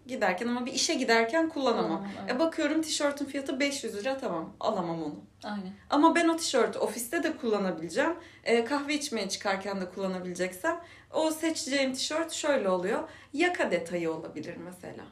giderken 0.07 0.47
ama 0.47 0.65
bir 0.65 0.73
işe 0.73 0.93
giderken 0.93 1.49
kullanamam. 1.49 2.07
Evet. 2.21 2.31
E, 2.35 2.39
bakıyorum 2.39 2.81
tişörtün 2.81 3.25
fiyatı 3.25 3.59
500 3.59 3.95
lira 3.95 4.17
tamam 4.17 4.53
alamam 4.59 5.03
onu. 5.03 5.15
Aynen. 5.43 5.73
Ama 5.89 6.15
ben 6.15 6.29
o 6.29 6.37
tişörtü 6.37 6.79
ofiste 6.79 7.23
de 7.23 7.37
kullanabileceğim. 7.37 8.13
E, 8.43 8.65
kahve 8.65 8.93
içmeye 8.93 9.29
çıkarken 9.29 9.81
de 9.81 9.89
kullanabileceksem 9.89 10.79
o 11.13 11.31
seçeceğim 11.31 11.93
tişört 11.93 12.31
şöyle 12.31 12.69
oluyor. 12.69 13.09
Yaka 13.33 13.71
detayı 13.71 14.11
olabilir 14.11 14.55
mesela. 14.65 15.03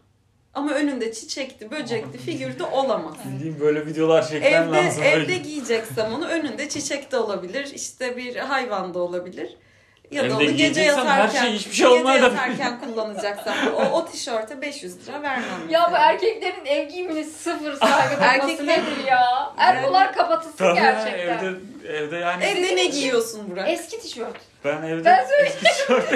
Ama 0.54 0.72
önünde 0.74 1.14
çiçekti, 1.14 1.72
böcekti, 1.72 2.18
figürde 2.18 2.64
olamaz. 2.64 3.16
Bildiğim 3.34 3.60
böyle 3.60 3.86
videolar 3.86 4.28
çekmem 4.28 4.64
Evde, 4.64 4.78
lazım. 4.78 5.04
evde 5.04 5.38
giyeceksem 5.38 6.14
onu 6.14 6.28
önünde 6.28 6.70
çiçek 6.70 7.12
de 7.12 7.18
olabilir, 7.18 7.72
işte 7.76 8.18
bir 8.18 8.36
hayvan 8.36 8.94
da 8.94 9.00
olabilir. 9.00 9.58
Ya 10.12 10.30
da 10.30 10.36
onu 10.36 10.42
gece 10.44 10.54
giyeceksem 10.54 11.08
her 11.08 11.18
yatarken, 11.20 11.42
şey 11.42 11.54
hiçbir 11.54 11.74
şey 11.76 11.90
gece 11.90 12.06
da- 12.06 12.12
yatarken 12.18 12.80
kullanacaksan 12.80 13.54
o, 13.76 13.82
o 13.98 14.06
tişörte 14.06 14.62
500 14.62 15.08
lira 15.08 15.22
vermem. 15.22 15.70
Ya 15.70 15.88
bu 15.92 15.96
erkeklerin 15.96 16.66
ev 16.66 16.90
giyimine 16.90 17.24
sıfır 17.24 17.74
saygı 17.76 18.10
duyması 18.10 18.24
Erkekler- 18.24 18.68
nedir 18.68 19.06
ya? 19.08 19.54
Erkolar 19.58 20.14
kapatılsın 20.14 20.58
Tabii 20.58 20.78
ya, 20.78 20.84
gerçekten. 20.92 21.38
evde, 21.46 21.58
evde 21.98 22.16
yani 22.18 22.44
Evde 22.44 22.76
ne 22.76 22.86
giyiyorsun 22.86 23.52
Burak? 23.52 23.70
Eski 23.70 24.00
tişört. 24.02 24.36
ben 24.66 24.82
evde 24.84 25.06
Ben 25.06 25.26
eski 25.46 25.60
tişört, 25.66 26.10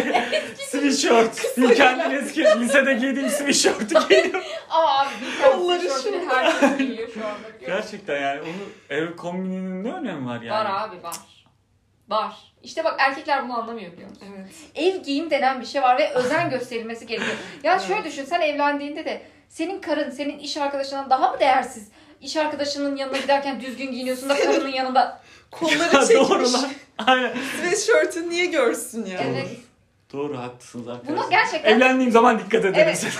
sweatshirt, 0.59 1.57
bir 1.57 1.75
kendim 1.75 2.11
eski 2.23 2.43
lisede 2.43 2.93
giydiğim 2.93 3.29
sweatshirt'ü 3.29 4.07
giyiyorum. 4.09 4.41
Ama 4.69 4.99
abi 4.99 5.09
bir 5.21 5.41
tane 5.41 5.55
Kolları 5.55 5.79
tişörtünü 5.81 6.25
herkes 6.29 6.77
giyiyor 6.77 7.09
şu 7.13 7.19
anda. 7.25 7.49
Gerçekten 7.67 8.21
yani 8.21 8.41
onu 8.41 8.69
ev 8.97 9.15
kombininin 9.15 9.83
ne 9.83 9.91
önemi 9.93 10.25
var 10.25 10.41
yani? 10.41 10.49
Var 10.65 10.65
abi 10.89 11.03
var. 11.03 11.15
Var. 12.09 12.35
İşte 12.65 12.83
bak 12.83 12.95
erkekler 12.99 13.43
bunu 13.43 13.57
anlamıyor 13.59 13.91
biliyor 13.91 14.09
musun? 14.09 14.27
Evet. 14.37 14.47
Ev 14.75 15.03
giyim 15.03 15.29
denen 15.29 15.61
bir 15.61 15.65
şey 15.65 15.81
var 15.81 15.97
ve 15.97 16.09
özen 16.13 16.49
gösterilmesi 16.49 17.07
gerekiyor. 17.07 17.35
Ya 17.63 17.73
Evet. 17.73 17.87
şöyle 17.87 18.03
düşün 18.03 18.25
sen 18.25 18.41
evlendiğinde 18.41 19.05
de 19.05 19.21
senin 19.49 19.81
karın 19.81 20.09
senin 20.11 20.39
iş 20.39 20.57
arkadaşından 20.57 21.09
daha 21.09 21.31
mı 21.31 21.39
değersiz? 21.39 21.87
İş 22.21 22.35
arkadaşının 22.37 22.95
yanına 22.95 23.17
giderken 23.17 23.61
düzgün 23.61 23.91
giyiniyorsun 23.91 24.29
da 24.29 24.35
karının 24.35 24.67
yanında. 24.71 25.21
Kolları 25.51 25.95
Ya 25.95 26.05
çekmiş. 26.05 26.29
doğru 26.29 26.53
lan. 26.53 26.69
Aynen. 26.97 27.33
Sweatshirt'ü 27.61 28.29
niye 28.29 28.45
görsün 28.45 29.05
ya? 29.05 29.19
Evet. 29.23 29.47
Doğru 30.13 30.37
haklısınız 30.37 30.87
arkadaşlar. 30.87 31.17
Buna 31.17 31.29
gerçekten 31.29 31.71
Evlendiğim 31.75 32.11
zaman 32.11 32.39
dikkat 32.39 32.65
ederim 32.65 32.73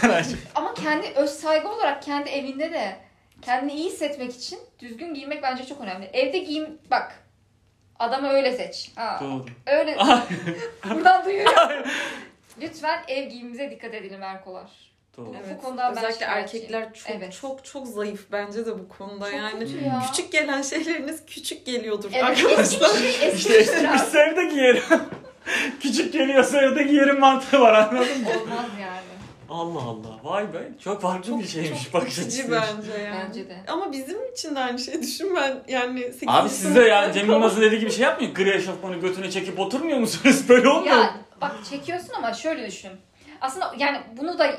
Evet. 0.03 0.35
Ama 0.55 0.73
kendi 0.73 1.07
öz 1.15 1.29
saygı 1.29 1.69
olarak 1.69 2.03
kendi 2.03 2.29
evinde 2.29 2.71
de 2.73 2.95
kendini 3.41 3.73
iyi 3.73 3.85
hissetmek 3.89 4.35
için 4.35 4.59
düzgün 4.79 5.13
giyinmek 5.13 5.43
bence 5.43 5.65
çok 5.65 5.81
önemli. 5.81 6.05
Evde 6.13 6.37
giyim 6.37 6.77
bak 6.91 7.24
adamı 7.99 8.29
öyle 8.29 8.51
seç. 8.57 8.91
Ha, 8.95 9.19
Doğru. 9.23 9.45
öyle 9.65 9.97
buradan 10.89 11.25
duyuyorum. 11.25 11.83
Lütfen 12.61 12.99
ev 13.07 13.29
giyimimize 13.29 13.71
dikkat 13.71 13.93
edelim 13.93 14.23
erkolar. 14.23 14.69
Doğru. 15.17 15.31
Evet. 15.45 15.57
Bu 15.57 15.61
konudan 15.61 15.95
ben 15.95 16.03
Özellikle 16.03 16.25
erkekler 16.25 16.93
çok 16.93 17.09
Evet. 17.09 17.33
çok 17.41 17.65
çok 17.65 17.87
zayıf 17.87 18.25
bence 18.31 18.65
de 18.65 18.79
bu 18.79 18.87
konuda 18.89 19.25
Çok 19.25 19.33
yani. 19.39 19.59
kötü 19.59 19.83
ya. 19.83 20.03
Küçük 20.11 20.31
gelen 20.31 20.61
şeyleriniz 20.61 21.25
küçük 21.25 21.65
geliyordur 21.65 22.09
Evet, 22.13 22.23
arkadaşlar. 22.23 22.89
eski 22.89 23.01
şey, 23.17 23.27
eski 23.27 23.37
İşte 23.37 23.53
bir 23.53 23.59
eski 23.59 24.11
şey 24.11 24.21
bir 24.21 24.31
evde 24.31 24.45
giyerim. 24.45 24.83
Küçük 25.81 26.13
geliyorsa 26.13 26.61
evde 26.61 26.83
giyerim 26.83 27.19
mantığı 27.19 27.61
var 27.61 27.73
anladın 27.73 28.21
mı? 28.21 28.29
Olmaz 28.41 28.65
yani. 28.81 29.04
Allah 29.49 29.81
Allah. 29.81 30.19
Vay 30.23 30.53
be. 30.53 30.57
Çok 30.79 31.01
farklı 31.01 31.29
Çok- 31.29 31.39
bir 31.39 31.47
şeymiş 31.47 31.83
çok 31.83 31.93
bakış 31.93 32.19
açısı. 32.19 32.51
bence 32.51 33.03
yani. 33.03 33.15
Bence 33.27 33.49
de. 33.49 33.57
Ama 33.67 33.91
bizim 33.91 34.31
için 34.31 34.55
de 34.55 34.59
aynı 34.59 34.79
şey 34.79 35.01
düşün 35.01 35.35
ben 35.35 35.57
yani 35.67 35.99
8. 35.99 36.27
Abi 36.27 36.49
siz 36.49 36.75
de 36.75 36.81
yani 36.81 37.13
Cem 37.13 37.29
Yılmaz'ın 37.31 37.61
dediği 37.61 37.79
gibi 37.79 37.91
şey 37.91 38.03
yapmıyor. 38.03 38.33
Gri 38.33 38.49
eşofmanı 38.53 38.95
götüne 38.95 39.31
çekip 39.31 39.59
oturmuyor 39.59 39.97
musunuz? 39.99 40.45
Böyle 40.49 40.69
olmuyor 40.69 40.95
mu? 40.95 41.01
Ya 41.01 41.15
bak 41.41 41.55
çekiyorsun 41.69 42.13
ama 42.13 42.33
şöyle 42.33 42.67
düşün. 42.67 42.91
Aslında 43.41 43.73
yani 43.77 43.97
bunu 44.17 44.39
da 44.39 44.51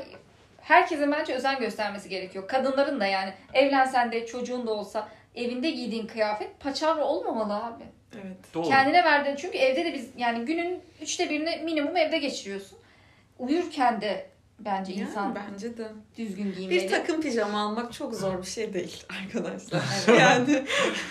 herkesin 0.61 1.11
bence 1.11 1.33
özen 1.33 1.59
göstermesi 1.59 2.09
gerekiyor. 2.09 2.47
Kadınların 2.47 2.99
da 2.99 3.05
yani 3.05 3.33
evlensen 3.53 4.11
de 4.11 4.25
çocuğun 4.25 4.67
da 4.67 4.71
olsa 4.71 5.07
evinde 5.35 5.69
giydiğin 5.69 6.07
kıyafet 6.07 6.59
paçavra 6.59 7.03
olmamalı 7.05 7.53
abi. 7.53 7.83
Evet. 8.15 8.37
Doğru. 8.53 8.67
Kendine 8.67 9.03
verdiğin 9.03 9.35
çünkü 9.35 9.57
evde 9.57 9.85
de 9.85 9.93
biz 9.93 10.09
yani 10.17 10.45
günün 10.45 10.81
üçte 11.01 11.29
birini 11.29 11.61
minimum 11.63 11.97
evde 11.97 12.17
geçiriyorsun. 12.17 12.77
Uyurken 13.39 14.01
de 14.01 14.29
bence 14.59 14.93
Yani 14.93 15.01
insan 15.09 15.35
bence 15.35 15.77
de. 15.77 15.87
düzgün 16.17 16.53
giyinmeli. 16.55 16.83
Bir 16.83 16.89
takım 16.89 17.21
pijama 17.21 17.61
almak 17.61 17.93
çok 17.93 18.13
zor 18.13 18.41
bir 18.41 18.47
şey 18.47 18.73
değil 18.73 19.03
arkadaşlar. 19.23 19.81
Evet. 20.07 20.19
yani 20.21 20.63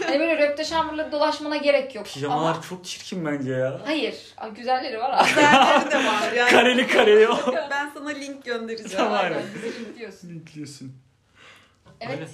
Hani 0.07 0.19
böyle 0.21 0.39
röpte 0.49 0.65
şambırla 0.65 1.13
dolaşmana 1.13 1.57
gerek 1.57 1.95
yok. 1.95 2.07
Pijamalar 2.07 2.53
Ama 2.53 2.63
çok 2.63 2.85
çirkin 2.85 3.27
bence 3.27 3.53
ya. 3.53 3.81
hayır. 3.85 4.17
Ay, 4.37 4.55
Güzelleri 4.55 4.99
var 4.99 5.11
abi. 5.23 5.29
güzelleri 5.29 5.91
de 5.91 5.97
var 5.97 6.33
yani. 6.37 6.51
Kareli 6.51 6.87
kareli 6.87 7.29
o. 7.29 7.39
Ben 7.71 7.91
sana 7.95 8.09
link 8.09 8.45
göndereceğim. 8.45 8.97
Tamam. 8.97 9.15
Aynen. 9.25 9.43
Bizi 9.55 9.99
diyorsun. 9.99 10.29
Linkliyorsun. 10.29 10.93
Evet. 12.01 12.15
Öyle. 12.19 12.29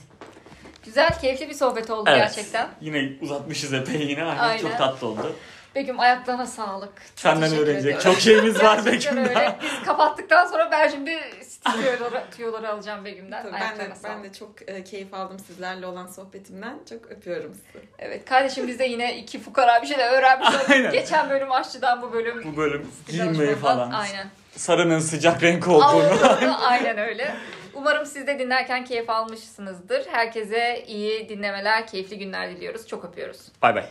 Güzel, 0.85 1.21
keyifli 1.21 1.49
bir 1.49 1.55
sohbet 1.55 1.91
oldu 1.91 2.11
Evet. 2.11 2.21
gerçekten. 2.21 2.69
Yine 2.81 3.13
uzatmışız 3.21 3.73
epey 3.73 4.07
yine. 4.07 4.25
Aynen. 4.25 4.39
Aynen. 4.43 4.63
Çok 4.63 4.79
tatlı 4.79 5.07
oldu. 5.07 5.37
Begüm 5.75 6.01
ayaklarına 6.01 6.47
sağlık. 6.47 6.93
Çok 6.97 7.19
Senden 7.19 7.53
öğrenecek 7.55 7.81
ediyorum. 7.81 8.01
çok 8.03 8.21
şeyimiz 8.21 8.63
var 8.63 8.87
Begüm'den. 8.87 9.29
öyle. 9.29 9.57
Biz 9.63 9.87
kapattıktan 9.87 10.47
sonra 10.47 10.71
ben 10.71 10.89
şimdi 10.89 11.19
tüyoları, 11.65 12.25
tüyoları 12.37 12.69
alacağım 12.71 13.05
Begüm'den. 13.05 13.43
Tabii 13.43 13.53
ben 13.61 13.79
de 13.79 13.93
ben 14.05 14.25
de 14.25 14.33
çok 14.33 14.51
e, 14.71 14.85
keyif 14.85 15.15
aldım 15.15 15.39
sizlerle 15.39 15.87
olan 15.87 16.07
sohbetimden. 16.07 16.79
Çok 16.89 17.11
öpüyorum 17.11 17.55
sizi. 17.55 17.85
Evet 17.99 18.25
kardeşim 18.25 18.69
biz 18.69 18.79
de 18.79 18.85
yine 18.85 19.19
iki 19.19 19.41
fukara 19.41 19.83
bir 19.83 19.87
şeyler 19.87 20.13
öğrenmiş 20.13 20.49
olduk. 20.49 20.93
Geçen 20.93 21.31
bölüm 21.31 21.53
aşçıdan 21.53 22.03
bu 22.03 22.13
bölüm 22.13 22.45
Bu 22.45 22.57
bölüm 22.57 22.87
giyinmeyi 23.09 23.55
falan. 23.55 23.91
Aynen. 23.91 24.27
Sarının 24.57 24.99
sıcak 24.99 25.43
renk. 25.43 25.69
Olduğunu, 25.69 26.57
aynen 26.67 26.99
öyle. 26.99 27.35
Umarım 27.75 28.07
siz 28.07 28.27
de 28.27 28.39
dinlerken 28.39 28.85
keyif 28.85 29.11
almışsınızdır. 29.11 30.07
Herkese 30.07 30.85
iyi 30.87 31.29
dinlemeler, 31.29 31.87
keyifli 31.87 32.19
günler 32.19 32.51
diliyoruz. 32.51 32.87
Çok 32.89 33.05
öpüyoruz. 33.05 33.41
Bay 33.63 33.75
bay. 33.75 33.85